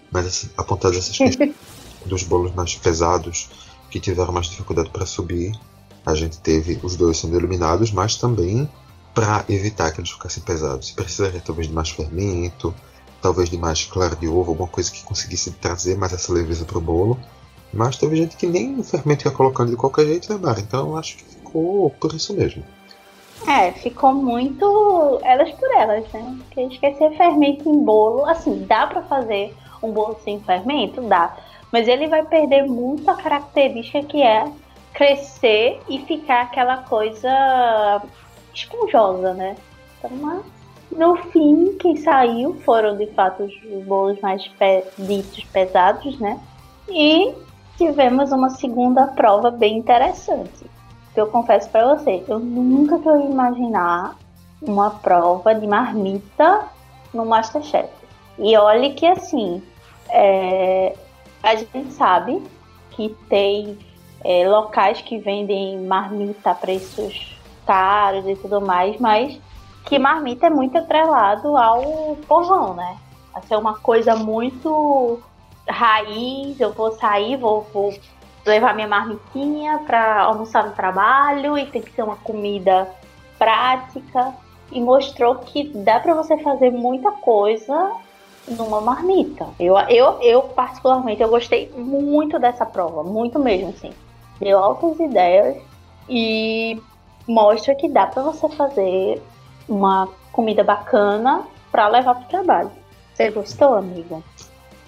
mas 0.10 0.26
assim, 0.26 0.50
apontados 0.58 0.98
essas 0.98 1.18
questões 1.18 1.54
dos 2.06 2.24
bolos 2.24 2.54
mais 2.56 2.76
pesados 2.76 3.50
que 3.90 4.00
tiveram 4.00 4.32
mais 4.32 4.48
dificuldade 4.48 4.90
para 4.92 5.06
subir 5.06 5.52
a 6.06 6.16
gente 6.16 6.40
teve 6.40 6.80
os 6.82 6.96
dois 6.96 7.18
sendo 7.18 7.38
iluminados, 7.38 7.92
mas 7.92 8.16
também 8.16 8.70
para 9.14 9.44
evitar 9.50 9.92
que 9.92 10.00
eles 10.00 10.12
ficassem 10.12 10.42
pesados. 10.44 10.88
Se 10.88 10.94
precisaria 10.94 11.42
talvez 11.42 11.68
de 11.68 11.74
mais 11.74 11.90
fermento, 11.90 12.74
talvez 13.22 13.50
de 13.50 13.58
mais 13.58 13.86
clara 13.86 14.16
de 14.16 14.28
ovo, 14.28 14.52
alguma 14.52 14.68
coisa 14.68 14.92
que 14.92 15.04
conseguisse 15.04 15.52
trazer 15.52 15.98
mais 15.98 16.14
essa 16.14 16.32
leveza 16.32 16.66
para 16.66 16.78
o 16.78 16.82
bolo. 16.82 17.20
Mas 17.74 17.98
teve 17.98 18.16
gente 18.16 18.36
que 18.36 18.48
nem 18.48 18.80
o 18.80 18.84
fermento 18.84 19.28
ia 19.28 19.32
colocando 19.32 19.70
de 19.70 19.78
qualquer 19.78 20.06
jeito, 20.06 20.34
né, 20.34 20.40
Mara? 20.42 20.60
Então 20.60 20.98
acho 20.98 21.18
que 21.18 21.24
ficou 21.24 21.90
por 21.92 22.14
isso 22.14 22.34
mesmo. 22.34 22.64
É, 23.48 23.72
ficou 23.72 24.14
muito 24.14 25.20
elas 25.24 25.52
por 25.52 25.72
elas, 25.72 26.12
né? 26.12 26.38
Porque 26.40 26.62
esquecer 26.62 27.16
fermento 27.16 27.70
em 27.70 27.84
bolo, 27.84 28.26
assim, 28.26 28.66
dá 28.68 28.88
para 28.88 29.02
fazer 29.04 29.56
um 29.82 29.92
bolo 29.92 30.18
sem 30.24 30.40
fermento? 30.42 31.02
Dá. 31.02 31.38
Mas 31.72 31.88
ele 31.88 32.08
vai 32.08 32.26
perder 32.26 32.66
muito 32.66 33.10
a 33.10 33.16
característica 33.16 34.04
que 34.04 34.22
é 34.22 34.52
crescer 34.94 35.80
e 35.88 36.00
ficar 36.00 36.42
aquela 36.42 36.78
coisa 36.78 38.02
esponjosa, 38.54 39.34
né? 39.34 39.56
Então, 39.98 40.12
mas 40.18 40.44
no 40.92 41.16
fim, 41.16 41.78
quem 41.80 41.96
saiu 41.98 42.56
foram 42.66 42.98
de 42.98 43.08
fato 43.08 43.44
os 43.44 43.84
bolos 43.86 44.20
mais 44.22 44.48
pe 44.48 44.84
ditos 44.98 45.44
pesados, 45.46 46.20
né? 46.20 46.40
E 46.90 47.34
tivemos 47.80 48.34
uma 48.34 48.50
segunda 48.50 49.08
prova 49.08 49.50
bem 49.50 49.78
interessante. 49.78 50.70
Eu 51.16 51.28
confesso 51.28 51.70
para 51.70 51.96
você, 51.96 52.24
eu 52.28 52.38
nunca 52.38 53.00
que 53.00 53.08
eu 53.08 53.20
ia 53.20 53.30
imaginar 53.30 54.18
uma 54.62 54.90
prova 54.90 55.56
de 55.56 55.66
marmita 55.66 56.66
no 57.14 57.26
Masterchef. 57.26 57.90
E 58.38 58.56
olhe 58.58 58.94
que 58.94 59.06
assim, 59.06 59.64
é, 60.10 60.94
a 61.42 61.56
gente 61.56 61.94
sabe 61.94 62.44
que 62.92 63.16
tem 63.30 63.78
é, 64.26 64.48
locais 64.48 65.02
que 65.02 65.18
vendem 65.18 65.80
marmita 65.80 66.52
a 66.52 66.56
preços 66.56 67.38
caros 67.66 68.28
e 68.28 68.36
tudo 68.36 68.60
mais, 68.60 69.00
mas 69.00 69.40
que 69.86 69.98
marmita 69.98 70.48
é 70.48 70.50
muito 70.50 70.78
atrelado 70.78 71.56
ao 71.56 72.18
povão, 72.28 72.74
né? 72.74 72.98
A 73.34 73.42
ser 73.42 73.56
uma 73.56 73.80
coisa 73.80 74.16
muito 74.18 75.20
raiz, 75.70 76.60
eu 76.60 76.74
vou 76.74 76.92
sair, 76.94 77.38
vou, 77.38 77.68
vou 77.74 77.94
levar 78.46 78.74
minha 78.76 78.88
marmitinha 78.88 79.80
para 79.86 80.22
almoçar 80.22 80.66
no 80.66 80.74
trabalho 80.74 81.58
e 81.58 81.66
tem 81.66 81.82
que 81.82 81.92
ser 81.92 82.04
uma 82.04 82.16
comida 82.18 82.90
prática 83.38 84.34
e 84.72 84.82
mostrou 84.82 85.36
que 85.36 85.70
dá 85.70 86.00
para 86.00 86.14
você 86.14 86.38
fazer 86.38 86.72
muita 86.72 87.12
coisa 87.12 87.94
numa 88.48 88.82
marmita. 88.82 89.48
Eu, 89.60 89.78
eu, 89.90 90.20
eu 90.22 90.42
particularmente 90.42 91.22
eu 91.22 91.30
gostei 91.30 91.70
muito 91.76 92.40
dessa 92.40 92.66
prova, 92.66 93.04
muito 93.04 93.40
mesmo 93.40 93.70
assim. 93.70 93.92
Deu 94.40 94.58
altas 94.58 95.00
ideias 95.00 95.58
e 96.08 96.82
mostra 97.28 97.76
que 97.76 97.88
dá 97.88 98.08
para 98.08 98.24
você 98.24 98.48
fazer 98.50 99.22
uma 99.68 100.08
comida 100.32 100.64
bacana 100.64 101.44
para 101.72 101.88
levar 101.88 102.16
pro 102.16 102.30
trabalho. 102.30 102.72
Você 103.14 103.30
gostou, 103.30 103.76
amiga? 103.76 104.24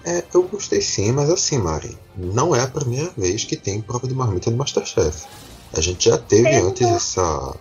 É, 0.03 0.23
eu 0.33 0.43
gostei 0.43 0.81
sim, 0.81 1.11
mas 1.11 1.29
assim, 1.29 1.59
Mari, 1.59 1.97
não 2.15 2.55
é 2.55 2.61
a 2.61 2.67
primeira 2.67 3.11
vez 3.15 3.43
que 3.43 3.55
tem 3.55 3.81
prova 3.81 4.07
de 4.07 4.15
marmita 4.15 4.49
no 4.49 4.57
Masterchef. 4.57 5.27
A 5.75 5.81
gente 5.81 6.09
já 6.09 6.17
teve, 6.17 6.43
teve 6.43 6.57
antes 6.57 6.81
no... 6.81 6.95
essa, 6.95 7.55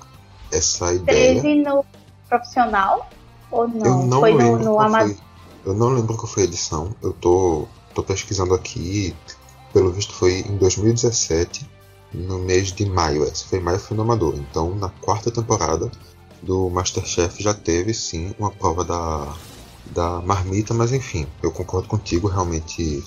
essa 0.50 0.94
ideia. 0.94 1.34
Teve 1.34 1.62
no 1.62 1.84
profissional 2.28 3.08
ou 3.50 3.68
não? 3.68 3.86
Eu 3.86 4.06
não 4.06 4.20
foi 4.20 4.32
lembro 4.32 4.58
no, 4.58 4.64
no 4.64 4.80
Amazon. 4.80 5.16
Eu 5.64 5.74
não 5.74 5.88
lembro 5.90 6.16
qual 6.16 6.26
foi 6.26 6.44
a 6.44 6.46
edição. 6.46 6.94
Eu 7.02 7.12
tô, 7.12 7.68
tô 7.94 8.02
pesquisando 8.02 8.54
aqui. 8.54 9.14
Pelo 9.72 9.92
visto 9.92 10.12
foi 10.14 10.40
em 10.40 10.56
2017, 10.56 11.68
no 12.12 12.38
mês 12.38 12.72
de 12.72 12.86
maio. 12.86 13.22
Esse 13.24 13.44
foi 13.44 13.60
maio 13.60 13.78
foi 13.78 13.96
no 13.96 14.02
Amador. 14.02 14.34
Então, 14.34 14.74
na 14.74 14.88
quarta 14.88 15.30
temporada 15.30 15.90
do 16.42 16.70
Masterchef 16.70 17.42
já 17.42 17.52
teve 17.52 17.92
sim 17.92 18.34
uma 18.38 18.50
prova 18.50 18.82
da 18.82 19.34
da 19.90 20.20
marmita, 20.20 20.72
mas 20.72 20.92
enfim, 20.92 21.26
eu 21.42 21.50
concordo 21.50 21.88
contigo, 21.88 22.28
realmente 22.28 23.04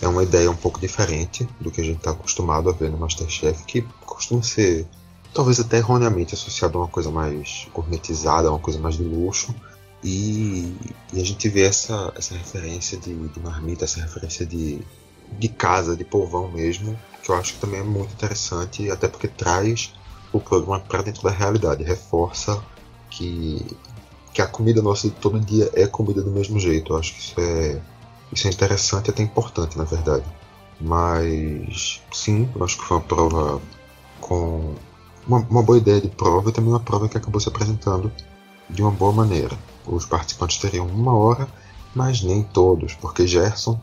é 0.00 0.08
uma 0.08 0.22
ideia 0.22 0.50
um 0.50 0.56
pouco 0.56 0.80
diferente 0.80 1.48
do 1.60 1.70
que 1.70 1.80
a 1.80 1.84
gente 1.84 1.98
está 1.98 2.10
acostumado 2.10 2.68
a 2.68 2.72
ver 2.72 2.90
no 2.90 2.98
Masterchef, 2.98 3.64
que 3.64 3.82
costuma 4.04 4.42
ser 4.42 4.86
talvez 5.32 5.58
até 5.58 5.78
erroneamente 5.78 6.34
associado 6.34 6.78
a 6.78 6.82
uma 6.82 6.88
coisa 6.88 7.10
mais 7.10 7.66
gourmetizada, 7.74 8.50
uma 8.50 8.58
coisa 8.58 8.78
mais 8.78 8.96
de 8.96 9.02
luxo. 9.02 9.54
E, 10.02 10.76
e 11.12 11.20
a 11.20 11.24
gente 11.24 11.48
vê 11.48 11.62
essa, 11.62 12.12
essa 12.14 12.34
referência 12.34 12.98
de, 12.98 13.14
de, 13.28 13.40
marmita, 13.40 13.84
essa 13.84 14.00
referência 14.00 14.44
de, 14.44 14.80
de 15.38 15.48
casa, 15.48 15.96
de 15.96 16.04
povão 16.04 16.50
mesmo, 16.50 16.98
que 17.22 17.30
eu 17.30 17.34
acho 17.34 17.54
que 17.54 17.60
também 17.60 17.80
é 17.80 17.82
muito 17.82 18.12
interessante, 18.12 18.90
até 18.90 19.08
porque 19.08 19.26
traz 19.26 19.94
o 20.30 20.38
programa 20.38 20.80
para 20.80 21.02
dentro 21.02 21.22
da 21.22 21.30
realidade, 21.30 21.82
reforça 21.82 22.62
que 23.08 23.64
que 24.34 24.42
a 24.42 24.46
comida 24.48 24.82
nossa 24.82 25.08
de 25.08 25.14
todo 25.14 25.38
dia 25.38 25.70
é 25.74 25.86
comida 25.86 26.20
do 26.20 26.30
mesmo 26.30 26.58
jeito. 26.58 26.92
Eu 26.92 26.98
acho 26.98 27.14
que 27.14 27.20
isso 27.20 27.34
é, 27.38 27.80
isso 28.32 28.48
é 28.48 28.50
interessante 28.50 29.06
e 29.06 29.10
até 29.10 29.22
importante, 29.22 29.78
na 29.78 29.84
verdade. 29.84 30.24
Mas 30.80 32.02
sim, 32.12 32.50
eu 32.54 32.64
acho 32.64 32.76
que 32.76 32.84
foi 32.84 32.96
uma 32.96 33.02
prova 33.04 33.62
com 34.20 34.74
uma, 35.24 35.38
uma 35.38 35.62
boa 35.62 35.78
ideia 35.78 36.00
de 36.00 36.08
prova 36.08 36.50
e 36.50 36.52
também 36.52 36.70
uma 36.70 36.80
prova 36.80 37.08
que 37.08 37.16
acabou 37.16 37.40
se 37.40 37.48
apresentando 37.48 38.10
de 38.68 38.82
uma 38.82 38.90
boa 38.90 39.12
maneira. 39.12 39.56
Os 39.86 40.04
participantes 40.04 40.58
teriam 40.58 40.88
uma 40.88 41.14
hora, 41.14 41.46
mas 41.94 42.20
nem 42.20 42.42
todos, 42.42 42.94
porque 42.94 43.28
Gerson, 43.28 43.78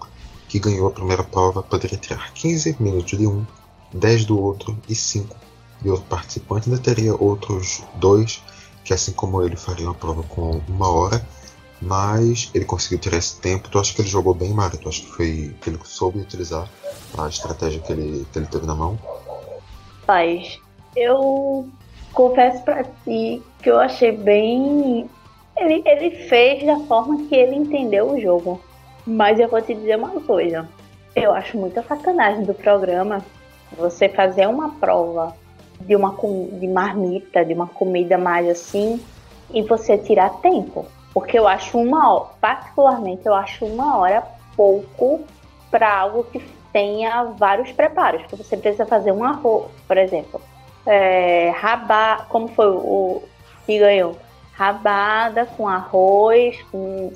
que 0.50 0.60
ganhou 0.60 0.90
a 0.90 0.92
primeira 0.92 1.24
prova, 1.24 1.64
poderia 1.64 1.98
tirar 1.98 2.34
15 2.34 2.76
minutos 2.78 3.18
de 3.18 3.26
um, 3.26 3.46
10 3.94 4.26
do 4.26 4.38
outro 4.38 4.78
e 4.90 4.94
5 4.94 5.34
de 5.82 5.90
outro 5.90 6.06
participante. 6.10 6.70
Ainda 6.70 6.82
teria 6.82 7.16
outros 7.16 7.82
dois 7.96 8.44
que 8.84 8.94
assim 8.94 9.12
como 9.12 9.42
ele 9.44 9.56
faria 9.56 9.86
uma 9.86 9.94
prova 9.94 10.24
com 10.24 10.62
uma 10.68 10.90
hora, 10.90 11.22
mas 11.82 12.52
ele 12.54 12.66
conseguiu 12.66 13.00
tirar 13.00 13.18
esse 13.18 13.40
tempo. 13.40 13.70
Tu 13.70 13.80
acha 13.80 13.94
que 13.94 14.02
ele 14.02 14.10
jogou 14.10 14.34
bem, 14.34 14.54
Mário? 14.54 14.78
Tu 14.78 14.88
acha 14.88 15.02
que 15.02 15.12
foi 15.12 15.56
que 15.62 15.70
ele 15.70 15.80
soube 15.84 16.20
utilizar 16.20 16.70
a 17.18 17.28
estratégia 17.28 17.82
que 17.82 17.92
ele, 17.92 18.26
que 18.32 18.40
ele 18.40 18.46
teve 18.46 18.66
na 18.66 18.76
mão? 18.76 19.00
Paz, 20.06 20.60
eu 20.96 21.68
confesso 22.14 22.64
para 22.64 22.84
ti 22.84 23.42
que 23.62 23.70
eu 23.70 23.80
achei 23.80 24.12
bem. 24.12 25.10
Ele, 25.58 25.82
ele 25.86 26.12
fez 26.28 26.66
da 26.66 26.80
forma 26.82 27.28
que 27.28 27.36
ele 27.36 27.56
entendeu 27.56 28.12
o 28.12 28.20
jogo. 28.20 28.62
Mas 29.06 29.40
eu 29.40 29.50
vou 29.50 29.62
te 29.62 29.74
dizer 29.74 29.98
uma 29.98 30.22
coisa. 30.22 30.70
Eu 31.16 31.34
acho 31.34 31.58
muita 31.58 31.84
sacanagem 31.84 32.44
do 32.44 32.54
programa 32.54 33.24
você 33.78 34.08
fazer 34.08 34.48
uma 34.48 34.70
prova 34.76 35.36
de 35.86 35.96
uma 35.96 36.16
de 36.54 36.68
marmita, 36.68 37.44
de 37.44 37.54
uma 37.54 37.68
comida 37.68 38.18
mais 38.18 38.48
assim, 38.48 39.00
e 39.54 39.62
você 39.62 39.98
tirar 39.98 40.30
tempo. 40.42 40.86
Porque 41.14 41.38
eu 41.38 41.48
acho 41.48 41.78
uma 41.78 42.14
hora, 42.14 42.30
particularmente 42.40 43.26
eu 43.26 43.34
acho 43.34 43.66
uma 43.66 43.98
hora 43.98 44.24
pouco 44.56 45.22
para 45.70 45.94
algo 45.94 46.24
que 46.26 46.42
tenha 46.72 47.24
vários 47.24 47.72
preparos. 47.72 48.22
Porque 48.24 48.44
você 48.44 48.56
precisa 48.58 48.86
fazer 48.86 49.12
um 49.12 49.24
arroz, 49.24 49.66
por 49.88 49.98
exemplo, 49.98 50.42
é, 50.86 51.54
rabá, 51.58 52.26
como 52.30 52.48
foi 52.48 52.68
o 52.68 53.22
que 53.66 53.78
ganhou? 53.78 54.18
Rabada 54.54 55.46
com 55.46 55.68
arroz, 55.68 56.62
com 56.72 57.12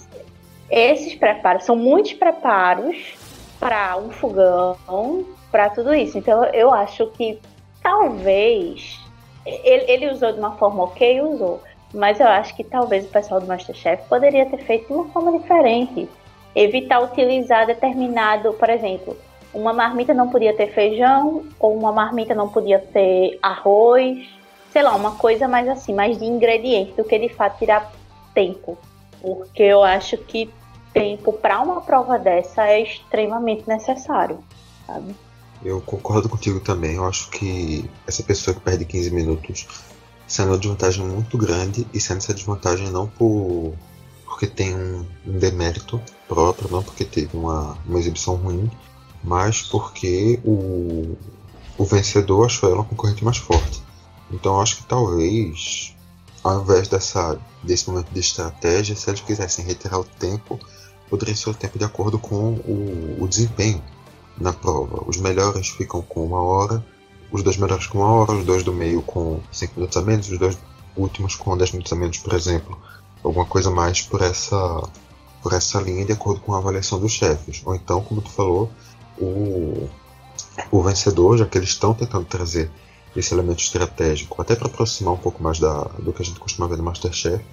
esses 0.70 1.16
preparos, 1.16 1.64
são 1.64 1.76
muitos 1.76 2.14
preparos 2.14 3.16
para 3.60 3.98
um 3.98 4.10
fogão, 4.10 5.26
para 5.52 5.70
tudo 5.70 5.94
isso. 5.94 6.18
Então 6.18 6.44
eu 6.46 6.74
acho 6.74 7.08
que 7.08 7.40
talvez. 7.86 9.00
Ele, 9.46 9.86
ele 9.92 10.12
usou 10.12 10.34
de 10.34 10.40
uma 10.40 10.58
forma 10.58 10.84
ok, 10.86 11.22
usou. 11.22 11.62
Mas 11.94 12.20
eu 12.20 12.28
acho 12.28 12.56
que 12.56 12.64
talvez 12.64 13.06
o 13.06 13.10
pessoal 13.10 13.40
do 13.40 13.46
Masterchef 13.46 14.04
poderia 14.10 14.48
ter 14.48 14.58
feito 14.58 14.88
de 14.88 14.94
uma 14.94 15.06
forma 15.10 15.38
diferente. 15.38 16.10
Evitar 16.56 17.00
utilizar 17.02 17.68
determinado, 17.68 18.54
por 18.54 18.70
exemplo, 18.70 19.16
uma 19.54 19.72
marmita 19.72 20.14
não 20.14 20.30
podia 20.30 20.56
ter 20.56 20.74
feijão, 20.74 21.46
ou 21.60 21.78
uma 21.78 21.92
marmita 21.92 22.34
não 22.34 22.50
podia 22.50 22.80
ter 22.80 23.38
arroz, 23.42 24.28
sei 24.72 24.82
lá, 24.82 24.96
uma 24.96 25.16
coisa 25.16 25.48
mais 25.48 25.70
assim, 25.70 25.94
mais 25.94 26.18
de 26.18 26.26
ingrediente 26.26 26.94
do 26.94 27.04
que 27.04 27.20
de 27.20 27.30
fato 27.30 27.60
tirar 27.60 27.92
tempo. 28.34 28.78
Porque 29.22 29.62
eu 29.62 29.84
acho 29.84 30.18
que 30.18 30.52
tempo 30.92 31.32
para 31.34 31.62
uma 31.62 31.82
prova 31.82 32.18
dessa 32.18 32.68
é 32.68 32.82
extremamente 32.82 33.68
necessário, 33.68 34.40
sabe? 34.88 35.16
Eu 35.66 35.82
concordo 35.82 36.30
contigo 36.30 36.60
também. 36.60 36.94
Eu 36.94 37.06
acho 37.06 37.28
que 37.32 37.90
essa 38.06 38.22
pessoa 38.22 38.54
que 38.54 38.62
perde 38.62 38.86
15 38.86 39.10
minutos 39.10 39.66
sendo 40.28 40.50
uma 40.50 40.60
desvantagem 40.60 41.04
muito 41.04 41.40
grande 41.40 41.88
e 41.92 42.00
sendo 42.00 42.18
essa 42.18 42.36
desvantagem 42.36 42.92
não 42.92 43.08
por 43.08 43.74
porque 44.26 44.46
tem 44.46 44.76
um, 44.76 45.06
um 45.26 45.40
demérito 45.40 46.00
próprio, 46.28 46.70
não 46.70 46.84
porque 46.84 47.04
teve 47.04 47.36
uma, 47.36 47.78
uma 47.86 48.00
exibição 48.00 48.36
ruim, 48.36 48.70
mas 49.24 49.62
porque 49.64 50.40
o, 50.44 51.18
o 51.78 51.86
vencedor 51.86 52.46
achou 52.46 52.70
ela 52.70 52.80
uma 52.80 52.86
concorrente 52.86 53.24
mais 53.24 53.38
forte. 53.38 53.82
Então 54.30 54.56
eu 54.56 54.62
acho 54.62 54.78
que 54.78 54.84
talvez, 54.84 55.96
ao 56.44 56.62
invés 56.62 56.88
dessa, 56.88 57.40
desse 57.64 57.90
momento 57.90 58.12
de 58.12 58.20
estratégia, 58.20 58.96
se 58.96 59.10
eles 59.10 59.22
quisessem 59.22 59.66
retirar 59.66 60.00
o 60.00 60.04
tempo, 60.04 60.60
poderia 61.10 61.36
ser 61.36 61.50
o 61.50 61.54
tempo 61.54 61.80
de 61.80 61.86
acordo 61.86 62.20
com 62.20 62.54
o, 62.54 63.18
o 63.22 63.28
desempenho 63.28 63.82
na 64.38 64.54
prova. 64.54 65.04
Os 65.08 65.18
melhores 65.18 65.70
ficam 65.70 66.02
com 66.02 66.26
uma 66.26 66.42
hora, 66.42 66.86
os 67.32 67.44
dois 67.44 67.58
melhores 67.58 67.88
com 67.88 68.00
uma 68.00 68.08
hora, 68.08 68.34
os 68.34 68.46
dois 68.46 68.64
do 68.64 68.74
meio 68.74 69.02
com 69.02 69.40
5 69.52 69.74
minutos 69.76 69.98
a 69.98 70.02
menos, 70.02 70.30
os 70.30 70.38
dois 70.38 70.58
últimos 70.96 71.36
com 71.36 71.58
10 71.58 71.72
minutos 71.72 71.92
a 71.92 71.96
menos, 71.96 72.18
por 72.18 72.34
exemplo. 72.34 72.78
Alguma 73.24 73.46
coisa 73.46 73.72
mais 73.72 74.02
por 74.02 74.22
essa, 74.22 74.84
por 75.42 75.54
essa 75.54 75.82
linha 75.82 76.06
de 76.06 76.14
acordo 76.14 76.40
com 76.42 76.54
a 76.54 76.58
avaliação 76.58 77.00
dos 77.00 77.12
chefes. 77.12 77.62
Ou 77.66 77.76
então, 77.76 78.02
como 78.02 78.22
tu 78.22 78.30
falou, 78.30 78.70
o, 79.18 79.90
o 80.72 80.84
vencedor, 80.84 81.38
já 81.38 81.46
que 81.46 81.58
eles 81.58 81.70
estão 81.70 81.94
tentando 81.94 82.26
trazer 82.26 82.70
esse 83.16 83.34
elemento 83.34 83.60
estratégico, 83.60 84.42
até 84.42 84.56
para 84.56 84.68
aproximar 84.68 85.14
um 85.14 85.18
pouco 85.18 85.42
mais 85.42 85.60
da, 85.60 85.84
do 86.00 86.12
que 86.12 86.22
a 86.22 86.26
gente 86.26 86.40
costuma 86.40 86.68
ver 86.68 86.78
no 86.78 86.84
Masterchef, 86.84 87.44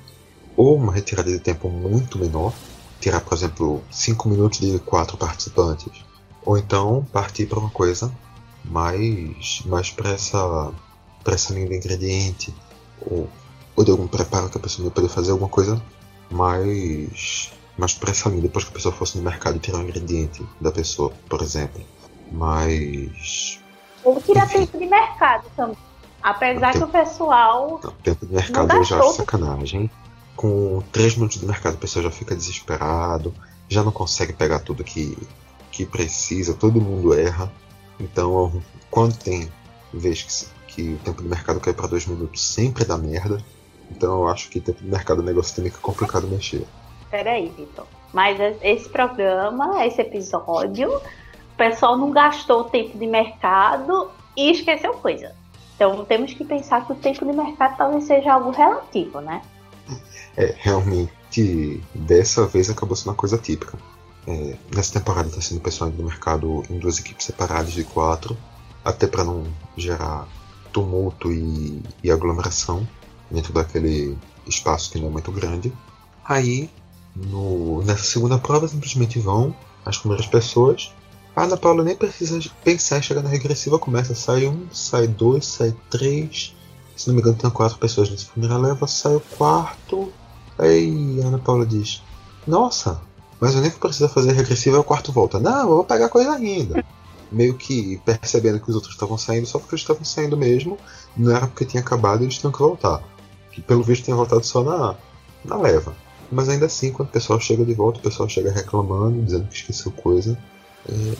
ou 0.56 0.76
uma 0.76 0.92
retirada 0.92 1.30
de 1.30 1.38
tempo 1.38 1.68
muito 1.68 2.18
menor, 2.18 2.52
tirar, 3.00 3.20
por 3.20 3.34
exemplo, 3.34 3.82
5 3.90 4.28
minutos 4.28 4.60
de 4.60 4.78
quatro 4.80 5.16
participantes, 5.16 6.04
ou 6.44 6.58
então 6.58 7.06
partir 7.12 7.46
para 7.46 7.58
uma 7.58 7.70
coisa 7.70 8.12
mais, 8.64 9.62
mais 9.66 9.90
para 9.90 10.10
essa, 10.10 10.72
pra 11.22 11.34
essa 11.34 11.52
linha 11.52 11.68
de 11.68 11.76
ingrediente, 11.76 12.54
ou, 13.00 13.28
ou 13.76 13.84
de 13.84 13.90
algum 13.90 14.06
preparo 14.06 14.48
que 14.48 14.58
a 14.58 14.60
pessoa 14.60 14.90
poder 14.90 15.08
fazer 15.08 15.32
alguma 15.32 15.48
coisa 15.48 15.82
mais, 16.30 17.52
mais 17.76 17.94
para 17.94 18.10
essa 18.10 18.28
linha, 18.28 18.42
depois 18.42 18.64
que 18.64 18.70
a 18.70 18.74
pessoa 18.74 18.94
fosse 18.94 19.18
no 19.18 19.24
mercado 19.24 19.56
e 19.56 19.60
tirar 19.60 19.78
um 19.78 19.82
ingrediente 19.82 20.46
da 20.60 20.70
pessoa, 20.70 21.12
por 21.28 21.42
exemplo. 21.42 21.82
Mas. 22.30 23.60
Ou 24.02 24.20
tirar 24.20 24.48
tempo 24.48 24.78
de 24.78 24.86
mercado 24.86 25.44
também. 25.56 25.76
Apesar 26.22 26.72
tempo, 26.72 26.86
que 26.86 26.98
o 26.98 27.02
pessoal. 27.02 27.80
Não, 27.82 27.90
tempo 27.92 28.26
de 28.26 28.32
mercado 28.32 28.74
eu 28.74 28.84
já 28.84 28.98
acho 28.98 29.14
sacanagem. 29.14 29.90
Com 30.34 30.82
3 30.92 31.16
minutos 31.16 31.38
de 31.38 31.46
mercado 31.46 31.74
a 31.74 31.78
pessoa 31.78 32.02
já 32.02 32.10
fica 32.10 32.34
desesperado, 32.34 33.34
já 33.68 33.82
não 33.82 33.92
consegue 33.92 34.32
pegar 34.32 34.60
tudo 34.60 34.82
que, 34.82 35.16
que 35.72 35.84
precisa, 35.84 36.54
todo 36.54 36.80
mundo 36.80 37.12
erra. 37.12 37.50
Então, 37.98 38.62
quando 38.90 39.16
tem 39.16 39.50
vez 39.92 40.22
que, 40.22 40.74
que 40.74 40.94
o 40.94 40.98
tempo 40.98 41.22
de 41.22 41.28
mercado 41.28 41.58
cai 41.58 41.72
para 41.72 41.88
dois 41.88 42.06
minutos, 42.06 42.40
sempre 42.40 42.84
dá 42.84 42.96
merda. 42.96 43.42
Então, 43.90 44.20
eu 44.22 44.28
acho 44.28 44.48
que 44.48 44.60
tempo 44.60 44.80
de 44.80 44.88
mercado 44.88 45.20
é 45.20 45.22
um 45.24 45.26
negócio 45.26 45.56
também 45.56 45.72
que 45.72 45.78
é 45.78 45.80
complicado 45.80 46.28
mexer. 46.28 46.64
Peraí, 47.10 47.48
Vitor. 47.56 47.86
Mas 48.12 48.38
esse 48.62 48.88
programa, 48.88 49.84
esse 49.84 50.00
episódio, 50.00 51.00
pessoal 51.62 51.96
não 51.96 52.10
gastou 52.10 52.62
o 52.62 52.64
tempo 52.64 52.98
de 52.98 53.06
mercado 53.06 54.10
e 54.36 54.50
esqueceu 54.50 54.94
coisa. 54.94 55.32
Então 55.76 56.04
temos 56.04 56.34
que 56.34 56.44
pensar 56.44 56.84
que 56.84 56.92
o 56.92 56.96
tempo 56.96 57.24
de 57.24 57.32
mercado 57.32 57.76
talvez 57.76 58.04
seja 58.04 58.32
algo 58.32 58.50
relativo, 58.50 59.20
né? 59.20 59.42
É, 60.36 60.54
realmente, 60.58 61.82
dessa 61.94 62.46
vez 62.46 62.68
acabou 62.68 62.96
sendo 62.96 63.08
uma 63.08 63.14
coisa 63.14 63.38
típica. 63.38 63.78
É, 64.26 64.56
nessa 64.74 64.92
temporada 64.98 65.28
está 65.28 65.40
sendo 65.40 65.60
pessoal 65.60 65.90
do 65.90 66.04
mercado 66.04 66.62
em 66.70 66.78
duas 66.78 66.98
equipes 66.98 67.26
separadas 67.26 67.72
de 67.72 67.82
quatro, 67.82 68.36
até 68.84 69.06
para 69.06 69.24
não 69.24 69.44
gerar 69.76 70.28
tumulto 70.72 71.32
e, 71.32 71.82
e, 72.02 72.10
aglomeração 72.10 72.86
dentro 73.30 73.52
daquele 73.52 74.16
espaço 74.46 74.90
que 74.90 74.98
não 74.98 75.08
é 75.08 75.10
muito 75.10 75.30
grande. 75.32 75.72
Aí, 76.24 76.70
no, 77.14 77.82
nessa 77.82 78.04
segunda 78.04 78.38
prova, 78.38 78.68
simplesmente 78.68 79.18
vão 79.18 79.54
as 79.84 79.98
primeiras 79.98 80.26
pessoas. 80.26 80.92
A 81.34 81.44
Ana 81.44 81.56
Paula 81.56 81.82
nem 81.82 81.96
precisa 81.96 82.38
pensar 82.62 82.98
em 82.98 83.02
chegar 83.02 83.22
na 83.22 83.28
regressiva, 83.28 83.78
começa, 83.78 84.14
sai 84.14 84.46
um, 84.46 84.66
sai 84.70 85.06
dois, 85.08 85.46
sai 85.46 85.74
três. 85.90 86.54
Se 86.96 87.08
não 87.08 87.14
me 87.14 87.20
engano, 87.20 87.36
tem 87.36 87.50
quatro 87.50 87.78
pessoas 87.78 88.10
nesse 88.10 88.26
primeira 88.26 88.56
leva, 88.56 88.86
sai 88.86 89.16
o 89.16 89.20
quarto. 89.20 90.12
Aí 90.58 91.20
a 91.22 91.26
Ana 91.26 91.38
Paula 91.38 91.66
diz: 91.66 92.02
Nossa, 92.46 93.00
mas 93.42 93.56
o 93.56 93.58
único 93.58 93.74
que 93.74 93.80
precisa 93.80 94.08
fazer 94.08 94.30
regressiva 94.34 94.76
é 94.76 94.78
o 94.78 94.84
quarto 94.84 95.10
volta. 95.10 95.40
Não, 95.40 95.62
eu 95.62 95.74
vou 95.74 95.84
pegar 95.84 96.08
coisa 96.08 96.30
ainda. 96.30 96.84
Meio 97.32 97.54
que 97.54 98.00
percebendo 98.04 98.60
que 98.60 98.70
os 98.70 98.76
outros 98.76 98.94
estavam 98.94 99.18
saindo 99.18 99.48
só 99.48 99.58
porque 99.58 99.74
eles 99.74 99.82
estavam 99.82 100.04
saindo 100.04 100.36
mesmo, 100.36 100.78
não 101.16 101.34
era 101.34 101.48
porque 101.48 101.64
tinha 101.64 101.82
acabado 101.82 102.20
e 102.20 102.26
eles 102.26 102.38
tinham 102.38 102.52
que 102.52 102.60
voltar. 102.60 103.02
Que 103.50 103.60
pelo 103.60 103.82
visto 103.82 104.04
tinha 104.04 104.14
voltado 104.14 104.46
só 104.46 104.62
na, 104.62 104.94
na 105.44 105.56
leva. 105.56 105.92
Mas 106.30 106.48
ainda 106.48 106.66
assim, 106.66 106.92
quando 106.92 107.08
o 107.08 107.12
pessoal 107.12 107.40
chega 107.40 107.64
de 107.64 107.74
volta, 107.74 107.98
o 107.98 108.02
pessoal 108.02 108.28
chega 108.28 108.52
reclamando, 108.52 109.20
dizendo 109.20 109.48
que 109.48 109.56
esqueceu 109.56 109.90
coisa. 109.90 110.38
É, 110.88 111.16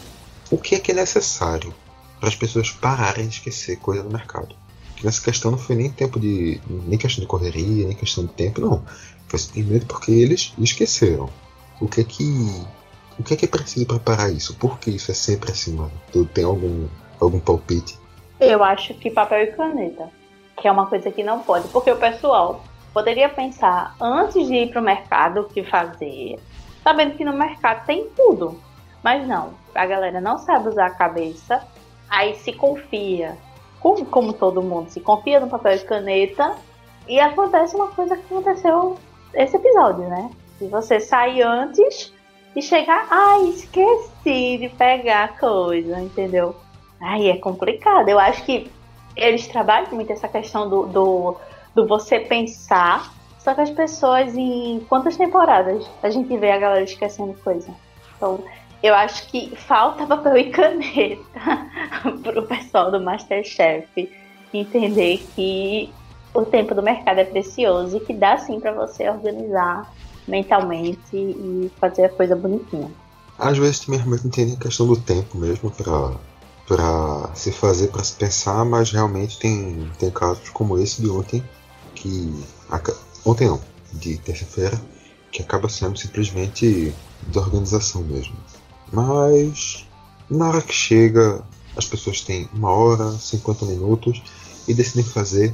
o 0.49 0.57
que 0.57 0.77
é 0.77 0.79
que 0.79 0.93
é 0.93 0.95
necessário 0.95 1.75
para 2.21 2.29
as 2.29 2.37
pessoas 2.37 2.71
pararem 2.71 3.27
de 3.27 3.35
esquecer 3.35 3.81
coisa 3.81 4.05
no 4.05 4.11
mercado? 4.11 4.55
Que 4.95 5.05
nessa 5.05 5.21
questão 5.21 5.51
não 5.51 5.59
foi 5.59 5.75
nem 5.75 5.91
tempo 5.91 6.21
de. 6.21 6.61
nem 6.87 6.97
questão 6.97 7.21
de 7.21 7.27
correria, 7.27 7.89
nem 7.89 7.97
questão 7.97 8.25
de 8.25 8.33
tempo, 8.33 8.61
não. 8.61 8.85
Foi 9.27 9.41
simplesmente 9.41 9.87
porque 9.87 10.13
eles 10.13 10.53
esqueceram. 10.57 11.29
O 11.83 11.88
que 11.88 12.01
é 12.01 12.05
que. 12.05 12.64
O 13.18 13.25
que 13.25 13.35
é 13.35 13.37
que 13.37 13.45
é 13.45 13.49
preciso 13.49 13.87
para 13.87 13.99
parar 13.99 14.31
isso? 14.31 14.57
Por 14.57 14.79
que 14.79 14.90
isso 14.90 15.11
é 15.11 15.14
sempre 15.14 15.51
assim, 15.51 15.75
mano? 15.75 15.90
Tu 16.12 16.25
tem 16.27 16.45
algum, 16.45 16.87
algum 17.21 17.40
palpite? 17.40 17.99
Eu 18.38 18.62
acho 18.62 18.95
que 18.95 19.11
papel 19.11 19.42
e 19.42 19.47
caneta. 19.49 20.09
Que 20.57 20.68
é 20.68 20.73
uma 20.73 20.87
coisa 20.87 21.11
que 21.11 21.25
não 21.25 21.40
pode. 21.40 21.66
Porque 21.68 21.90
o 21.90 21.97
pessoal 21.97 22.62
poderia 22.95 23.29
pensar 23.29 23.97
antes 24.01 24.47
de 24.47 24.55
ir 24.55 24.71
para 24.71 24.81
o 24.81 24.85
mercado 24.85 25.40
o 25.40 25.45
que 25.45 25.64
fazer, 25.64 26.38
sabendo 26.85 27.16
que 27.16 27.25
no 27.25 27.33
mercado 27.33 27.85
tem 27.85 28.09
tudo. 28.16 28.61
Mas 29.03 29.27
não, 29.27 29.51
a 29.75 29.85
galera 29.85 30.21
não 30.21 30.38
sabe 30.38 30.68
usar 30.68 30.87
a 30.87 30.90
cabeça, 30.95 31.66
aí 32.09 32.37
se 32.37 32.53
confia, 32.53 33.37
como, 33.81 34.05
como 34.07 34.33
todo 34.33 34.62
mundo, 34.62 34.88
se 34.88 35.01
confia 35.01 35.40
no 35.40 35.49
papel 35.49 35.75
e 35.75 35.81
caneta, 35.81 36.55
e 37.09 37.18
acontece 37.18 37.75
uma 37.75 37.88
coisa 37.88 38.16
que 38.16 38.33
aconteceu 38.33 38.97
esse 39.35 39.57
episódio, 39.57 40.09
né? 40.09 40.31
Se 40.62 40.68
você 40.68 41.01
sai 41.01 41.42
antes 41.42 42.12
e 42.55 42.62
chegar, 42.62 43.09
ai, 43.11 43.48
esqueci 43.48 44.59
de 44.59 44.68
pegar 44.68 45.25
a 45.25 45.29
coisa, 45.29 46.01
entendeu? 46.01 46.55
Aí 47.01 47.29
é 47.29 47.37
complicado. 47.37 48.09
Eu 48.09 48.16
acho 48.16 48.44
que 48.44 48.70
eles 49.16 49.48
trabalham 49.48 49.90
muito 49.90 50.12
essa 50.12 50.29
questão 50.29 50.68
do, 50.68 50.87
do, 50.87 51.37
do 51.75 51.88
você 51.88 52.20
pensar. 52.20 53.12
Só 53.40 53.55
que 53.55 53.61
as 53.61 53.70
pessoas, 53.70 54.37
em 54.37 54.79
quantas 54.88 55.16
temporadas 55.16 55.85
a 56.01 56.11
gente 56.11 56.37
vê 56.37 56.53
a 56.53 56.59
galera 56.59 56.85
esquecendo 56.85 57.35
coisa? 57.42 57.75
Então, 58.16 58.44
eu 58.85 58.94
acho 58.94 59.27
que 59.33 59.57
falta 59.57 60.07
papel 60.07 60.37
e 60.37 60.51
caneta 60.51 61.66
pro 62.22 62.46
pessoal 62.46 62.88
do 62.88 63.01
Masterchef 63.01 64.09
entender 64.55 65.27
que 65.35 65.92
o 66.33 66.44
tempo 66.44 66.72
do 66.72 66.85
mercado 66.85 67.18
é 67.18 67.25
precioso 67.25 67.96
e 67.96 68.01
que 68.01 68.14
dá 68.14 68.38
sim 68.38 68.61
para 68.61 68.70
você 68.70 69.09
organizar 69.11 69.90
mentalmente 70.33 71.14
e 71.14 71.71
fazer 71.79 72.07
a 72.07 72.09
coisa 72.09 72.35
bonitinha. 72.35 72.90
Às 73.38 73.59
vezes 73.59 73.81
também 73.81 74.01
realmente 74.01 74.29
tem 74.31 74.55
a 74.55 74.57
questão 74.57 74.87
do 74.87 74.97
tempo 74.97 75.37
mesmo 75.37 75.71
para 75.71 76.16
para 76.66 77.35
se 77.35 77.51
fazer, 77.51 77.88
para 77.88 78.05
se 78.05 78.14
pensar, 78.14 78.64
mas 78.64 78.92
realmente 78.92 79.38
tem, 79.38 79.90
tem 79.99 80.11
casos 80.11 80.49
como 80.51 80.79
esse 80.79 81.03
de 81.03 81.11
ontem 81.11 81.42
que 81.95 82.33
ontem 83.27 83.49
não, 83.49 83.61
de 83.92 84.16
terça-feira, 84.18 84.81
que 85.31 85.42
acaba 85.42 85.68
sendo 85.68 85.99
simplesmente 85.99 86.95
desorganização 87.27 88.03
mesmo. 88.03 88.37
Mas 88.92 89.87
na 90.31 90.49
hora 90.49 90.62
que 90.62 90.73
chega, 90.73 91.42
as 91.77 91.85
pessoas 91.85 92.21
têm 92.23 92.49
uma 92.55 92.71
hora, 92.71 93.11
50 93.11 93.66
minutos 93.66 94.23
e 94.66 94.73
decidem 94.73 95.05
fazer 95.05 95.53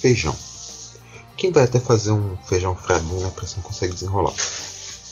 feijão. 0.00 0.34
Quem 1.40 1.50
vai 1.50 1.64
até 1.64 1.80
fazer 1.80 2.12
um 2.12 2.36
feijão 2.36 2.76
frango, 2.76 3.18
né, 3.18 3.32
você 3.40 3.56
não 3.56 3.62
consegue 3.62 3.94
desenrolar. 3.94 4.34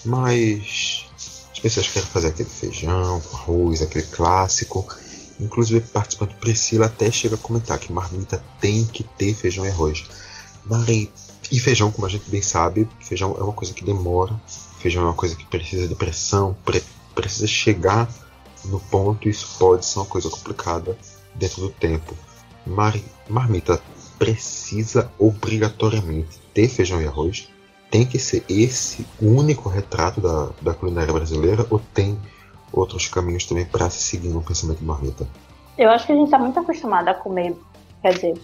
Mas 0.05 1.07
as 1.51 1.59
pessoas 1.59 1.89
querem 1.89 2.07
fazer 2.07 2.29
aquele 2.29 2.51
feijão 2.51 3.23
arroz, 3.33 3.81
aquele 3.81 4.05
clássico. 4.05 4.87
Inclusive, 5.41 5.81
participante 5.81 6.35
Priscila 6.35 6.85
até 6.85 7.11
chega 7.11 7.37
a 7.37 7.39
comentar 7.39 7.79
que 7.79 7.91
marmita 7.91 8.45
tem 8.61 8.85
que 8.85 9.05
ter 9.05 9.33
feijão 9.33 9.65
e 9.65 9.71
arroz. 9.71 10.05
Mas, 10.67 11.09
e 11.51 11.59
feijão, 11.59 11.91
como 11.91 12.07
a 12.07 12.11
gente 12.11 12.29
bem 12.29 12.43
sabe, 12.43 12.87
feijão 13.01 13.35
é 13.41 13.43
uma 13.43 13.55
coisa 13.55 13.73
que 13.73 13.83
demora. 13.83 14.39
Feijão 14.81 15.05
é 15.05 15.07
uma 15.07 15.15
coisa 15.15 15.35
que 15.35 15.47
precisa 15.47 15.89
de 15.89 15.95
pressão, 15.95 16.55
pre 16.63 16.85
precisa 17.15 17.47
chegar 17.47 18.07
no 18.67 18.79
ponto, 18.79 19.31
isso 19.31 19.57
pode 19.59 19.87
ser 19.87 19.99
uma 19.99 20.05
coisa 20.05 20.29
complicada 20.29 20.95
dentro 21.35 21.63
do 21.63 21.71
tempo. 21.71 22.15
Mar 22.67 22.95
marmita 23.31 23.81
precisa 24.19 25.11
obrigatoriamente 25.19 26.39
ter 26.53 26.69
feijão 26.69 27.01
e 27.01 27.07
arroz? 27.07 27.49
Tem 27.91 28.05
que 28.05 28.19
ser 28.19 28.45
esse 28.49 29.07
o 29.21 29.27
único 29.27 29.69
retrato 29.69 30.21
da, 30.21 30.51
da 30.61 30.75
culinária 30.75 31.13
brasileira 31.13 31.67
ou 31.71 31.81
tem 31.95 32.19
outros 32.73 33.09
caminhos 33.09 33.47
também 33.47 33.65
para 33.65 33.89
se 33.89 34.03
seguir 34.03 34.29
no 34.29 34.43
pensamento 34.43 34.85
marmita? 34.85 35.27
Eu 35.77 35.91
acho 35.91 36.07
que 36.07 36.13
a 36.13 36.15
gente 36.15 36.27
está 36.27 36.39
muito 36.39 36.59
acostumado 36.59 37.09
a 37.09 37.15
comer, 37.15 37.57
quer 38.03 38.15
dizer, 38.15 38.35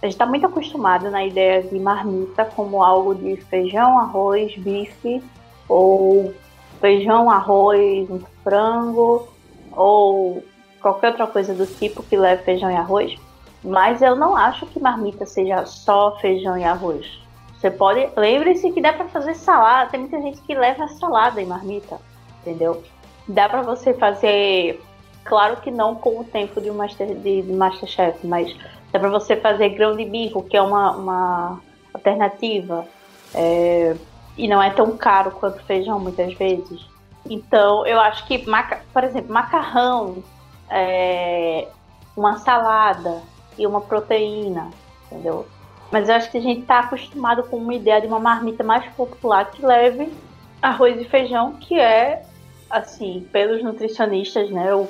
a 0.00 0.06
gente 0.06 0.14
está 0.14 0.26
muito 0.26 0.46
acostumado 0.46 1.10
na 1.10 1.24
ideia 1.24 1.62
de 1.62 1.78
marmita 1.78 2.44
como 2.44 2.82
algo 2.82 3.14
de 3.14 3.36
feijão, 3.36 3.98
arroz, 3.98 4.56
bife 4.56 5.22
ou 5.68 6.34
feijão, 6.80 7.30
arroz, 7.30 8.08
um 8.10 8.20
frango 8.42 9.28
ou 9.72 10.44
qualquer 10.80 11.08
outra 11.08 11.26
coisa 11.26 11.54
do 11.54 11.66
tipo 11.66 12.02
que 12.02 12.16
leve 12.16 12.42
feijão 12.42 12.70
e 12.70 12.76
arroz. 12.76 13.16
Mas 13.64 14.02
eu 14.02 14.14
não 14.14 14.36
acho 14.36 14.66
que 14.66 14.78
marmita 14.78 15.24
seja 15.24 15.64
só 15.64 16.16
feijão 16.18 16.58
e 16.58 16.64
arroz. 16.64 17.18
Você 17.56 17.70
pode. 17.70 18.06
Lembre-se 18.14 18.70
que 18.70 18.80
dá 18.82 18.92
para 18.92 19.08
fazer 19.08 19.34
salada. 19.34 19.90
Tem 19.90 20.00
muita 20.00 20.20
gente 20.20 20.38
que 20.42 20.54
leva 20.54 20.86
salada 20.86 21.40
em 21.40 21.46
marmita, 21.46 21.98
entendeu? 22.42 22.82
Dá 23.26 23.48
para 23.48 23.62
você 23.62 23.94
fazer. 23.94 24.82
Claro 25.24 25.56
que 25.62 25.70
não 25.70 25.94
com 25.94 26.20
o 26.20 26.24
tempo 26.24 26.60
de, 26.60 26.70
master, 26.70 27.14
de, 27.14 27.40
de 27.40 27.52
Masterchef, 27.54 28.26
mas 28.26 28.54
dá 28.92 29.00
para 29.00 29.08
você 29.08 29.34
fazer 29.36 29.70
grão 29.70 29.96
de 29.96 30.04
bico, 30.04 30.42
que 30.42 30.54
é 30.54 30.60
uma, 30.60 30.90
uma 30.90 31.60
alternativa. 31.94 32.86
É, 33.34 33.96
e 34.36 34.46
não 34.46 34.62
é 34.62 34.68
tão 34.68 34.94
caro 34.98 35.30
quanto 35.30 35.64
feijão 35.64 35.98
muitas 35.98 36.34
vezes. 36.34 36.86
Então, 37.24 37.86
eu 37.86 37.98
acho 37.98 38.26
que, 38.26 38.44
por 38.92 39.04
exemplo, 39.04 39.32
macarrão, 39.32 40.22
é, 40.68 41.66
uma 42.14 42.36
salada 42.36 43.22
e 43.58 43.66
uma 43.66 43.80
proteína, 43.80 44.70
entendeu? 45.06 45.46
Mas 45.90 46.08
eu 46.08 46.14
acho 46.14 46.30
que 46.30 46.38
a 46.38 46.40
gente 46.40 46.62
está 46.62 46.80
acostumado 46.80 47.44
com 47.44 47.56
uma 47.56 47.74
ideia 47.74 48.00
de 48.00 48.06
uma 48.06 48.18
marmita 48.18 48.64
mais 48.64 48.84
popular 48.94 49.50
que 49.50 49.64
leve 49.64 50.12
arroz 50.60 51.00
e 51.00 51.04
feijão, 51.04 51.52
que 51.52 51.78
é, 51.78 52.22
assim, 52.70 53.28
pelos 53.30 53.62
nutricionistas, 53.62 54.50
né, 54.50 54.74
o, 54.74 54.88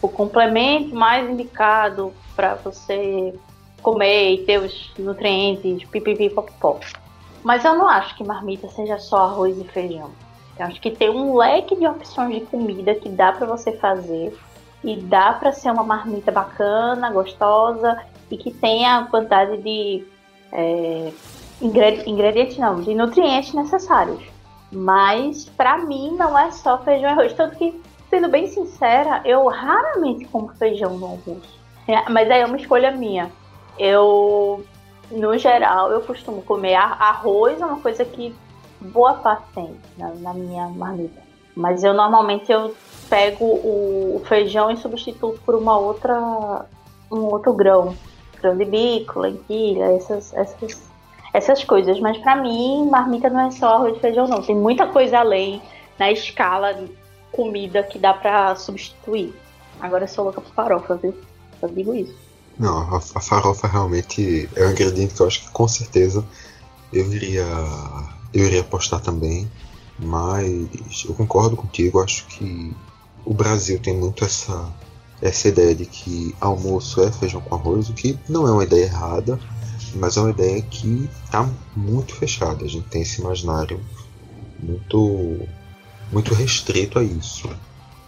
o 0.00 0.08
complemento 0.08 0.94
mais 0.94 1.28
indicado 1.28 2.12
para 2.36 2.54
você 2.54 3.34
comer 3.82 4.34
e 4.34 4.44
ter 4.44 4.58
os 4.58 4.92
nutrientes, 4.98 5.88
pipipi, 5.88 6.30
popopó. 6.30 6.78
Mas 7.42 7.64
eu 7.64 7.74
não 7.74 7.88
acho 7.88 8.16
que 8.16 8.22
marmita 8.22 8.68
seja 8.68 8.98
só 8.98 9.24
arroz 9.24 9.58
e 9.58 9.64
feijão. 9.64 10.10
Eu 10.58 10.66
acho 10.66 10.80
que 10.80 10.90
tem 10.90 11.10
um 11.10 11.36
leque 11.36 11.74
de 11.74 11.86
opções 11.86 12.34
de 12.34 12.40
comida 12.42 12.94
que 12.94 13.08
dá 13.08 13.32
para 13.32 13.46
você 13.46 13.72
fazer 13.72 14.38
e 14.82 14.96
dá 14.96 15.34
para 15.34 15.52
ser 15.52 15.70
uma 15.70 15.84
marmita 15.84 16.32
bacana, 16.32 17.10
gostosa 17.10 17.98
e 18.30 18.36
que 18.36 18.50
tenha 18.50 18.98
a 18.98 19.06
quantidade 19.06 19.58
de 19.58 20.06
é, 20.52 21.12
ingredientes, 21.60 22.56
não, 22.58 22.80
de 22.80 22.94
nutrientes 22.94 23.52
necessários. 23.52 24.22
Mas 24.72 25.44
para 25.44 25.78
mim 25.78 26.16
não 26.16 26.38
é 26.38 26.50
só 26.50 26.78
feijão 26.78 27.10
e 27.10 27.12
arroz. 27.12 27.32
Tanto 27.32 27.56
que, 27.56 27.80
sendo 28.08 28.28
bem 28.28 28.46
sincera, 28.46 29.20
eu 29.24 29.46
raramente 29.48 30.24
como 30.26 30.48
feijão 30.54 30.96
no 30.96 31.06
almoço. 31.06 31.60
É, 31.86 32.08
mas 32.08 32.30
aí 32.30 32.40
é 32.40 32.46
uma 32.46 32.56
escolha 32.56 32.90
minha. 32.92 33.30
Eu 33.78 34.64
no 35.10 35.36
geral, 35.36 35.90
eu 35.90 36.00
costumo 36.02 36.40
comer 36.42 36.76
arroz, 36.76 37.60
é 37.60 37.66
uma 37.66 37.80
coisa 37.80 38.04
que 38.04 38.34
boa 38.80 39.14
parte 39.14 39.44
tem 39.54 39.76
na, 39.98 40.10
na 40.14 40.34
minha 40.34 40.68
marmita. 40.68 41.20
Mas 41.54 41.82
eu 41.82 41.92
normalmente 41.92 42.50
eu 42.50 42.74
pego 43.10 43.44
o 43.44 44.22
feijão 44.26 44.70
e 44.70 44.76
substituo 44.76 45.36
por 45.44 45.56
uma 45.56 45.76
outra 45.76 46.64
um 47.10 47.24
outro 47.24 47.52
grão, 47.52 47.96
grão 48.40 48.56
de 48.56 48.64
bico, 48.64 49.18
lentilha, 49.18 49.96
essas 49.96 50.32
essas 50.32 50.80
essas 51.34 51.64
coisas. 51.64 51.98
Mas 52.00 52.16
para 52.18 52.36
mim, 52.36 52.88
marmita 52.88 53.28
não 53.28 53.40
é 53.40 53.50
só 53.50 53.74
arroz 53.74 53.96
e 53.96 54.00
feijão 54.00 54.28
não, 54.28 54.40
tem 54.40 54.56
muita 54.56 54.86
coisa 54.86 55.18
além 55.18 55.60
na 55.98 56.10
escala 56.10 56.72
de 56.72 56.88
comida 57.32 57.82
que 57.82 57.98
dá 57.98 58.14
para 58.14 58.54
substituir. 58.54 59.34
Agora 59.80 60.04
eu 60.04 60.08
sou 60.08 60.24
louca 60.24 60.40
por 60.40 60.52
farofa, 60.54 60.96
viu? 60.96 61.14
Eu 61.60 61.68
digo 61.68 61.94
isso. 61.94 62.14
Não, 62.58 62.94
a, 62.94 62.98
a 62.98 63.20
farofa 63.20 63.66
realmente 63.66 64.48
é 64.54 64.66
um 64.66 64.70
ingrediente 64.70 65.14
que 65.14 65.20
eu 65.20 65.26
acho 65.26 65.42
que 65.42 65.50
com 65.50 65.66
certeza 65.66 66.24
eu 66.92 67.12
iria 67.12 67.46
eu 68.32 68.44
iria 68.44 68.60
apostar 68.60 69.00
também, 69.00 69.50
mas 69.98 71.04
eu 71.08 71.14
concordo 71.14 71.56
contigo, 71.56 72.00
acho 72.00 72.26
que 72.26 72.74
o 73.24 73.34
Brasil 73.34 73.78
tem 73.78 73.96
muito 73.96 74.24
essa 74.24 74.72
essa 75.22 75.48
ideia 75.48 75.74
de 75.74 75.84
que 75.84 76.34
almoço 76.40 77.02
é 77.02 77.12
feijão 77.12 77.40
com 77.42 77.54
arroz, 77.54 77.90
o 77.90 77.92
que 77.92 78.18
não 78.28 78.48
é 78.48 78.50
uma 78.50 78.64
ideia 78.64 78.84
errada, 78.84 79.38
mas 79.94 80.16
é 80.16 80.20
uma 80.20 80.30
ideia 80.30 80.62
que 80.62 81.10
está 81.24 81.48
muito 81.76 82.14
fechada. 82.14 82.64
A 82.64 82.68
gente 82.68 82.88
tem 82.88 83.02
esse 83.02 83.20
imaginário 83.20 83.80
muito 84.58 85.38
muito 86.10 86.34
restrito 86.34 86.98
a 86.98 87.04
isso. 87.04 87.48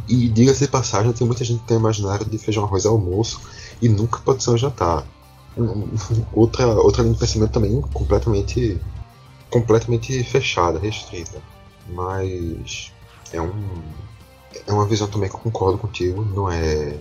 E 0.09 0.29
diga-se 0.29 0.65
de 0.65 0.69
passagem, 0.69 1.13
tem 1.13 1.27
muita 1.27 1.45
gente 1.45 1.61
que 1.61 1.69
tem 1.69 1.77
imaginário 1.77 2.25
de 2.27 2.39
feijão 2.39 2.65
arroz 2.65 2.87
almoço 2.87 3.41
e 3.81 3.89
nunca 3.89 4.19
pode 4.19 4.43
ser 4.43 4.51
um 4.51 4.59
jantar. 4.59 5.07
Outra, 6.33 6.67
outra 6.67 7.03
linha 7.03 7.15
de 7.15 7.21
pensamento 7.21 7.53
também 7.53 7.81
completamente 7.93 8.81
completamente 9.51 10.25
fechada, 10.25 10.79
restrita. 10.79 11.43
Mas 11.89 12.91
é 13.33 13.41
um 13.41 13.83
é 14.67 14.73
uma 14.73 14.87
visão 14.87 15.09
também 15.09 15.29
que 15.29 15.35
eu 15.37 15.41
concordo 15.41 15.79
contigo, 15.79 16.25
não 16.25 16.51
é 16.51 16.99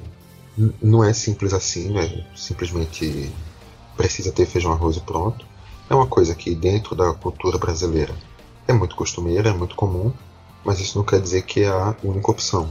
não 0.82 1.04
é 1.04 1.14
simples 1.14 1.54
assim, 1.54 1.90
não 1.90 2.02
é 2.02 2.26
simplesmente 2.36 3.32
precisa 3.96 4.32
ter 4.32 4.46
feijão 4.46 4.72
arroz 4.72 4.98
e 4.98 5.02
pronto. 5.02 5.46
É 5.90 5.96
uma 5.96 6.08
coisa 6.08 6.36
que 6.36 6.56
dentro 6.56 6.96
da 6.96 7.14
cultura 7.14 7.58
brasileira 7.58 8.16
é 8.68 8.74
muito 8.74 8.96
costumeira, 8.96 9.50
é 9.50 9.54
muito 9.54 9.76
comum, 9.76 10.12
mas 10.64 10.80
isso 10.80 10.98
não 10.98 11.06
quer 11.06 11.20
dizer 11.22 11.44
que 11.44 11.62
é 11.62 11.70
a 11.70 11.96
única 12.04 12.32
opção. 12.32 12.70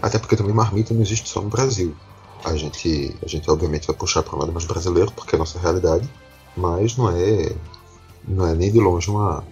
Até 0.00 0.18
porque 0.18 0.36
também 0.36 0.54
marmita 0.54 0.94
não 0.94 1.02
existe 1.02 1.28
só 1.28 1.40
no 1.40 1.48
Brasil. 1.48 1.94
A 2.44 2.56
gente, 2.56 3.14
a 3.22 3.28
gente 3.28 3.48
obviamente 3.50 3.86
vai 3.86 3.94
puxar 3.94 4.22
para 4.22 4.34
o 4.34 4.38
lado 4.38 4.52
mais 4.52 4.64
brasileiro, 4.64 5.12
porque 5.12 5.34
é 5.34 5.36
a 5.36 5.38
nossa 5.38 5.58
realidade, 5.58 6.08
mas 6.56 6.96
não 6.96 7.10
é, 7.10 7.54
não 8.26 8.46
é 8.46 8.54
nem 8.54 8.72
de 8.72 8.80
longe 8.80 9.10
uma, 9.10 9.44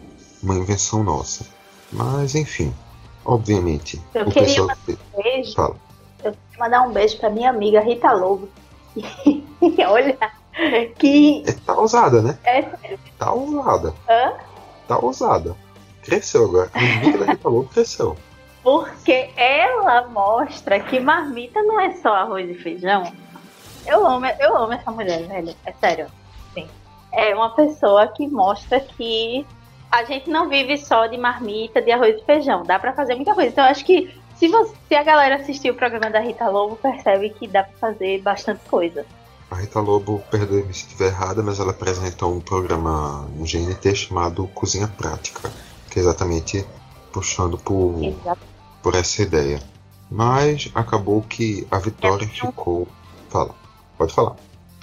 uma 0.43 0.57
invenção 0.57 1.05
nossa. 1.05 1.47
Mas 1.93 2.35
enfim, 2.35 2.73
obviamente. 3.25 4.01
Eu 4.15 4.27
o 4.27 4.31
queria 4.31 4.49
pessoal... 4.49 4.69
mandar 4.69 4.79
um 4.93 5.23
beijo. 5.23 5.55
Fala. 5.55 5.77
Eu 6.25 6.33
queria 6.33 6.59
mandar 6.59 6.83
um 6.83 6.93
beijo 6.93 7.19
para 7.19 7.31
minha 7.31 7.51
amiga 7.51 7.81
Rita 7.81 8.13
Lobo. 8.13 8.49
Olha, 9.89 10.19
que. 10.99 11.45
É, 11.47 11.53
tá 11.53 11.75
ousada, 11.75 12.23
né? 12.23 12.39
É 12.45 12.63
Tá 13.19 13.33
ousada. 13.33 13.95
Hã? 14.09 14.33
Tá 14.89 14.99
ousada. 14.99 15.57
Cresceu 16.03 16.45
agora. 16.45 16.71
A 16.75 16.79
amiga 16.79 17.19
da 17.19 17.33
Rita 17.33 17.49
Lobo 17.49 17.69
cresceu. 17.69 18.17
Porque 18.63 19.31
ela 19.37 20.07
mostra 20.09 20.81
que 20.81 21.01
marmita 21.01 21.63
não 21.63 21.81
é 21.81 21.93
só 21.97 22.15
arroz 22.15 22.49
e 22.49 22.55
feijão. 22.55 23.11
Eu 23.87 24.07
amo, 24.07 24.27
eu 24.27 24.57
amo 24.57 24.73
essa 24.73 24.91
mulher, 24.91 25.27
velho. 25.27 25.55
É 25.65 25.73
sério. 25.73 26.07
Sim. 26.53 26.69
É 27.13 27.35
uma 27.35 27.55
pessoa 27.55 28.07
que 28.09 28.27
mostra 28.29 28.81
que 28.81 29.47
a 29.91 30.05
gente 30.05 30.31
não 30.31 30.49
vive 30.49 30.79
só 30.79 31.07
de 31.07 31.19
marmita, 31.19 31.83
de 31.83 31.91
arroz 31.91 32.17
e 32.17 32.25
feijão. 32.25 32.63
Dá 32.63 32.79
para 32.79 32.93
fazer 32.93 33.15
muita 33.15 33.35
coisa. 33.35 33.51
Então, 33.51 33.65
acho 33.65 33.85
que 33.85 34.15
se, 34.37 34.49
você, 34.49 34.75
se 34.89 34.95
a 34.95 35.03
galera 35.03 35.37
assistir 35.37 35.71
o 35.71 35.75
programa 35.75 36.11
da 36.11 36.21
Rita 36.21 36.49
Lobo, 36.49 36.77
percebe 36.77 37.31
que 37.31 37.49
dá 37.49 37.65
para 37.65 37.77
fazer 37.77 38.23
bastante 38.23 38.61
coisa. 38.69 39.05
A 39.51 39.57
Rita 39.57 39.81
Lobo, 39.81 40.23
perdoe-me 40.31 40.73
se 40.73 40.87
estiver 40.87 41.09
errada, 41.09 41.43
mas 41.43 41.59
ela 41.59 41.73
apresentou 41.73 42.33
um 42.33 42.41
programa 42.41 43.29
no 43.35 43.45
GNT 43.45 43.97
chamado 43.97 44.47
Cozinha 44.49 44.87
Prática, 44.87 45.51
que 45.91 45.99
é 45.99 46.03
exatamente 46.03 46.65
puxando 47.13 47.59
por, 47.59 47.95
por 48.81 48.95
essa 48.95 49.23
ideia. 49.23 49.61
Mas 50.09 50.71
acabou 50.75 51.21
que 51.23 51.67
a 51.69 51.79
Vitória 51.79 52.29
ficou. 52.29 52.87
Fala, 53.29 53.55
pode 53.99 54.15
falar. 54.15 54.37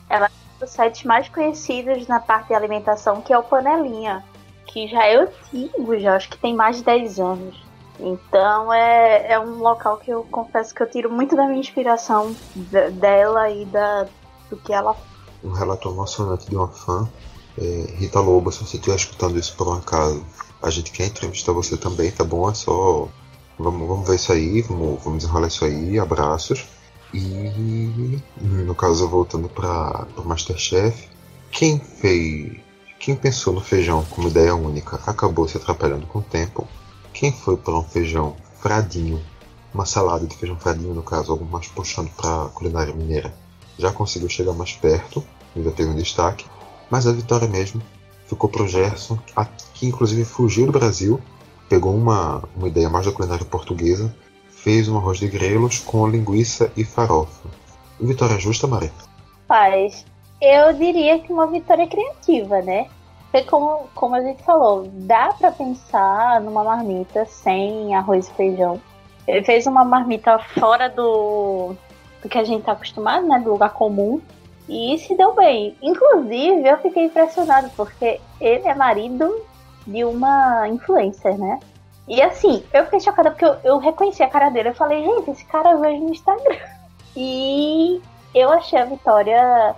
Ela 0.10 0.26
é 0.26 0.30
um 0.30 0.60
dos 0.60 0.70
sites 0.70 1.04
mais 1.04 1.30
conhecidos 1.30 2.08
na 2.08 2.20
parte 2.20 2.50
de 2.50 2.54
alimentação, 2.54 3.22
que 3.22 3.32
é 3.32 3.38
o 3.38 3.44
Panelinha, 3.44 4.24
que 4.68 4.88
já 4.88 5.06
é 5.06 5.16
antigo, 5.16 5.98
já 6.00 6.16
acho 6.16 6.30
que 6.30 6.38
tem 6.38 6.56
mais 6.56 6.78
de 6.78 6.84
10 6.84 7.20
anos. 7.20 7.68
Então 8.00 8.72
é, 8.72 9.34
é 9.34 9.40
um 9.40 9.58
local 9.58 9.98
que 9.98 10.12
eu 10.12 10.24
confesso 10.30 10.74
que 10.74 10.84
eu 10.84 10.90
tiro 10.90 11.12
muito 11.12 11.36
da 11.36 11.48
minha 11.48 11.60
inspiração 11.60 12.36
dela 12.94 13.50
e 13.50 13.66
da, 13.66 14.08
do 14.50 14.58
que 14.58 14.72
ela 14.72 14.96
Um 15.44 15.52
relato 15.52 15.90
emocionante 15.90 16.48
de 16.48 16.56
uma 16.56 16.68
fã. 16.68 17.10
É, 17.58 17.94
Rita 17.96 18.20
Lobo, 18.20 18.52
se 18.52 18.64
você 18.64 18.78
estiver 18.78 18.96
escutando 18.96 19.40
isso 19.40 19.56
por 19.56 19.68
um 19.68 19.74
acaso, 19.74 20.24
a 20.62 20.70
gente 20.70 20.92
quer 20.92 21.08
entrevistar 21.08 21.52
você 21.54 21.76
também, 21.76 22.12
tá 22.12 22.24
bom? 22.24 22.50
É 22.50 22.54
só. 22.54 23.08
Vamos, 23.58 23.88
vamos 23.88 24.08
ver 24.08 24.16
isso 24.16 24.32
aí, 24.32 24.62
vamos, 24.62 25.04
vamos 25.04 25.20
desenrolar 25.20 25.48
isso 25.48 25.66
aí, 25.66 25.98
abraços. 25.98 26.66
E 27.14 28.20
no 28.42 28.76
caso, 28.76 29.08
voltando 29.08 29.50
para 29.50 30.06
o 30.18 30.24
Masterchef, 30.24 31.10
quem 31.52 31.80
fez. 31.80 32.67
Quem 33.08 33.16
pensou 33.16 33.54
no 33.54 33.62
feijão 33.62 34.04
como 34.10 34.28
ideia 34.28 34.54
única 34.54 35.00
acabou 35.08 35.48
se 35.48 35.56
atrapalhando 35.56 36.06
com 36.08 36.20
o 36.20 36.22
tempo. 36.22 36.68
Quem 37.14 37.32
foi 37.32 37.56
para 37.56 37.78
um 37.78 37.82
feijão 37.82 38.36
fradinho, 38.60 39.24
uma 39.74 39.86
salada 39.86 40.28
de 40.28 40.36
feijão 40.36 40.60
fradinho, 40.60 40.94
no 40.94 41.02
caso, 41.02 41.32
algo 41.32 41.46
mais 41.46 41.70
puxando 41.70 42.10
para 42.18 42.44
a 42.44 42.50
culinária 42.50 42.94
mineira, 42.94 43.34
já 43.80 43.94
conseguiu 43.94 44.28
chegar 44.28 44.52
mais 44.52 44.74
perto, 44.74 45.24
ainda 45.56 45.72
teve 45.72 45.90
um 45.90 45.96
destaque, 45.96 46.46
mas 46.92 47.08
a 47.08 47.14
vitória 47.14 47.48
mesmo 47.48 47.82
ficou 48.26 48.50
pro 48.50 48.68
Gerson, 48.68 49.18
que 49.74 49.88
inclusive 49.88 50.26
fugiu 50.26 50.66
do 50.66 50.74
Brasil, 50.74 51.18
pegou 51.70 51.96
uma, 51.96 52.44
uma 52.58 52.68
ideia 52.68 52.90
mais 52.90 53.06
da 53.06 53.14
culinária 53.14 53.46
portuguesa, 53.46 54.14
fez 54.50 54.90
um 54.90 54.98
arroz 54.98 55.18
de 55.18 55.30
grelos 55.30 55.80
com 55.80 56.06
linguiça 56.06 56.74
e 56.76 56.84
farofa. 56.84 57.48
Vitória 58.02 58.38
justa, 58.38 58.68
Maria? 58.68 58.92
Paz, 59.48 60.04
eu 60.42 60.74
diria 60.74 61.20
que 61.20 61.32
uma 61.32 61.48
vitória 61.48 61.88
criativa, 61.88 62.62
né? 62.62 62.90
Porque 63.32 63.48
como, 63.50 63.88
como 63.94 64.16
a 64.16 64.22
gente 64.22 64.44
falou, 64.44 64.88
dá 64.92 65.34
para 65.38 65.52
pensar 65.52 66.42
numa 66.42 66.64
marmita 66.64 67.26
sem 67.26 67.94
arroz 67.96 68.28
e 68.28 68.34
feijão. 68.34 68.82
Ele 69.28 69.44
fez 69.44 69.68
uma 69.68 69.84
marmita 69.84 70.40
fora 70.40 70.90
do, 70.90 71.76
do 72.22 72.30
que 72.30 72.38
a 72.38 72.44
gente 72.44 72.64
tá 72.64 72.72
acostumado, 72.72 73.28
né? 73.28 73.40
Do 73.40 73.52
lugar 73.52 73.74
comum. 73.74 74.22
E 74.70 74.98
se 75.00 75.16
deu 75.16 75.34
bem. 75.34 75.76
Inclusive, 75.82 76.68
eu 76.68 76.78
fiquei 76.78 77.06
impressionado 77.06 77.70
porque 77.76 78.20
ele 78.40 78.68
é 78.68 78.74
marido 78.74 79.42
de 79.86 80.04
uma 80.04 80.68
influencer, 80.68 81.38
né? 81.38 81.60
E 82.08 82.22
assim, 82.22 82.64
eu 82.74 82.86
fiquei 82.86 83.02
chocada 83.02 83.32
porque 83.32 83.46
eu, 83.46 83.58
eu 83.64 83.78
reconheci 83.78 84.24
a 84.24 84.30
cara 84.30 84.50
dele. 84.50 84.70
Eu 84.70 84.76
falei, 84.76 85.04
gente, 85.04 85.32
esse 85.32 85.46
cara 85.46 85.76
veio 85.76 86.00
no 86.02 86.12
Instagram. 86.12 86.58
E 87.20 88.00
eu 88.32 88.52
achei 88.52 88.78
a 88.78 88.86
vitória 88.86 89.76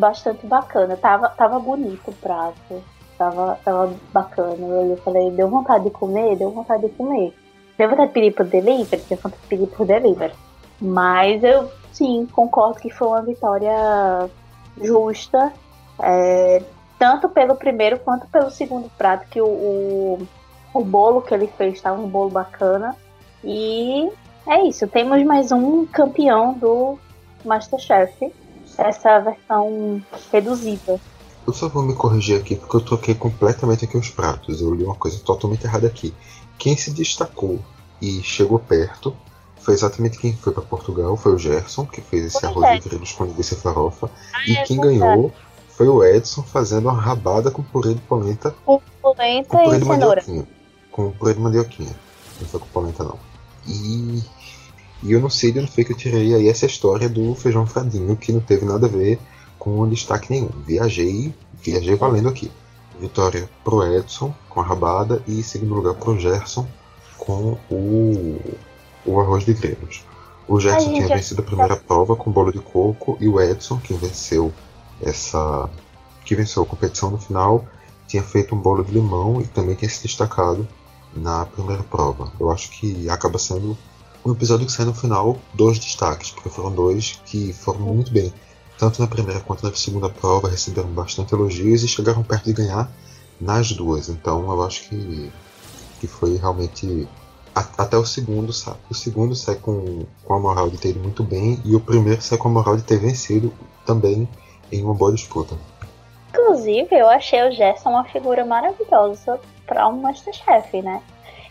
bastante 0.00 0.46
bacana. 0.46 0.96
Tava, 0.96 1.28
tava 1.28 1.60
bonito 1.60 2.10
o 2.10 2.14
prato. 2.14 2.82
Tava, 3.16 3.58
tava 3.64 3.94
bacana. 4.12 4.56
Eu 4.56 4.96
falei, 5.04 5.30
deu 5.30 5.48
vontade 5.48 5.84
de 5.84 5.90
comer? 5.90 6.36
Deu 6.36 6.50
vontade 6.50 6.82
de 6.82 6.88
comer. 6.88 7.34
Deu 7.78 7.88
vontade 7.88 8.08
de 8.08 8.14
pedir 8.14 8.32
por 8.32 8.46
delivery? 8.46 9.02
Deu 9.08 9.18
vontade 9.18 9.42
de 9.42 9.48
pedir 9.48 9.66
por 9.68 9.86
delivery. 9.86 10.34
Mas 10.80 11.44
eu 11.44 11.70
sim, 11.92 12.26
concordo 12.32 12.80
que 12.80 12.90
foi 12.90 13.08
uma 13.08 13.22
vitória 13.22 14.30
justa, 14.80 15.52
é, 16.02 16.62
tanto 16.98 17.28
pelo 17.28 17.54
primeiro 17.54 17.98
quanto 17.98 18.26
pelo 18.28 18.50
segundo 18.50 18.88
prato, 18.96 19.26
que 19.28 19.40
o, 19.40 19.46
o, 19.46 20.28
o 20.72 20.84
bolo 20.84 21.20
que 21.20 21.34
ele 21.34 21.46
fez 21.46 21.74
estava 21.74 22.00
um 22.00 22.08
bolo 22.08 22.30
bacana. 22.30 22.96
E 23.44 24.10
é 24.46 24.62
isso, 24.62 24.86
temos 24.86 25.22
mais 25.24 25.52
um 25.52 25.84
campeão 25.86 26.54
do 26.54 26.98
Masterchef, 27.44 28.32
essa 28.82 29.20
versão 29.20 30.02
reduzida. 30.32 31.00
Eu 31.46 31.52
só 31.52 31.68
vou 31.68 31.82
me 31.82 31.94
corrigir 31.94 32.38
aqui 32.38 32.56
porque 32.56 32.76
eu 32.76 32.80
troquei 32.80 33.14
completamente 33.14 33.84
aqui 33.84 33.96
os 33.96 34.10
pratos. 34.10 34.60
Eu 34.60 34.74
li 34.74 34.84
uma 34.84 34.94
coisa 34.94 35.18
totalmente 35.20 35.64
errada 35.64 35.86
aqui. 35.86 36.14
Quem 36.58 36.76
se 36.76 36.90
destacou 36.90 37.58
e 38.00 38.22
chegou 38.22 38.58
perto 38.58 39.16
foi 39.60 39.74
exatamente 39.74 40.18
quem 40.18 40.34
foi 40.34 40.52
para 40.52 40.62
Portugal, 40.62 41.16
foi 41.16 41.34
o 41.34 41.38
Gerson, 41.38 41.84
que 41.84 42.00
fez 42.00 42.26
esse 42.26 42.44
arroz 42.44 42.66
é. 42.66 42.78
de 42.78 42.88
grelos 42.88 43.12
com 43.12 43.24
linguiça 43.24 43.54
e 43.54 43.58
farofa. 43.58 44.10
Ah, 44.32 44.42
e 44.46 44.56
é 44.56 44.62
quem 44.64 44.80
ganhou 44.80 45.32
foi 45.80 45.88
o 45.88 46.04
Edson 46.04 46.42
fazendo 46.42 46.90
uma 46.90 47.00
rabada 47.00 47.50
com 47.50 47.62
purê 47.62 47.94
de 47.94 48.02
polenta. 48.02 48.54
Com 48.66 48.82
polenta 49.00 49.48
com 49.48 49.64
purê 49.64 49.76
e 49.76 49.80
de 49.80 49.86
cenoura. 49.86 50.24
Com 50.90 51.10
purê 51.12 51.32
de 51.32 51.40
mandioquinha. 51.40 51.96
Não 52.38 52.48
foi 52.48 52.60
com 52.60 52.66
polenta 52.66 53.02
não. 53.02 53.18
E, 53.66 54.22
e 55.02 55.12
eu 55.12 55.20
não 55.20 55.30
sei 55.30 55.52
de 55.52 55.60
onde 55.60 55.70
foi 55.70 55.84
que 55.84 55.92
eu 55.92 55.96
tirei 55.96 56.34
aí 56.34 56.48
essa 56.48 56.66
história 56.66 57.08
do 57.08 57.34
feijão 57.34 57.66
fradinho, 57.66 58.16
que 58.16 58.32
não 58.32 58.40
teve 58.40 58.64
nada 58.64 58.86
a 58.86 58.90
ver 58.90 59.18
com 59.58 59.88
destaque 59.88 60.30
nenhum. 60.30 60.50
Viajei, 60.66 61.34
viajei 61.62 61.94
valendo 61.94 62.28
aqui. 62.28 62.50
Vitória 63.00 63.48
pro 63.64 63.82
Edson 63.82 64.34
com 64.48 64.60
a 64.60 64.64
rabada 64.64 65.22
e 65.26 65.42
segundo 65.42 65.74
lugar 65.74 65.94
pro 65.94 66.18
Gerson 66.18 66.66
com 67.16 67.56
o 67.70 68.38
o 69.04 69.20
arroz 69.20 69.44
de 69.44 69.54
grelhos. 69.54 70.04
O 70.46 70.58
Gerson 70.60 70.92
tinha 70.92 71.08
vencido 71.08 71.40
a 71.40 71.44
primeira 71.44 71.76
prova 71.76 72.16
com 72.16 72.30
bolo 72.30 72.52
de 72.52 72.58
coco 72.58 73.16
e 73.20 73.28
o 73.28 73.40
Edson, 73.40 73.78
que 73.78 73.94
venceu 73.94 74.52
essa. 75.00 75.70
que 76.24 76.34
venceu 76.34 76.62
a 76.62 76.66
competição 76.66 77.10
no 77.10 77.18
final, 77.18 77.64
tinha 78.06 78.22
feito 78.22 78.54
um 78.54 78.58
bolo 78.58 78.84
de 78.84 78.92
limão 78.92 79.40
e 79.40 79.46
também 79.46 79.74
tinha 79.74 79.88
se 79.88 80.02
destacado 80.02 80.66
na 81.14 81.46
primeira 81.46 81.82
prova. 81.82 82.32
Eu 82.38 82.50
acho 82.50 82.70
que 82.70 83.08
acaba 83.08 83.38
sendo 83.38 83.76
um 84.24 84.32
episódio 84.32 84.66
que 84.66 84.72
sai 84.72 84.86
no 84.86 84.94
final 84.94 85.38
dois 85.54 85.78
destaques, 85.78 86.30
porque 86.30 86.48
foram 86.48 86.72
dois 86.72 87.20
que 87.24 87.52
foram 87.52 87.80
muito 87.80 88.12
bem. 88.12 88.32
Tanto 88.78 89.00
na 89.00 89.06
primeira 89.06 89.40
quanto 89.40 89.64
na 89.64 89.74
segunda 89.74 90.08
prova 90.08 90.48
receberam 90.48 90.88
bastante 90.88 91.34
elogios 91.34 91.82
e 91.82 91.88
chegaram 91.88 92.22
perto 92.22 92.44
de 92.44 92.52
ganhar 92.52 92.90
nas 93.40 93.72
duas. 93.72 94.08
Então 94.08 94.50
eu 94.50 94.62
acho 94.62 94.88
que, 94.88 95.32
que 96.00 96.06
foi 96.06 96.36
realmente 96.36 97.08
até 97.54 97.96
o 97.96 98.04
segundo, 98.04 98.52
sabe? 98.52 98.78
O 98.90 98.94
segundo 98.94 99.34
sai 99.34 99.56
com, 99.56 100.06
com 100.24 100.34
a 100.34 100.38
moral 100.38 100.70
de 100.70 100.78
ter 100.78 100.90
ido 100.90 101.00
muito 101.00 101.22
bem 101.22 101.60
e 101.64 101.74
o 101.74 101.80
primeiro 101.80 102.22
sai 102.22 102.38
com 102.38 102.48
a 102.48 102.52
moral 102.52 102.76
de 102.76 102.82
ter 102.82 102.98
vencido 102.98 103.52
também 103.84 104.28
em 104.70 104.82
uma 104.82 104.94
boa 104.94 105.12
disputa. 105.12 105.56
Inclusive, 106.30 106.88
eu 106.92 107.08
achei 107.08 107.42
o 107.42 107.50
Gerson 107.50 107.90
uma 107.90 108.04
figura 108.04 108.44
maravilhosa 108.44 109.40
para 109.66 109.88
um 109.88 110.00
Masterchef, 110.00 110.80
né? 110.80 111.02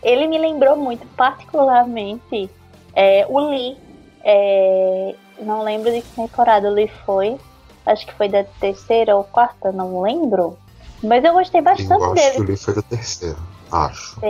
Ele 0.02 0.26
me 0.26 0.38
lembrou 0.38 0.76
muito, 0.76 1.06
particularmente, 1.08 2.50
é, 2.94 3.26
o 3.28 3.38
Lee. 3.38 3.76
É, 4.22 5.14
não 5.40 5.62
lembro 5.62 5.90
de 5.90 6.02
que 6.02 6.14
temporada 6.14 6.68
o 6.68 6.74
Lee 6.74 6.90
foi. 7.06 7.38
Acho 7.86 8.06
que 8.06 8.14
foi 8.14 8.28
da 8.28 8.44
terceira 8.60 9.16
ou 9.16 9.24
quarta, 9.24 9.72
não 9.72 10.02
lembro. 10.02 10.58
Mas 11.02 11.24
eu 11.24 11.32
gostei 11.32 11.62
bastante 11.62 11.90
eu 11.90 12.04
acho 12.04 12.14
dele. 12.14 12.34
Que 12.34 12.40
o 12.40 12.44
Lee 12.44 12.56
foi 12.56 12.74
da 12.74 12.82
terceira, 12.82 13.38
acho. 13.72 14.20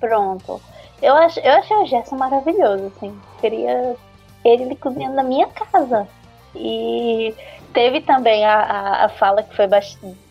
Pronto. 0.00 0.60
Eu, 1.00 1.14
ach, 1.14 1.36
eu 1.36 1.52
achei 1.52 1.76
o 1.76 1.86
Gerson 1.86 2.16
maravilhoso, 2.16 2.92
assim. 2.96 3.14
Queria 3.40 3.96
ele 4.44 4.74
cozinhando 4.76 5.16
na 5.16 5.22
minha 5.22 5.48
casa. 5.48 6.08
E 6.54 7.34
teve 7.72 8.00
também 8.00 8.44
a, 8.44 8.60
a, 8.60 9.04
a 9.06 9.08
fala 9.08 9.42
que 9.42 9.54
foi 9.54 9.66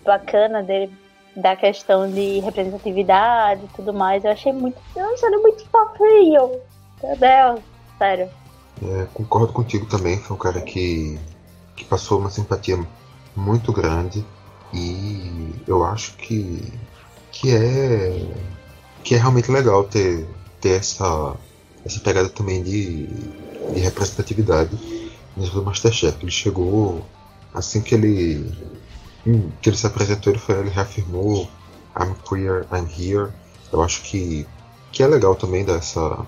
bacana 0.03 0.63
dele 0.63 0.91
da 1.35 1.55
questão 1.55 2.09
de 2.09 2.39
representatividade 2.39 3.63
e 3.65 3.75
tudo 3.75 3.93
mais. 3.93 4.23
Eu 4.23 4.31
achei 4.31 4.53
muito. 4.53 4.77
Eu 4.95 5.13
achei 5.13 5.29
muito 5.29 5.65
fofinho. 5.69 6.51
Deus, 7.01 7.61
sério. 7.97 8.29
É, 8.81 9.07
concordo 9.13 9.53
contigo 9.53 9.85
também. 9.85 10.17
Foi 10.17 10.35
um 10.35 10.39
cara 10.39 10.61
que, 10.61 11.19
que 11.75 11.85
passou 11.85 12.19
uma 12.19 12.29
simpatia 12.29 12.79
muito 13.35 13.71
grande. 13.71 14.25
E 14.73 15.53
eu 15.67 15.83
acho 15.83 16.15
que, 16.15 16.73
que 17.31 17.53
é 17.53 18.27
que 19.03 19.15
é 19.15 19.17
realmente 19.17 19.51
legal 19.51 19.83
ter 19.83 20.27
ter 20.61 20.79
essa, 20.79 21.35
essa 21.83 21.99
pegada 21.99 22.29
também 22.29 22.61
de, 22.61 23.07
de 23.73 23.79
representatividade 23.79 24.77
dentro 25.35 25.55
do 25.55 25.65
Masterchef. 25.65 26.17
Ele 26.21 26.31
chegou 26.31 27.05
assim 27.53 27.81
que 27.81 27.95
ele 27.95 28.53
hum, 29.25 29.49
que 29.61 29.69
ele 29.69 29.77
se 29.77 29.87
apresentou, 29.87 30.31
ele, 30.31 30.39
foi, 30.39 30.59
ele 30.59 30.69
reafirmou 30.69 31.49
I'm 31.99 32.15
queer, 32.27 32.65
I'm 32.71 32.87
here. 32.87 33.31
Eu 33.73 33.81
acho 33.81 34.01
que, 34.03 34.47
que 34.91 35.03
é 35.03 35.07
legal 35.07 35.35
também 35.35 35.65
dessa 35.65 36.25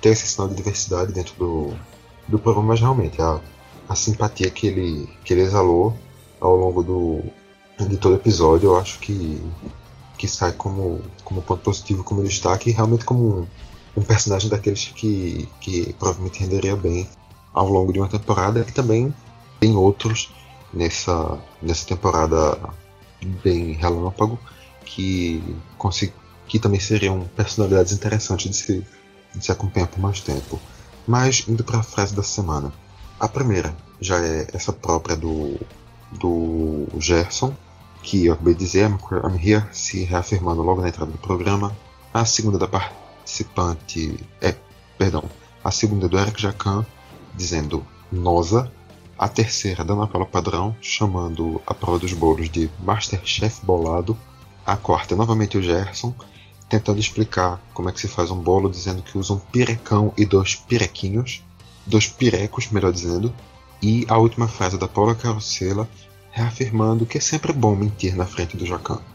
ter 0.00 0.10
esse 0.10 0.26
sinal 0.26 0.48
de 0.48 0.54
diversidade 0.54 1.12
dentro 1.12 1.34
do, 1.36 1.74
do 2.28 2.38
programa, 2.38 2.68
mas 2.68 2.80
realmente 2.80 3.20
a, 3.20 3.40
a 3.88 3.94
simpatia 3.94 4.50
que 4.50 4.66
ele, 4.66 5.08
que 5.24 5.32
ele 5.32 5.42
exalou 5.42 5.96
ao 6.40 6.56
longo 6.56 6.82
do, 6.82 7.22
de 7.86 7.96
todo 7.96 8.16
episódio, 8.16 8.70
eu 8.70 8.78
acho 8.78 8.98
que 8.98 9.40
que 10.20 10.28
sai 10.28 10.52
como, 10.52 11.00
como 11.24 11.40
ponto 11.40 11.62
positivo, 11.62 12.04
como 12.04 12.22
destaque, 12.22 12.68
e 12.68 12.72
realmente 12.74 13.06
como 13.06 13.40
um, 13.40 13.46
um 13.96 14.02
personagem 14.02 14.50
daqueles 14.50 14.84
que, 14.84 15.48
que 15.62 15.94
provavelmente 15.94 16.40
renderia 16.40 16.76
bem 16.76 17.08
ao 17.54 17.66
longo 17.66 17.90
de 17.90 17.98
uma 17.98 18.06
temporada, 18.06 18.60
e 18.60 18.70
também 18.70 19.14
tem 19.58 19.74
outros 19.74 20.30
nessa, 20.74 21.38
nessa 21.62 21.86
temporada 21.86 22.58
bem 23.42 23.72
relâmpago 23.72 24.38
que, 24.84 25.42
que 26.46 26.58
também 26.58 26.80
seriam 26.80 27.20
personalidades 27.34 27.94
interessantes 27.94 28.50
de 28.50 28.56
se, 28.56 28.86
de 29.34 29.44
se 29.44 29.52
acompanhar 29.52 29.86
por 29.86 30.00
mais 30.00 30.20
tempo. 30.20 30.60
Mas 31.06 31.44
indo 31.48 31.64
para 31.64 31.78
a 31.78 31.82
frase 31.82 32.14
da 32.14 32.22
semana. 32.22 32.72
A 33.18 33.28
primeira 33.28 33.74
já 34.00 34.18
é 34.18 34.48
essa 34.52 34.72
própria 34.72 35.16
do, 35.16 35.58
do 36.12 36.86
Gerson, 36.98 37.54
que 38.02 38.26
eu 38.26 38.32
acabei 38.32 38.54
de 38.54 38.60
dizer, 38.60 38.88
I'm 38.88 38.98
Here, 39.36 39.64
se 39.72 40.04
reafirmando 40.04 40.62
logo 40.62 40.80
na 40.80 40.88
entrada 40.88 41.12
do 41.12 41.18
programa. 41.18 41.76
A 42.12 42.24
segunda 42.24 42.58
da 42.58 42.66
participante 42.66 44.18
é, 44.40 44.54
perdão, 44.96 45.24
a 45.62 45.70
segunda 45.70 46.08
do 46.08 46.18
Eric 46.18 46.40
Jacan, 46.40 46.84
dizendo 47.34 47.84
Nosa. 48.10 48.72
A 49.18 49.28
terceira 49.28 49.84
da 49.84 49.92
Ana 49.92 50.06
Paula 50.06 50.26
Padrão, 50.26 50.74
chamando 50.80 51.60
a 51.66 51.74
prova 51.74 51.98
dos 51.98 52.14
bolos 52.14 52.48
de 52.48 52.70
Masterchef 52.82 53.60
Bolado. 53.62 54.16
A 54.64 54.78
quarta 54.78 55.12
é 55.12 55.16
novamente 55.16 55.58
o 55.58 55.62
Gerson, 55.62 56.14
tentando 56.70 57.00
explicar 57.00 57.60
como 57.74 57.88
é 57.88 57.92
que 57.92 58.00
se 58.00 58.06
faz 58.06 58.30
um 58.30 58.38
bolo, 58.38 58.70
dizendo 58.70 59.02
que 59.02 59.18
usa 59.18 59.34
um 59.34 59.40
pirecão 59.40 60.14
e 60.16 60.24
dois 60.24 60.54
pirequinhos, 60.54 61.44
dois 61.84 62.06
pirecos, 62.06 62.70
melhor 62.70 62.92
dizendo. 62.92 63.34
E 63.82 64.06
a 64.08 64.16
última 64.16 64.46
frase 64.46 64.78
da 64.78 64.86
Paula 64.86 65.16
Carosella, 65.16 65.88
reafirmando 66.30 67.04
que 67.04 67.18
é 67.18 67.20
sempre 67.20 67.52
bom 67.52 67.74
mentir 67.74 68.14
na 68.14 68.24
frente 68.24 68.56
do 68.56 68.64
Jacan. 68.64 69.00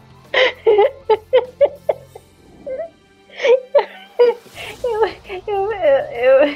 eu, 4.84 5.06
eu, 5.46 5.72
eu, 5.72 6.46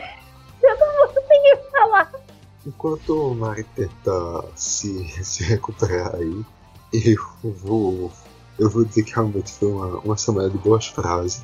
eu, 0.62 0.78
não 0.78 0.96
vou 0.96 1.08
conseguir 1.14 1.58
falar. 1.72 2.12
Enquanto 2.66 3.30
o 3.30 3.34
Mari 3.34 3.64
tenta 3.74 4.44
se, 4.54 5.24
se 5.24 5.42
recuperar 5.44 6.14
aí, 6.14 6.44
eu 6.92 7.16
vou, 7.42 8.12
eu 8.60 8.68
vou 8.68 8.84
dizer 8.84 9.04
que 9.04 9.14
realmente 9.14 9.50
foi 9.50 9.72
uma, 9.72 9.98
uma 10.00 10.16
semana 10.18 10.50
de 10.50 10.58
boas 10.58 10.86
frases. 10.86 11.42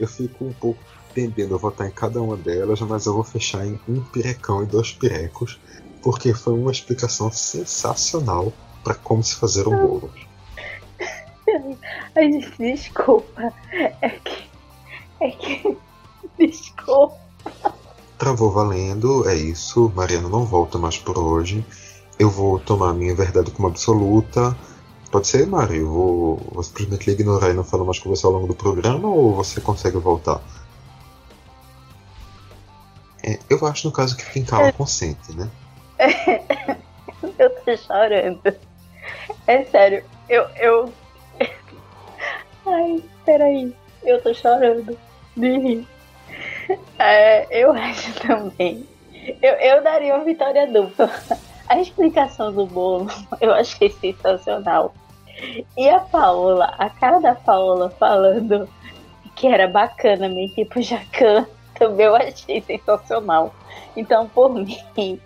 Eu 0.00 0.08
fico 0.08 0.46
um 0.46 0.52
pouco 0.54 0.80
tendendo 1.14 1.54
a 1.54 1.58
votar 1.58 1.86
em 1.86 1.90
cada 1.90 2.20
uma 2.22 2.36
delas, 2.38 2.80
mas 2.80 3.04
eu 3.04 3.12
vou 3.12 3.22
fechar 3.22 3.66
em 3.66 3.78
um 3.86 4.00
pirecão 4.00 4.62
e 4.62 4.66
dois 4.66 4.90
pirecos, 4.90 5.60
porque 6.02 6.32
foi 6.32 6.54
uma 6.54 6.72
explicação 6.72 7.30
sensacional 7.30 8.50
para 8.82 8.94
como 8.94 9.22
se 9.22 9.36
fazer 9.36 9.68
um 9.68 9.76
bolo. 9.76 10.10
Ai, 12.16 12.30
desculpa. 12.58 13.52
É 14.00 14.08
que. 14.08 14.48
É 15.20 15.30
que. 15.30 15.76
Desculpa. 16.38 17.18
Travou 18.18 18.50
valendo, 18.50 19.28
é 19.28 19.36
isso. 19.36 19.92
Mariana 19.94 20.28
não 20.28 20.44
volta 20.44 20.78
mais 20.78 20.96
por 20.96 21.18
hoje. 21.18 21.64
Eu 22.18 22.30
vou 22.30 22.58
tomar 22.58 22.90
a 22.90 22.94
minha 22.94 23.14
verdade 23.14 23.50
como 23.50 23.68
absoluta. 23.68 24.56
Pode 25.14 25.28
ser, 25.28 25.46
Mari? 25.46 25.76
Eu 25.76 25.88
vou, 25.88 26.36
vou 26.50 26.62
simplesmente 26.64 27.08
ignorar 27.08 27.50
e 27.50 27.52
não 27.52 27.62
falar 27.62 27.84
mais 27.84 28.00
com 28.00 28.08
você 28.08 28.26
ao 28.26 28.32
longo 28.32 28.48
do 28.48 28.54
programa 28.56 29.06
ou 29.06 29.32
você 29.32 29.60
consegue 29.60 29.96
voltar? 29.96 30.40
É, 33.22 33.38
eu 33.48 33.64
acho, 33.64 33.86
no 33.86 33.92
caso, 33.92 34.16
que 34.16 34.28
quem 34.32 34.44
cala 34.44 34.72
consente, 34.72 35.32
né? 35.36 35.48
eu 37.38 37.48
tô 37.48 37.76
chorando. 37.76 38.42
É 39.46 39.62
sério, 39.66 40.04
eu. 40.28 40.48
eu... 40.56 40.92
Ai, 42.66 43.00
peraí. 43.24 43.72
Eu 44.02 44.20
tô 44.20 44.34
chorando 44.34 44.98
de 45.36 45.58
rir. 45.58 45.88
É, 46.98 47.46
eu 47.62 47.70
acho 47.72 48.12
também. 48.14 48.84
Eu, 49.40 49.52
eu 49.52 49.80
daria 49.84 50.16
uma 50.16 50.24
vitória 50.24 50.66
dupla. 50.66 51.08
A 51.68 51.80
explicação 51.80 52.52
do 52.52 52.66
bolo 52.66 53.06
eu 53.40 53.54
achei 53.54 53.90
sensacional. 53.90 54.92
E 55.76 55.88
a 55.88 56.00
Paola, 56.00 56.74
a 56.78 56.88
cara 56.90 57.20
da 57.20 57.34
Paola 57.34 57.90
falando 57.90 58.68
que 59.34 59.46
era 59.46 59.66
bacana 59.66 60.28
mentir 60.28 60.68
pro 60.68 60.80
Jacan, 60.80 61.46
também 61.78 62.06
eu 62.06 62.14
achei 62.14 62.60
sensacional. 62.62 63.54
Então, 63.96 64.28
por 64.28 64.54
mim, 64.54 64.78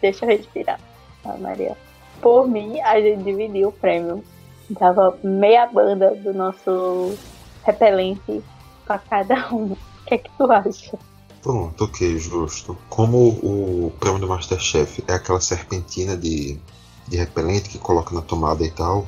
deixa 0.00 0.24
eu 0.24 0.28
respirar. 0.28 0.80
Maria. 1.38 1.76
Por 2.20 2.48
mim, 2.48 2.80
a 2.80 3.00
gente 3.00 3.22
dividiu 3.22 3.68
o 3.68 3.72
prêmio. 3.72 4.24
Dava 4.70 5.16
meia 5.22 5.66
banda 5.66 6.14
do 6.14 6.32
nosso 6.32 7.16
repelente 7.64 8.42
para 8.86 8.98
cada 8.98 9.48
um. 9.54 9.72
O 9.72 10.04
que 10.06 10.14
é 10.14 10.18
que 10.18 10.30
tu 10.36 10.50
acha? 10.50 10.98
Pronto, 11.42 11.84
ok, 11.84 12.18
justo. 12.18 12.76
Como 12.88 13.28
o 13.28 13.92
prêmio 13.98 14.20
do 14.20 14.28
Masterchef 14.28 15.04
é 15.08 15.14
aquela 15.14 15.40
serpentina 15.40 16.16
de, 16.16 16.58
de 17.08 17.16
repelente 17.16 17.68
que 17.68 17.78
coloca 17.78 18.14
na 18.14 18.22
tomada 18.22 18.64
e 18.64 18.70
tal, 18.70 19.04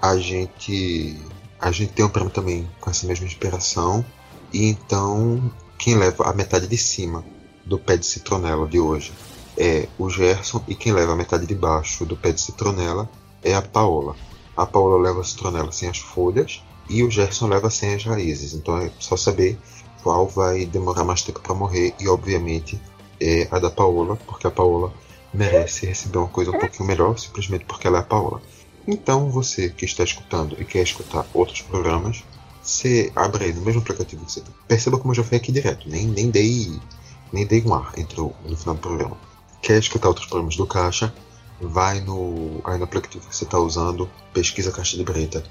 a 0.00 0.16
gente 0.18 1.16
a 1.58 1.70
gente 1.70 1.92
tem 1.92 2.04
um 2.04 2.08
prêmio 2.08 2.30
também 2.30 2.68
com 2.80 2.90
essa 2.90 3.06
mesma 3.06 3.26
inspiração. 3.26 4.04
E 4.52 4.66
então 4.66 5.52
quem 5.78 5.96
leva 5.96 6.24
a 6.24 6.32
metade 6.32 6.66
de 6.66 6.76
cima 6.76 7.24
do 7.64 7.78
pé 7.78 7.96
de 7.96 8.06
citronela 8.06 8.66
de 8.66 8.78
hoje 8.78 9.12
é 9.56 9.88
o 9.98 10.08
Gerson 10.08 10.62
e 10.68 10.74
quem 10.74 10.92
leva 10.92 11.12
a 11.12 11.16
metade 11.16 11.46
de 11.46 11.54
baixo 11.54 12.04
do 12.04 12.16
pé 12.16 12.32
de 12.32 12.40
citronela 12.40 13.08
é 13.42 13.54
a 13.54 13.62
Paola. 13.62 14.14
A 14.56 14.66
Paola 14.66 15.02
leva 15.02 15.20
a 15.20 15.24
citronela 15.24 15.72
sem 15.72 15.88
as 15.88 15.98
folhas 15.98 16.62
e 16.88 17.02
o 17.02 17.10
Gerson 17.10 17.48
leva 17.48 17.70
sem 17.70 17.94
as 17.94 18.04
raízes. 18.04 18.54
Então 18.54 18.78
é 18.78 18.90
só 18.98 19.16
saber 19.16 19.58
qual 20.02 20.26
vai 20.28 20.66
demorar 20.66 21.04
mais 21.04 21.22
tempo 21.22 21.40
para 21.40 21.54
morrer 21.54 21.94
e 21.98 22.08
obviamente 22.08 22.80
é 23.20 23.48
a 23.50 23.58
da 23.58 23.70
Paola, 23.70 24.16
porque 24.26 24.46
a 24.46 24.50
Paola 24.50 24.92
merece 25.32 25.86
receber 25.86 26.18
uma 26.18 26.28
coisa 26.28 26.50
um 26.50 26.58
pouquinho 26.58 26.86
melhor 26.86 27.18
simplesmente 27.18 27.64
porque 27.64 27.86
ela 27.86 27.98
é 27.98 28.00
a 28.00 28.04
Paola. 28.04 28.40
Então 28.86 29.30
você 29.30 29.68
que 29.70 29.84
está 29.84 30.04
escutando 30.04 30.56
e 30.60 30.64
quer 30.64 30.82
escutar 30.82 31.26
outros 31.34 31.62
programas, 31.62 32.22
você 32.62 33.12
abre 33.14 33.44
aí 33.44 33.52
no 33.52 33.62
mesmo 33.62 33.80
aplicativo 33.80 34.24
que 34.24 34.32
você 34.32 34.40
tá. 34.40 34.50
Perceba 34.68 34.98
como 34.98 35.12
eu 35.12 35.16
já 35.16 35.24
fui 35.24 35.36
aqui 35.36 35.50
direto, 35.52 35.88
nem, 35.88 36.06
nem 36.06 36.30
dei 36.30 36.80
nem 37.32 37.46
dei 37.46 37.62
um 37.64 37.74
ar 37.74 37.92
entre 37.96 38.20
o, 38.20 38.32
no 38.44 38.56
final 38.56 38.74
do 38.74 38.80
programa. 38.80 39.16
Quer 39.62 39.78
escutar 39.78 40.08
outros 40.08 40.26
programas 40.26 40.56
do 40.56 40.66
Caixa? 40.66 41.12
Vai 41.60 42.00
no, 42.00 42.60
aí 42.64 42.78
no 42.78 42.84
aplicativo 42.84 43.26
que 43.26 43.34
você 43.34 43.44
está 43.44 43.58
usando, 43.58 44.08
pesquisa 44.32 44.70
Caixa 44.70 44.96
de 44.96 45.04
Breta, 45.04 45.42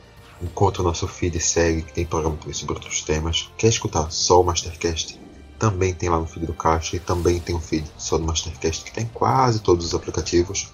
encontra 0.41 0.81
o 0.81 0.85
nosso 0.85 1.07
feed 1.07 1.37
e 1.37 1.41
segue, 1.41 1.81
que 1.81 1.93
tem 1.93 2.05
programa 2.05 2.37
também 2.37 2.53
sobre 2.53 2.75
outros 2.75 3.01
temas. 3.01 3.49
Quer 3.57 3.69
escutar 3.69 4.11
só 4.11 4.41
o 4.41 4.43
Mastercast? 4.43 5.19
Também 5.57 5.93
tem 5.93 6.09
lá 6.09 6.19
no 6.19 6.27
feed 6.27 6.45
do 6.45 6.53
Caixa 6.53 6.95
e 6.95 6.99
também 6.99 7.39
tem 7.39 7.55
um 7.55 7.61
feed 7.61 7.89
só 7.97 8.17
do 8.17 8.25
Mastercast 8.25 8.83
que 8.83 8.91
tem 8.91 9.09
quase 9.13 9.59
todos 9.59 9.85
os 9.85 9.93
aplicativos. 9.93 10.73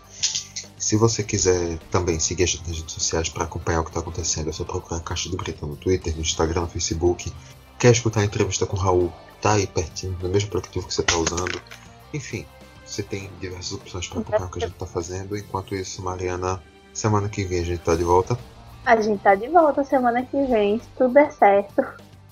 Se 0.82 0.98
você 0.98 1.24
quiser 1.24 1.78
também 1.92 2.20
seguir 2.20 2.42
a 2.44 2.48
gente 2.48 2.68
nas 2.68 2.80
redes 2.80 2.96
sociais 2.96 3.30
para 3.30 3.44
acompanhar 3.44 3.82
o 3.82 3.84
que 3.84 3.92
está 3.92 4.00
acontecendo, 4.00 4.50
é 4.50 4.52
só 4.52 4.64
procurar 4.64 5.00
Caixa 5.02 5.30
de 5.30 5.38
Breta 5.38 5.64
no 5.64 5.76
Twitter, 5.76 6.12
no 6.16 6.22
Instagram, 6.22 6.62
no 6.62 6.68
Facebook. 6.68 7.32
Quer 7.78 7.92
escutar 7.92 8.22
a 8.22 8.26
entrevista 8.26 8.66
com 8.66 8.76
o 8.76 8.80
Raul? 8.80 9.14
Tá 9.40 9.54
aí 9.54 9.68
pertinho, 9.68 10.18
no 10.20 10.28
mesmo 10.28 10.48
aplicativo 10.50 10.88
que 10.88 10.94
você 10.94 11.02
está 11.02 11.16
usando. 11.18 11.62
Enfim, 12.12 12.48
você 12.84 13.04
tem 13.04 13.30
diversas 13.40 13.74
opções 13.74 14.08
para 14.08 14.22
acompanhar 14.22 14.46
o 14.48 14.50
que 14.50 14.58
a 14.58 14.62
gente 14.62 14.74
está 14.74 14.88
fazendo. 14.88 15.38
Enquanto 15.38 15.76
isso, 15.76 16.02
Mariana, 16.02 16.60
semana 16.92 17.30
que 17.30 17.44
vem 17.44 17.60
a 17.60 17.64
gente 17.64 17.80
está 17.80 17.96
de 17.96 18.04
volta. 18.04 18.36
A 18.84 19.00
gente 19.00 19.22
tá 19.22 19.36
de 19.36 19.50
volta 19.50 19.84
semana 19.84 20.26
que 20.26 20.46
vem, 20.48 20.80
se 20.80 20.88
tudo 20.98 21.14
der 21.14 21.32
certo. 21.32 21.84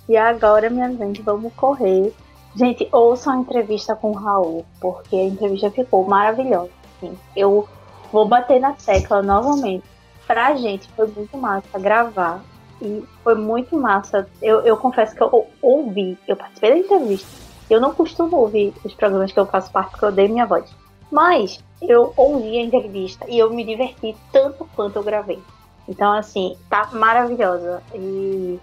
E 0.07 0.17
agora, 0.17 0.71
minha 0.71 0.91
gente, 0.91 1.21
vamos 1.21 1.53
correr. 1.53 2.11
Gente, 2.55 2.89
ouçam 2.91 3.31
a 3.31 3.37
entrevista 3.37 3.95
com 3.95 4.09
o 4.09 4.15
Raul, 4.15 4.65
porque 4.81 5.15
a 5.15 5.25
entrevista 5.25 5.69
ficou 5.69 6.03
maravilhosa. 6.07 6.71
Assim. 6.97 7.15
Eu 7.35 7.69
vou 8.11 8.27
bater 8.27 8.59
na 8.59 8.73
tecla 8.73 9.21
novamente. 9.21 9.83
Pra 10.27 10.55
gente 10.55 10.87
foi 10.89 11.07
muito 11.07 11.37
massa 11.37 11.79
gravar. 11.79 12.41
E 12.81 13.03
foi 13.23 13.35
muito 13.35 13.77
massa. 13.77 14.27
Eu, 14.41 14.61
eu 14.61 14.77
confesso 14.77 15.15
que 15.15 15.21
eu 15.21 15.47
ouvi, 15.61 16.17
eu 16.27 16.35
participei 16.35 16.71
da 16.71 16.77
entrevista. 16.77 17.27
Eu 17.69 17.81
não 17.81 17.93
costumo 17.93 18.37
ouvir 18.37 18.73
os 18.83 18.93
programas 18.93 19.31
que 19.31 19.39
eu 19.39 19.45
faço 19.45 19.71
parte 19.71 19.91
porque 19.91 20.05
eu 20.05 20.09
odeio 20.09 20.29
minha 20.29 20.45
voz. 20.45 20.73
Mas 21.11 21.59
eu 21.81 22.13
ouvi 22.15 22.57
a 22.57 22.61
entrevista 22.61 23.25
e 23.27 23.37
eu 23.37 23.51
me 23.51 23.65
diverti 23.65 24.15
tanto 24.31 24.67
quanto 24.75 24.95
eu 24.95 25.03
gravei. 25.03 25.39
Então, 25.87 26.11
assim, 26.13 26.55
tá 26.69 26.89
maravilhosa. 26.93 27.81
E 27.93 28.59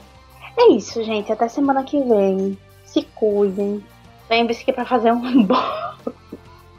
é 0.57 0.71
isso, 0.71 1.03
gente. 1.03 1.31
Até 1.31 1.49
semana 1.49 1.83
que 1.85 2.01
vem. 2.01 2.57
Se 2.85 3.03
cuidem. 3.03 3.85
Lembre-se 4.31 4.65
que 4.65 4.73
para 4.73 4.85
fazer 4.85 5.13
um 5.13 5.21
bolo. 5.45 5.61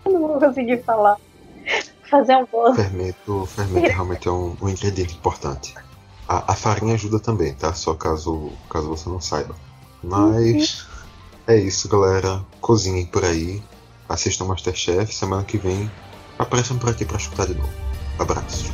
eu 0.06 0.12
não 0.14 0.28
vou 0.28 0.40
conseguir 0.40 0.84
falar. 0.84 1.18
Fazer 2.10 2.36
um 2.36 2.46
bolo. 2.46 2.76
Fermento, 2.76 3.46
fermento 3.46 3.88
realmente 3.88 4.28
é 4.28 4.32
um, 4.32 4.56
um 4.62 4.70
ingrediente 4.70 5.16
importante. 5.16 5.76
A, 6.28 6.52
a, 6.52 6.56
farinha 6.56 6.96
ajuda 6.96 7.20
também, 7.20 7.54
tá? 7.54 7.74
Só 7.74 7.94
caso, 7.94 8.52
caso 8.70 8.88
você 8.88 9.10
não 9.10 9.22
saiba. 9.22 9.56
Mas 10.04 10.82
uhum. 10.82 10.88
é 11.48 11.58
isso, 11.58 11.88
galera. 11.88 12.44
Cozinhem 12.60 13.06
por 13.06 13.24
aí. 13.24 13.62
Assistam 14.08 14.46
Masterchef. 14.46 15.14
Semana 15.14 15.44
que 15.44 15.58
vem 15.58 15.90
apareçam 16.38 16.78
por 16.78 16.90
aqui 16.90 17.06
para 17.06 17.18
escutar 17.18 17.48
de 17.48 17.56
novo. 17.56 17.70
Abraços. 18.20 18.72